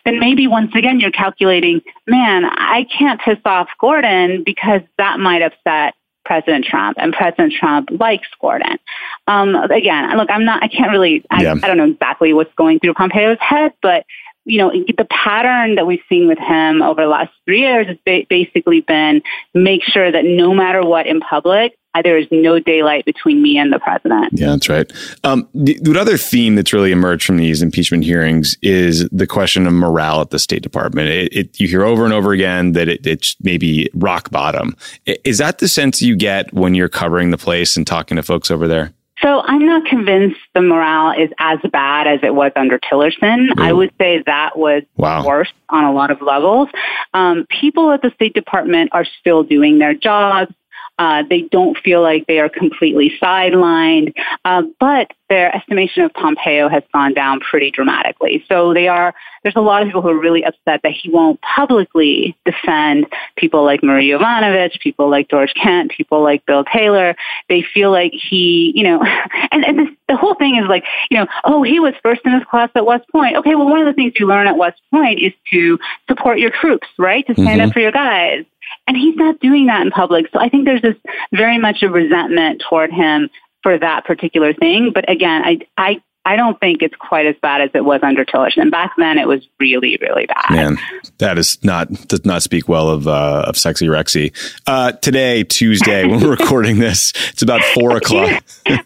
then 0.05 0.19
maybe 0.19 0.47
once 0.47 0.73
again 0.75 1.01
you're 1.01 1.11
calculating, 1.11 1.81
man, 2.07 2.45
I 2.45 2.87
can't 2.97 3.21
piss 3.21 3.39
off 3.45 3.69
Gordon 3.81 4.43
because 4.45 4.83
that 4.99 5.19
might 5.19 5.43
upset 5.43 5.95
President 6.25 6.65
Trump, 6.65 6.97
and 6.99 7.13
President 7.13 7.53
Trump 7.53 7.91
likes 8.01 8.29
Gordon. 8.41 8.79
Um, 9.27 9.55
again, 9.55 10.17
look, 10.17 10.31
I'm 10.31 10.45
not, 10.45 10.63
I 10.63 10.69
can't 10.69 10.91
really, 10.91 11.25
I, 11.31 11.43
yeah. 11.43 11.55
I 11.63 11.67
don't 11.67 11.77
know 11.77 11.85
exactly 11.85 12.33
what's 12.33 12.55
going 12.55 12.81
through 12.81 12.95
Pompeo's 12.95 13.39
head, 13.41 13.73
but 13.83 14.07
you 14.47 14.59
know, 14.59 14.71
the 14.71 15.07
pattern 15.07 15.77
that 15.77 15.87
we've 15.87 16.03
seen 16.09 16.29
with 16.29 16.39
him 16.39 16.83
over 16.83 17.03
the 17.03 17.09
last 17.09 17.31
three 17.47 17.61
years 17.61 17.87
has 17.87 17.97
ba- 18.05 18.27
basically 18.29 18.81
been 18.81 19.23
make 19.55 19.83
sure 19.83 20.11
that 20.11 20.25
no 20.25 20.53
matter 20.53 20.85
what 20.85 21.07
in 21.07 21.21
public, 21.21 21.77
there 22.03 22.19
is 22.19 22.27
no 22.31 22.59
daylight 22.59 23.05
between 23.05 23.43
me 23.43 23.59
and 23.59 23.73
the 23.73 23.79
president. 23.79 24.31
Yeah, 24.33 24.49
that's 24.49 24.69
right. 24.69 24.91
Um, 25.23 25.49
the, 25.55 25.79
the, 25.81 25.99
other 25.99 26.17
theme 26.17 26.57
that's 26.57 26.73
really 26.73 26.93
emerged 26.93 27.25
from 27.25 27.37
these 27.37 27.63
impeachment 27.63 28.05
hearings 28.05 28.57
is 28.63 29.09
the 29.11 29.27
question 29.27 29.67
of 29.67 29.73
morale 29.73 30.21
at 30.21 30.31
the 30.31 30.39
State 30.39 30.63
Department. 30.63 31.09
It, 31.09 31.37
it, 31.37 31.61
you 31.61 31.69
hear 31.69 31.85
over 31.85 32.05
and 32.05 32.13
over 32.13 32.33
again 32.33 32.73
that 32.73 32.89
it, 32.89 33.07
it's 33.07 33.37
maybe 33.43 33.89
rock 33.95 34.31
bottom. 34.31 34.77
Is 35.07 35.39
that 35.39 35.59
the 35.59 35.69
sense 35.69 36.03
you 36.03 36.17
get 36.17 36.53
when 36.53 36.75
you're 36.75 36.89
covering 36.89 37.31
the 37.31 37.39
place 37.39 37.77
and 37.77 37.87
talking 37.87 38.17
to 38.17 38.23
folks 38.23 38.51
over 38.51 38.67
there? 38.67 38.93
So 39.23 39.41
I'm 39.41 39.65
not 39.65 39.87
convinced 39.87 40.39
the 40.55 40.61
morale 40.61 41.19
is 41.19 41.31
as 41.39 41.59
bad 41.73 42.07
as 42.07 42.21
it 42.23 42.35
was 42.35 42.53
under 42.57 42.79
Tillerson. 42.79 43.49
Ooh. 43.49 43.63
I 43.63 43.73
would 43.73 43.93
say 43.99 44.23
that 44.27 44.59
was 44.59 44.83
wow. 44.97 45.25
worse 45.25 45.53
on 45.71 45.85
a 45.85 45.93
lot 45.93 46.11
of 46.11 46.21
levels. 46.21 46.69
Um, 47.15 47.47
people 47.49 47.91
at 47.93 48.03
the 48.03 48.11
State 48.11 48.35
Department 48.35 48.91
are 48.93 49.07
still 49.21 49.43
doing 49.43 49.79
their 49.79 49.95
jobs. 49.95 50.53
Uh, 50.99 51.23
they 51.29 51.43
don't 51.43 51.77
feel 51.79 52.03
like 52.03 52.27
they 52.27 52.39
are 52.39 52.49
completely 52.49 53.13
sidelined, 53.21 54.13
uh, 54.45 54.63
but 54.79 55.11
their 55.29 55.55
estimation 55.57 56.05
of 56.05 56.13
Pompeo 56.13 56.69
has 56.69 56.83
gone 56.93 57.15
down 57.15 57.41
pretty 57.41 57.71
dramatically. 57.71 58.45
So 58.49 58.73
they 58.73 58.87
are. 58.89 59.15
There's 59.43 59.57
a 59.57 59.61
lot 59.61 59.83
of 59.83 59.89
people 59.89 60.03
who 60.03 60.09
are 60.09 60.19
really 60.19 60.45
upset 60.45 60.81
that 60.83 60.93
he 60.93 61.11
won't 61.11 61.41
publicly 61.41 62.37
defend 62.45 63.07
people 63.37 63.65
like 63.65 63.83
Marie 63.83 64.09
Yovanovitch, 64.09 64.81
people 64.81 65.11
like 65.11 65.29
George 65.29 65.53
Kent, 65.55 65.93
people 65.97 66.23
like 66.23 66.47
Bill 66.47 66.65
Taylor. 66.65 67.17
They 67.49 67.63
feel 67.63 67.91
like 67.91 68.13
he, 68.13 68.73
you 68.75 68.85
know, 68.85 69.03
and, 69.51 69.65
and 69.65 69.79
this, 69.79 69.89
the 70.09 70.17
whole 70.17 70.35
thing 70.35 70.57
is 70.57 70.69
like, 70.69 70.85
you 71.11 71.19
know, 71.19 71.27
oh, 71.45 71.63
he 71.63 71.81
was 71.81 71.95
first 72.03 72.21
in 72.25 72.33
his 72.33 72.45
class 72.49 72.71
at 72.75 72.87
West 72.87 73.09
Point. 73.11 73.37
Okay, 73.37 73.55
well, 73.55 73.69
one 73.69 73.81
of 73.81 73.87
the 73.87 73.95
things 73.95 74.13
you 74.19 74.27
learn 74.27 74.47
at 74.47 74.57
West 74.57 74.81
Point 74.93 75.21
is 75.21 75.33
to 75.53 75.79
support 76.09 76.39
your 76.39 76.51
troops, 76.51 76.87
right? 76.99 77.27
To 77.27 77.33
stand 77.33 77.49
mm-hmm. 77.49 77.69
up 77.69 77.73
for 77.73 77.81
your 77.81 77.93
guys. 77.93 78.45
And 78.87 78.97
he's 78.97 79.17
not 79.17 79.41
doing 79.41 79.67
that 79.67 79.83
in 79.83 79.91
public. 79.91 80.27
So 80.33 80.39
I 80.39 80.49
think 80.49 80.67
there's 80.67 80.83
this 80.83 80.97
very 81.33 81.59
much 81.59 81.83
a 81.83 81.89
resentment 81.89 82.63
toward 82.69 82.93
him 82.93 83.31
for 83.63 83.79
that 83.79 84.05
particular 84.05 84.53
thing. 84.53 84.93
But 84.95 85.09
again, 85.11 85.43
I, 85.43 85.59
I, 85.79 86.03
I 86.27 86.37
don't 86.37 86.59
think 86.59 86.83
it's 86.83 86.95
quite 86.97 87.27
as 87.27 87.35
bad 87.43 87.61
as 87.61 87.71
it 87.75 87.85
was 87.85 88.01
under 88.03 88.25
Tillerson. 88.25 88.63
And 88.63 88.71
back 88.71 88.93
then, 88.97 89.19
it 89.19 89.29
was 89.29 89.47
really, 89.61 89.99
really 90.01 90.27
bad. 90.27 90.51
Man, 90.51 90.79
that 91.19 91.37
is 91.37 91.63
not 91.63 91.91
does 92.09 92.25
not 92.25 92.43
speak 92.43 92.67
well 92.67 92.89
of 92.89 93.07
uh, 93.07 93.45
of 93.47 93.59
sexy 93.59 93.89
Rexy. 93.89 94.33
Uh, 94.67 94.93
today, 94.93 95.45
Tuesday, 95.45 96.07
when 96.07 96.21
we're 96.21 96.31
recording 96.39 96.79
this, 96.79 97.13
it's 97.31 97.43
about 97.43 97.63
four 97.75 97.97
o'clock. 97.97 98.43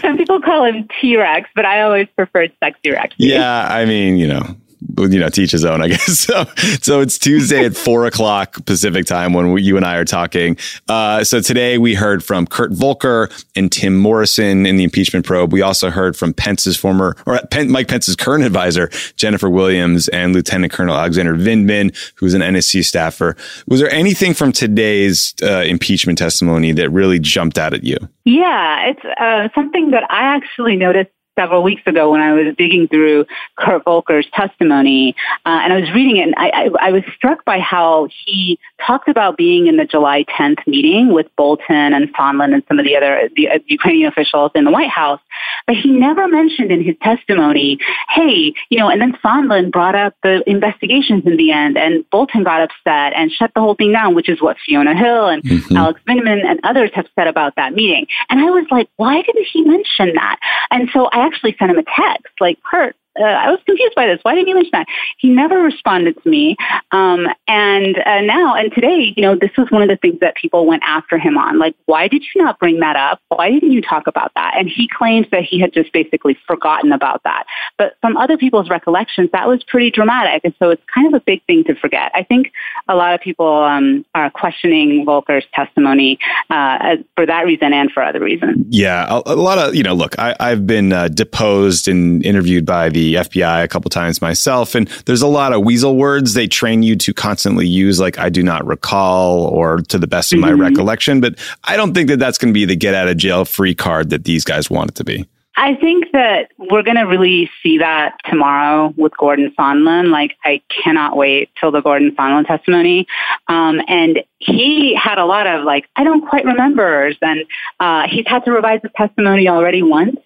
Some 0.00 0.18
people 0.18 0.40
call 0.42 0.64
him 0.64 0.88
T 1.00 1.16
Rex, 1.16 1.48
but 1.54 1.64
I 1.64 1.82
always 1.82 2.08
preferred 2.16 2.52
sexy 2.62 2.90
Rexy. 2.90 3.14
Yeah, 3.16 3.68
I 3.70 3.84
mean, 3.84 4.16
you 4.16 4.26
know, 4.26 4.56
you 4.98 5.18
know, 5.18 5.28
teach 5.28 5.50
his 5.50 5.64
own, 5.64 5.82
I 5.82 5.88
guess. 5.92 6.20
So, 6.20 6.44
so 6.80 7.00
it's 7.00 7.18
Tuesday 7.18 7.64
at 7.64 7.76
four 7.76 8.06
o'clock 8.12 8.64
Pacific 8.66 9.06
time 9.06 9.32
when 9.32 9.52
we, 9.52 9.62
you 9.62 9.76
and 9.76 9.84
I 9.84 9.96
are 9.96 10.04
talking. 10.04 10.56
Uh, 10.88 11.24
so 11.24 11.40
today 11.40 11.78
we 11.78 11.94
heard 11.94 12.24
from 12.24 12.46
Kurt 12.46 12.72
Volker 12.72 13.28
and 13.56 13.70
Tim 13.70 13.96
Morrison 13.96 14.66
in 14.66 14.76
the 14.76 14.84
impeachment 14.84 15.26
probe. 15.26 15.52
We 15.52 15.62
also 15.62 15.90
heard 15.90 16.16
from 16.16 16.34
Pence's 16.34 16.76
former, 16.76 17.16
or 17.26 17.40
Mike 17.66 17.88
Pence's 17.88 18.16
current 18.16 18.44
advisor, 18.44 18.88
Jennifer 19.16 19.50
Williams, 19.50 20.08
and 20.08 20.34
Lieutenant 20.34 20.72
Colonel 20.72 20.96
Alexander 20.96 21.34
Vindman, 21.34 21.94
who's 22.16 22.34
an 22.34 22.42
NSC 22.42 22.84
staffer. 22.84 23.36
Was 23.68 23.80
there 23.80 23.90
anything 23.90 24.34
from 24.34 24.52
today's 24.52 25.34
uh, 25.42 25.62
impeachment 25.62 26.18
testimony 26.18 26.72
that 26.72 26.90
really 26.90 27.18
jumped 27.18 27.58
out 27.58 27.74
at 27.74 27.84
you? 27.84 27.96
Yeah, 28.24 28.88
it's 28.90 29.04
uh, 29.18 29.48
something 29.54 29.90
that 29.90 30.04
I 30.10 30.22
actually 30.22 30.76
noticed 30.76 31.10
several 31.38 31.62
weeks 31.62 31.82
ago 31.86 32.10
when 32.10 32.20
I 32.20 32.32
was 32.32 32.54
digging 32.56 32.88
through 32.88 33.26
Kurt 33.56 33.84
Volker's 33.84 34.26
testimony, 34.32 35.14
uh, 35.46 35.60
and 35.62 35.72
I 35.72 35.80
was 35.80 35.90
reading 35.92 36.18
it, 36.18 36.22
and 36.22 36.34
I, 36.36 36.48
I, 36.48 36.88
I, 36.88 36.92
was 36.92 37.02
struck 37.14 37.44
by 37.44 37.58
how 37.58 38.08
he 38.24 38.58
talked 38.86 39.08
about 39.08 39.36
being 39.36 39.66
in 39.66 39.76
the 39.76 39.84
July 39.84 40.24
10th 40.24 40.66
meeting 40.66 41.12
with 41.12 41.26
Bolton 41.36 41.94
and 41.94 42.14
Sondland 42.14 42.54
and 42.54 42.62
some 42.68 42.78
of 42.78 42.84
the 42.84 42.96
other 42.96 43.28
the, 43.34 43.48
uh, 43.48 43.58
Ukrainian 43.66 44.08
officials 44.08 44.52
in 44.54 44.64
the 44.64 44.70
White 44.70 44.90
House. 44.90 45.20
But 45.66 45.76
he 45.76 45.90
never 45.90 46.28
mentioned 46.28 46.70
in 46.70 46.82
his 46.82 46.96
testimony, 47.02 47.78
hey, 48.10 48.54
you 48.68 48.78
know, 48.78 48.88
and 48.88 49.00
then 49.00 49.12
Sondland 49.24 49.72
brought 49.72 49.94
up 49.94 50.14
the 50.22 50.42
investigations 50.48 51.24
in 51.26 51.36
the 51.36 51.52
end 51.52 51.76
and 51.76 52.08
Bolton 52.10 52.44
got 52.44 52.62
upset 52.62 53.12
and 53.14 53.30
shut 53.30 53.52
the 53.54 53.60
whole 53.60 53.74
thing 53.74 53.92
down, 53.92 54.14
which 54.14 54.28
is 54.28 54.40
what 54.40 54.56
Fiona 54.64 54.96
Hill 54.96 55.28
and 55.28 55.42
mm-hmm. 55.42 55.76
Alex 55.76 56.00
Vindman 56.08 56.44
and 56.44 56.60
others 56.64 56.90
have 56.94 57.06
said 57.14 57.26
about 57.26 57.54
that 57.56 57.74
meeting. 57.74 58.06
And 58.28 58.40
I 58.40 58.50
was 58.50 58.66
like, 58.70 58.88
why 58.96 59.22
didn't 59.22 59.46
he 59.52 59.62
mention 59.62 60.14
that? 60.14 60.38
And 60.70 60.88
so 60.92 61.06
I 61.06 61.26
actually 61.26 61.56
sent 61.58 61.70
him 61.70 61.78
a 61.78 61.84
text 61.84 62.32
like, 62.40 62.58
Kurt, 62.62 62.96
uh, 63.18 63.24
I 63.24 63.50
was 63.50 63.60
confused 63.66 63.94
by 63.94 64.06
this. 64.06 64.20
Why 64.22 64.34
didn't 64.34 64.48
you 64.48 64.54
mention 64.54 64.70
that? 64.72 64.86
He 65.18 65.28
never 65.28 65.58
responded 65.58 66.22
to 66.22 66.28
me. 66.28 66.56
Um, 66.92 67.26
and 67.46 67.98
uh, 67.98 68.20
now, 68.22 68.54
and 68.54 68.72
today, 68.72 69.12
you 69.16 69.22
know, 69.22 69.34
this 69.34 69.50
was 69.58 69.70
one 69.70 69.82
of 69.82 69.88
the 69.88 69.96
things 69.96 70.20
that 70.20 70.34
people 70.36 70.66
went 70.66 70.82
after 70.84 71.18
him 71.18 71.36
on. 71.36 71.58
Like, 71.58 71.74
why 71.86 72.08
did 72.08 72.24
you 72.34 72.42
not 72.42 72.58
bring 72.58 72.80
that 72.80 72.96
up? 72.96 73.20
Why 73.28 73.50
didn't 73.50 73.72
you 73.72 73.82
talk 73.82 74.06
about 74.06 74.32
that? 74.34 74.54
And 74.56 74.68
he 74.68 74.88
claims 74.88 75.26
that 75.30 75.44
he 75.44 75.60
had 75.60 75.72
just 75.72 75.92
basically 75.92 76.38
forgotten 76.46 76.92
about 76.92 77.22
that. 77.24 77.44
But 77.76 77.96
from 78.00 78.16
other 78.16 78.38
people's 78.38 78.70
recollections, 78.70 79.30
that 79.32 79.46
was 79.46 79.62
pretty 79.64 79.90
dramatic. 79.90 80.42
And 80.44 80.54
so 80.58 80.70
it's 80.70 80.82
kind 80.94 81.06
of 81.06 81.20
a 81.20 81.24
big 81.24 81.44
thing 81.44 81.64
to 81.64 81.74
forget. 81.74 82.12
I 82.14 82.22
think 82.22 82.52
a 82.88 82.96
lot 82.96 83.14
of 83.14 83.20
people 83.20 83.62
um, 83.62 84.06
are 84.14 84.30
questioning 84.30 85.04
Volker's 85.04 85.44
testimony 85.52 86.18
uh, 86.48 86.96
for 87.14 87.26
that 87.26 87.44
reason 87.44 87.72
and 87.74 87.90
for 87.92 88.02
other 88.02 88.20
reasons. 88.20 88.66
Yeah, 88.70 89.06
a, 89.08 89.34
a 89.34 89.36
lot 89.36 89.58
of, 89.58 89.74
you 89.74 89.82
know, 89.82 89.94
look, 89.94 90.18
I, 90.18 90.34
have 90.40 90.66
been 90.66 90.92
uh, 90.92 91.08
deposed 91.08 91.88
and 91.88 92.24
interviewed 92.24 92.64
by 92.64 92.88
the 92.88 93.01
the 93.02 93.14
FBI 93.14 93.64
a 93.64 93.68
couple 93.68 93.88
times 93.88 94.20
myself, 94.20 94.74
and 94.74 94.86
there's 95.06 95.22
a 95.22 95.26
lot 95.26 95.52
of 95.52 95.62
weasel 95.62 95.96
words 95.96 96.34
they 96.34 96.46
train 96.46 96.82
you 96.82 96.96
to 96.96 97.12
constantly 97.12 97.66
use, 97.66 97.98
like 97.98 98.18
"I 98.18 98.28
do 98.28 98.42
not 98.42 98.64
recall" 98.66 99.46
or 99.46 99.78
"to 99.88 99.98
the 99.98 100.06
best 100.06 100.32
of 100.32 100.38
my 100.38 100.50
mm-hmm. 100.50 100.60
recollection." 100.60 101.20
But 101.20 101.38
I 101.64 101.76
don't 101.76 101.94
think 101.94 102.08
that 102.08 102.18
that's 102.18 102.38
going 102.38 102.52
to 102.52 102.58
be 102.58 102.64
the 102.64 102.76
get 102.76 102.94
out 102.94 103.08
of 103.08 103.16
jail 103.16 103.44
free 103.44 103.74
card 103.74 104.10
that 104.10 104.24
these 104.24 104.44
guys 104.44 104.70
want 104.70 104.90
it 104.90 104.94
to 104.96 105.04
be. 105.04 105.26
I 105.54 105.74
think 105.74 106.06
that 106.12 106.50
we're 106.56 106.82
going 106.82 106.96
to 106.96 107.02
really 107.02 107.50
see 107.62 107.78
that 107.78 108.16
tomorrow 108.24 108.94
with 108.96 109.12
Gordon 109.18 109.52
Sondland. 109.58 110.10
Like, 110.10 110.36
I 110.44 110.62
cannot 110.82 111.14
wait 111.14 111.50
till 111.60 111.70
the 111.70 111.82
Gordon 111.82 112.16
Sondland 112.16 112.46
testimony. 112.46 113.06
Um, 113.48 113.80
and 113.86 114.20
he 114.38 114.98
had 115.00 115.18
a 115.18 115.26
lot 115.26 115.46
of 115.46 115.64
like, 115.64 115.84
I 115.94 116.04
don't 116.04 116.26
quite 116.26 116.46
remember, 116.46 117.12
and 117.20 117.44
uh, 117.80 118.08
he's 118.08 118.26
had 118.26 118.44
to 118.46 118.52
revise 118.52 118.80
his 118.82 118.92
testimony 118.96 119.48
already 119.48 119.82
once. 119.82 120.16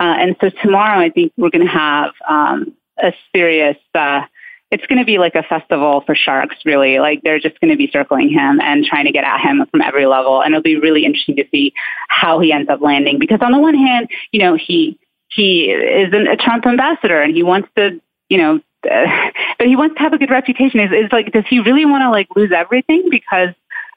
Uh, 0.00 0.14
and 0.18 0.36
so 0.40 0.50
tomorrow, 0.62 0.98
I 0.98 1.10
think 1.10 1.32
we're 1.36 1.50
going 1.50 1.66
to 1.66 1.72
have 1.72 2.12
um, 2.28 2.74
a 2.98 3.12
serious. 3.34 3.76
Uh, 3.94 4.22
it's 4.70 4.86
going 4.86 4.98
to 4.98 5.04
be 5.04 5.18
like 5.18 5.34
a 5.34 5.42
festival 5.42 6.02
for 6.06 6.14
sharks, 6.14 6.56
really. 6.64 6.98
Like 6.98 7.22
they're 7.22 7.38
just 7.38 7.60
going 7.60 7.70
to 7.70 7.76
be 7.76 7.90
circling 7.92 8.30
him 8.30 8.58
and 8.60 8.84
trying 8.84 9.04
to 9.04 9.12
get 9.12 9.24
at 9.24 9.40
him 9.40 9.64
from 9.70 9.82
every 9.82 10.06
level, 10.06 10.42
and 10.42 10.54
it'll 10.54 10.62
be 10.62 10.76
really 10.76 11.04
interesting 11.04 11.36
to 11.36 11.44
see 11.50 11.74
how 12.08 12.40
he 12.40 12.52
ends 12.52 12.70
up 12.70 12.80
landing. 12.80 13.18
Because 13.18 13.40
on 13.42 13.52
the 13.52 13.58
one 13.58 13.74
hand, 13.74 14.08
you 14.32 14.40
know, 14.40 14.56
he 14.56 14.98
he 15.28 15.64
is 15.64 16.12
an, 16.12 16.26
a 16.26 16.36
Trump 16.36 16.66
ambassador, 16.66 17.20
and 17.20 17.34
he 17.34 17.42
wants 17.42 17.68
to, 17.76 18.00
you 18.28 18.38
know, 18.38 18.60
uh, 18.90 19.30
but 19.58 19.66
he 19.66 19.76
wants 19.76 19.96
to 19.96 20.02
have 20.02 20.14
a 20.14 20.18
good 20.18 20.30
reputation. 20.30 20.80
Is 20.80 20.90
is 20.90 21.12
like, 21.12 21.32
does 21.32 21.44
he 21.48 21.60
really 21.60 21.84
want 21.84 22.02
to 22.02 22.10
like 22.10 22.28
lose 22.34 22.50
everything 22.54 23.08
because 23.10 23.50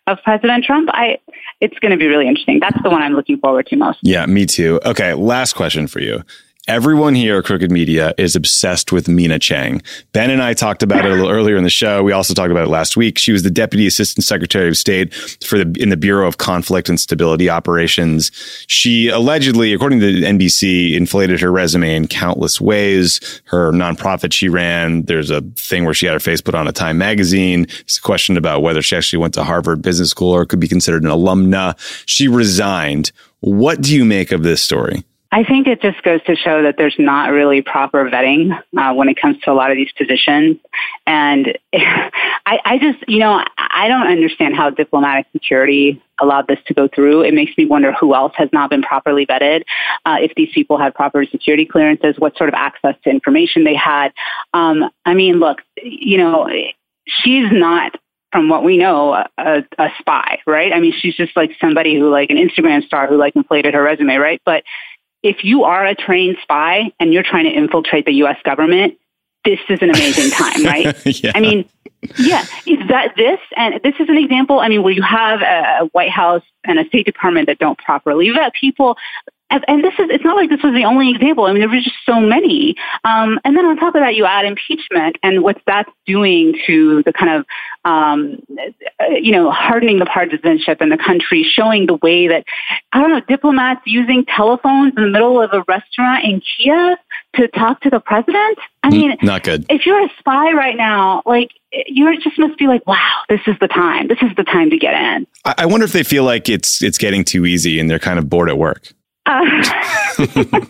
of 0.08 0.20
President 0.24 0.64
Trump, 0.64 0.89
I 0.91 1.20
it's 1.62 1.78
going 1.80 1.91
to 1.91 1.97
be 1.97 2.08
really 2.08 2.28
interesting. 2.28 2.60
That's 2.60 2.82
the 2.84 2.89
one 2.89 3.01
I'm 3.01 3.14
looking 3.14 3.38
forward 3.39 3.68
to 3.68 3.76
most. 3.76 3.99
Yeah, 4.01 4.26
me 4.26 4.45
too. 4.45 4.80
Okay, 4.86 5.14
last 5.14 5.53
question 5.53 5.88
for 5.88 5.99
you. 5.99 6.24
Everyone 6.68 7.13
here 7.13 7.38
at 7.38 7.45
Crooked 7.45 7.70
Media 7.70 8.16
is 8.18 8.36
obsessed 8.36 8.91
with 8.91 9.07
Mina 9.07 9.38
Chang. 9.38 9.84
Ben 10.13 10.32
and 10.32 10.41
I 10.41 10.55
talked 10.55 10.82
about 10.82 11.05
it 11.05 11.11
a 11.11 11.13
little 11.13 11.30
earlier 11.30 11.57
in 11.57 11.63
the 11.63 11.70
show. 11.70 12.01
We 12.01 12.11
also 12.11 12.34
talked 12.34 12.49
about 12.49 12.66
it 12.66 12.72
last 12.72 12.97
week. 12.97 13.20
She 13.20 13.32
was 13.32 13.43
the 13.43 13.51
Deputy 13.51 13.86
Assistant 13.86 14.24
Secretary 14.24 14.68
of 14.68 14.76
State 14.76 15.13
for 15.13 15.63
the 15.63 15.80
in 15.80 15.89
the 15.89 15.97
Bureau 15.97 16.28
of 16.28 16.39
Conflict 16.39 16.89
and 16.89 16.99
Stability 16.99 17.51
Operations. 17.51 18.32
She 18.66 19.09
allegedly, 19.09 19.76
according 19.76 19.99
to 19.99 20.22
NBC, 20.22 20.95
inflated 20.95 21.39
her 21.39 21.51
resume 21.51 21.95
in 21.95 22.07
countless 22.07 22.59
ways. 22.59 23.41
Her 23.45 23.72
nonprofit 23.72 24.34
she 24.34 24.49
ran, 24.49 25.03
there's 25.03 25.30
a 25.30 25.41
thing 25.41 25.86
where 25.86 25.93
she 25.93 26.07
had 26.07 26.13
her 26.13 26.20
face 26.20 26.41
put 26.41 26.55
on 26.55 26.68
a 26.68 26.72
Time 26.72 26.97
magazine. 26.97 27.68
It's 27.82 27.99
a 27.99 28.01
question 28.01 28.38
about 28.38 28.63
whether 28.63 28.82
she 28.82 28.95
actually 28.95 29.20
went 29.20 29.36
to 29.36 29.43
Harvard 29.43 29.84
Business 29.84 30.09
School 30.09 30.32
or 30.32 30.47
could 30.47 30.59
be 30.59 30.68
considered 30.68 31.03
an 31.03 31.11
alumna. 31.11 31.78
She 32.07 32.28
resigned. 32.28 33.11
What 33.41 33.82
do 33.82 33.95
you 33.95 34.03
make 34.03 34.32
of 34.32 34.41
this 34.41 34.63
story? 34.63 35.03
I 35.36 35.44
think 35.44 35.68
it 35.68 35.82
just 35.82 36.02
goes 36.02 36.24
to 36.28 36.36
show 36.38 36.64
that 36.64 36.76
there's 36.78 36.96
not 36.98 37.30
really 37.30 37.62
proper 37.62 38.10
vetting 38.10 38.58
uh, 38.78 38.94
when 38.94 39.10
it 39.10 39.20
comes 39.22 39.38
to 39.42 39.52
a 39.52 39.54
lot 39.54 39.70
of 39.70 39.76
these 39.76 39.92
positions. 39.92 40.56
And 41.06 41.60
I, 41.74 42.60
I 42.64 42.78
just, 42.78 43.04
you 43.10 43.20
know, 43.20 43.44
I 43.58 43.90
don't 43.90 44.08
understand 44.08 44.56
how 44.56 44.70
diplomatic 44.70 45.26
security 45.34 46.02
allowed 46.22 46.48
this 46.48 46.60
to 46.68 46.74
go 46.74 46.88
through. 46.88 47.24
It 47.24 47.34
makes 47.34 47.52
me 47.58 47.66
wonder 47.66 47.92
who 47.92 48.16
else 48.16 48.32
has 48.38 48.48
not 48.54 48.70
been 48.70 48.82
properly 48.82 49.26
vetted. 49.26 49.64
Uh, 50.06 50.20
if 50.22 50.32
these 50.38 50.48
people 50.54 50.78
had 50.78 50.96
proper 50.96 51.26
security 51.26 51.66
clearances, 51.66 52.16
what 52.18 52.38
sort 52.38 52.48
of 52.48 52.54
access 52.54 52.96
to 53.04 53.10
information 53.10 53.66
they 53.66 53.76
had. 53.76 54.14
Um, 54.54 54.90
I 55.04 55.16
mean, 55.16 55.42
look, 55.42 55.58
you 55.84 56.18
know, 56.18 56.48
she's 57.08 57.52
not 57.52 58.00
from 58.32 58.50
what 58.50 58.66
we 58.66 58.78
know, 58.78 59.14
a, 59.38 59.64
a, 59.78 59.88
spy, 59.98 60.40
right? 60.46 60.74
I 60.74 60.82
mean, 60.82 60.94
she's 61.00 61.16
just 61.16 61.38
like 61.38 61.52
somebody 61.62 61.98
who, 61.98 62.10
like 62.10 62.30
an 62.30 62.36
Instagram 62.36 62.84
star 62.84 63.08
who, 63.08 63.16
like, 63.16 63.34
inflated 63.34 63.74
her 63.74 63.82
resume, 63.82 64.18
right? 64.18 64.42
But 64.44 64.64
if 65.26 65.43
you 65.43 65.63
are 65.63 65.84
a 65.84 65.95
trained 65.95 66.38
spy 66.43 66.93
and 66.99 67.11
you're 67.11 67.23
trying 67.23 67.45
to 67.45 67.51
infiltrate 67.51 68.05
the 68.05 68.13
U.S. 68.13 68.38
government, 68.45 68.95
this 69.43 69.59
is 69.69 69.80
an 69.82 69.89
amazing 69.89 70.30
time, 70.32 70.63
right? 70.63 71.23
yeah. 71.23 71.32
I 71.34 71.39
mean, 71.39 71.67
yeah, 72.19 72.45
is 72.67 72.88
that 72.89 73.13
this? 73.17 73.39
And 73.57 73.82
this 73.84 73.95
is 73.99 74.07
an 74.07 74.17
example. 74.17 74.59
I 74.59 74.69
mean, 74.69 74.84
where 74.84 74.93
you 74.93 75.01
have 75.01 75.41
a 75.41 75.89
White 75.93 76.11
House 76.11 76.43
and 76.63 76.78
a 76.78 76.86
State 76.86 77.07
Department 77.07 77.47
that 77.47 77.57
don't 77.57 77.78
properly 77.80 78.30
vet 78.30 78.53
people. 78.53 78.97
And, 79.52 79.84
this 79.84 79.93
is, 80.00 80.08
it's 80.10 80.24
not 80.24 80.36
like 80.36 80.50
this 80.50 80.62
was 80.64 80.74
the 80.74 80.86
only 80.86 81.12
example. 81.12 81.46
I 81.46 81.54
mean, 81.54 81.62
there 81.62 81.70
were 81.70 81.76
just 81.76 81.96
so 82.06 82.20
many. 82.20 82.76
Um, 83.04 83.39
and 83.46 83.56
then 83.56 83.64
on 83.66 83.78
top 83.78 83.96
of 83.96 84.02
that, 84.02 84.16
you 84.16 84.26
add 84.26 84.46
impeachment 84.46 85.18
and 85.24 85.43
what 85.43 85.62
that's 85.66 85.89
doing 86.06 86.60
to 86.66 87.04
the 87.04 87.14
kind 87.14 87.32
of, 87.32 87.46
um, 87.86 88.41
you 89.12 89.32
know, 89.32 89.52
hardening 89.52 90.00
the 90.00 90.06
partisanship 90.06 90.82
in 90.82 90.89
the 90.89 90.98
country, 90.98 91.43
showing 91.43 91.86
the 91.86 91.96
way 92.02 92.28
that, 92.28 92.43
I 92.91 93.00
don't 93.00 93.12
know, 93.12 93.22
diplomats 93.22 93.82
using 93.86 94.26
telephones 94.26 94.93
in 94.98 95.04
the 95.04 95.10
middle 95.10 95.41
of 95.41 95.54
a 95.54 95.64
restaurant 95.68 96.26
in 96.26 96.41
Kiev 96.41 96.98
to 97.36 97.48
talk 97.50 97.82
to 97.82 97.89
the 97.89 98.00
president. 98.00 98.58
I 98.84 98.89
mean, 98.89 99.16
not 99.22 99.43
good. 99.43 99.66
If 99.70 99.86
you're 99.86 100.04
a 100.04 100.10
spy 100.20 100.52
right 100.54 100.76
now, 100.76 101.22
like, 101.26 101.52
you 101.72 102.14
just 102.20 102.38
must 102.39 102.58
be 102.58 102.68
like, 102.68 102.86
wow, 102.88 103.22
this 103.30 103.41
is 103.48 103.56
the 103.62 103.68
time. 103.68 104.08
This 104.08 104.20
is 104.22 104.36
the 104.36 104.43
time 104.43 104.70
to 104.72 104.78
get 104.78 104.93
in. 104.93 105.28
I 105.46 105.66
wonder 105.66 105.86
if 105.86 105.91
they 105.91 106.04
feel 106.04 106.24
like 106.24 106.50
it's 106.50 106.82
it's 106.82 106.98
getting 106.98 107.24
too 107.24 107.46
easy 107.46 107.80
and 107.80 107.89
they're 107.89 108.00
kind 108.00 108.18
of 108.20 108.30
bored 108.30 108.50
at 108.50 108.58
work. 108.58 108.93
Uh, 109.26 109.45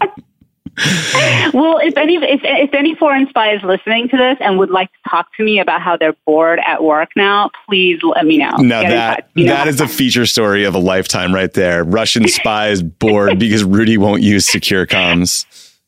well, 1.53 1.77
if 1.77 1.95
any 1.97 2.15
if, 2.15 2.41
if 2.43 2.73
any 2.73 2.95
foreign 2.95 3.27
spy 3.29 3.53
is 3.53 3.63
listening 3.63 4.09
to 4.09 4.17
this 4.17 4.37
and 4.41 4.59
would 4.59 4.69
like 4.69 4.91
to 4.91 5.09
talk 5.09 5.27
to 5.37 5.43
me 5.43 5.59
about 5.59 5.81
how 5.81 5.95
they're 5.95 6.15
bored 6.25 6.59
at 6.65 6.83
work 6.83 7.09
now, 7.15 7.49
please 7.67 7.99
let 8.03 8.25
me 8.25 8.37
know. 8.37 8.55
No, 8.57 8.81
that 8.81 9.29
that 9.35 9.67
is 9.67 9.79
a 9.79 9.87
feature 9.87 10.25
story 10.25 10.65
of 10.65 10.75
a 10.75 10.79
lifetime 10.79 11.33
right 11.33 11.51
there. 11.53 11.83
Russian 11.83 12.27
spies 12.27 12.81
bored 12.81 13.39
because 13.39 13.63
Rudy 13.63 13.97
won't 13.97 14.21
use 14.21 14.45
secure 14.45 14.85
comms. 14.85 15.45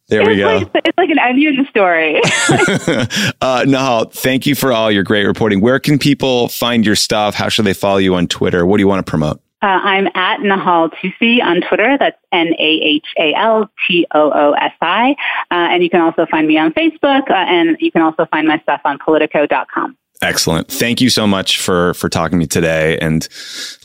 There 0.09 0.21
it's 0.21 0.29
we 0.29 0.37
go. 0.37 0.69
Like, 0.73 0.85
it's 0.85 0.97
like 0.97 1.09
an 1.09 1.19
onion 1.19 1.67
story. 1.69 2.17
uh, 3.41 3.65
Nahal, 3.67 4.13
thank 4.13 4.45
you 4.45 4.55
for 4.55 4.71
all 4.71 4.89
your 4.89 5.03
great 5.03 5.25
reporting. 5.25 5.59
Where 5.59 5.79
can 5.79 5.99
people 5.99 6.47
find 6.47 6.85
your 6.85 6.95
stuff? 6.95 7.35
How 7.35 7.49
should 7.49 7.65
they 7.65 7.73
follow 7.73 7.97
you 7.97 8.15
on 8.15 8.27
Twitter? 8.27 8.65
What 8.65 8.77
do 8.77 8.83
you 8.83 8.87
want 8.87 9.05
to 9.05 9.09
promote? 9.09 9.41
Uh, 9.61 9.65
I'm 9.65 10.07
at 10.13 10.39
Nahal 10.41 10.91
Toosi 10.93 11.41
on 11.41 11.61
Twitter. 11.61 11.97
That's 11.97 12.17
N 12.31 12.53
A 12.59 12.81
H 12.83 13.07
A 13.19 13.33
L 13.33 13.69
T 13.87 14.05
O 14.13 14.31
O 14.31 14.51
S 14.53 14.73
I. 14.81 15.11
Uh, 15.49 15.71
and 15.71 15.83
you 15.83 15.89
can 15.89 16.01
also 16.01 16.25
find 16.27 16.47
me 16.47 16.57
on 16.57 16.73
Facebook, 16.73 17.29
uh, 17.29 17.33
and 17.33 17.75
you 17.79 17.91
can 17.91 18.01
also 18.01 18.25
find 18.27 18.47
my 18.47 18.59
stuff 18.59 18.81
on 18.85 18.99
Politico.com. 18.99 19.97
Excellent. 20.21 20.67
Thank 20.67 21.01
you 21.01 21.09
so 21.09 21.27
much 21.27 21.59
for 21.59 21.93
for 21.95 22.09
talking 22.09 22.37
to 22.37 22.37
me 22.37 22.47
today, 22.47 22.97
and 22.99 23.27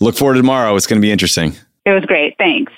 look 0.00 0.16
forward 0.16 0.34
to 0.34 0.40
tomorrow. 0.40 0.76
It's 0.76 0.86
going 0.86 1.00
to 1.00 1.04
be 1.04 1.12
interesting. 1.12 1.56
It 1.84 1.90
was 1.90 2.04
great. 2.04 2.36
Thanks. 2.38 2.72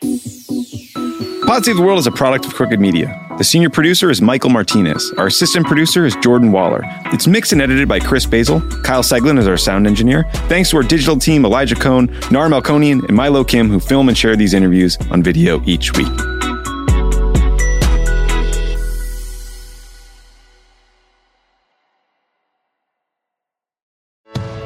Pod 1.47 1.63
Save 1.63 1.77
the 1.77 1.83
World 1.83 1.99
is 1.99 2.07
a 2.07 2.11
product 2.11 2.47
of 2.47 2.55
Crooked 2.55 2.81
Media. 2.81 3.21
The 3.37 3.45
senior 3.45 3.69
producer 3.69 4.09
is 4.09 4.23
Michael 4.23 4.49
Martinez. 4.49 5.13
Our 5.19 5.27
assistant 5.27 5.67
producer 5.67 6.07
is 6.07 6.17
Jordan 6.23 6.53
Waller. 6.53 6.81
It's 7.13 7.27
mixed 7.27 7.53
and 7.53 7.61
edited 7.61 7.87
by 7.87 8.01
Chris 8.01 8.25
Basil. 8.25 8.63
Kyle 8.83 9.03
Seglin 9.03 9.39
is 9.39 9.47
our 9.47 9.59
sound 9.59 9.87
engineer. 9.87 10.25
Thanks 10.49 10.71
to 10.71 10.79
our 10.79 10.83
digital 10.83 11.19
team, 11.19 11.45
Elijah 11.45 11.75
Cohn, 11.75 12.07
Nar 12.31 12.49
Melkonian, 12.49 13.07
and 13.07 13.15
Milo 13.15 13.45
Kim, 13.45 13.69
who 13.69 13.79
film 13.79 14.09
and 14.09 14.17
share 14.17 14.37
these 14.37 14.55
interviews 14.55 14.97
on 15.11 15.23
video 15.23 15.63
each 15.67 15.93
week. 15.93 16.09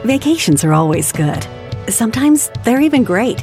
Vacations 0.05 0.63
are 0.63 0.73
always 0.73 1.11
good. 1.11 1.45
Sometimes 1.89 2.51
they're 2.65 2.81
even 2.81 3.03
great. 3.03 3.43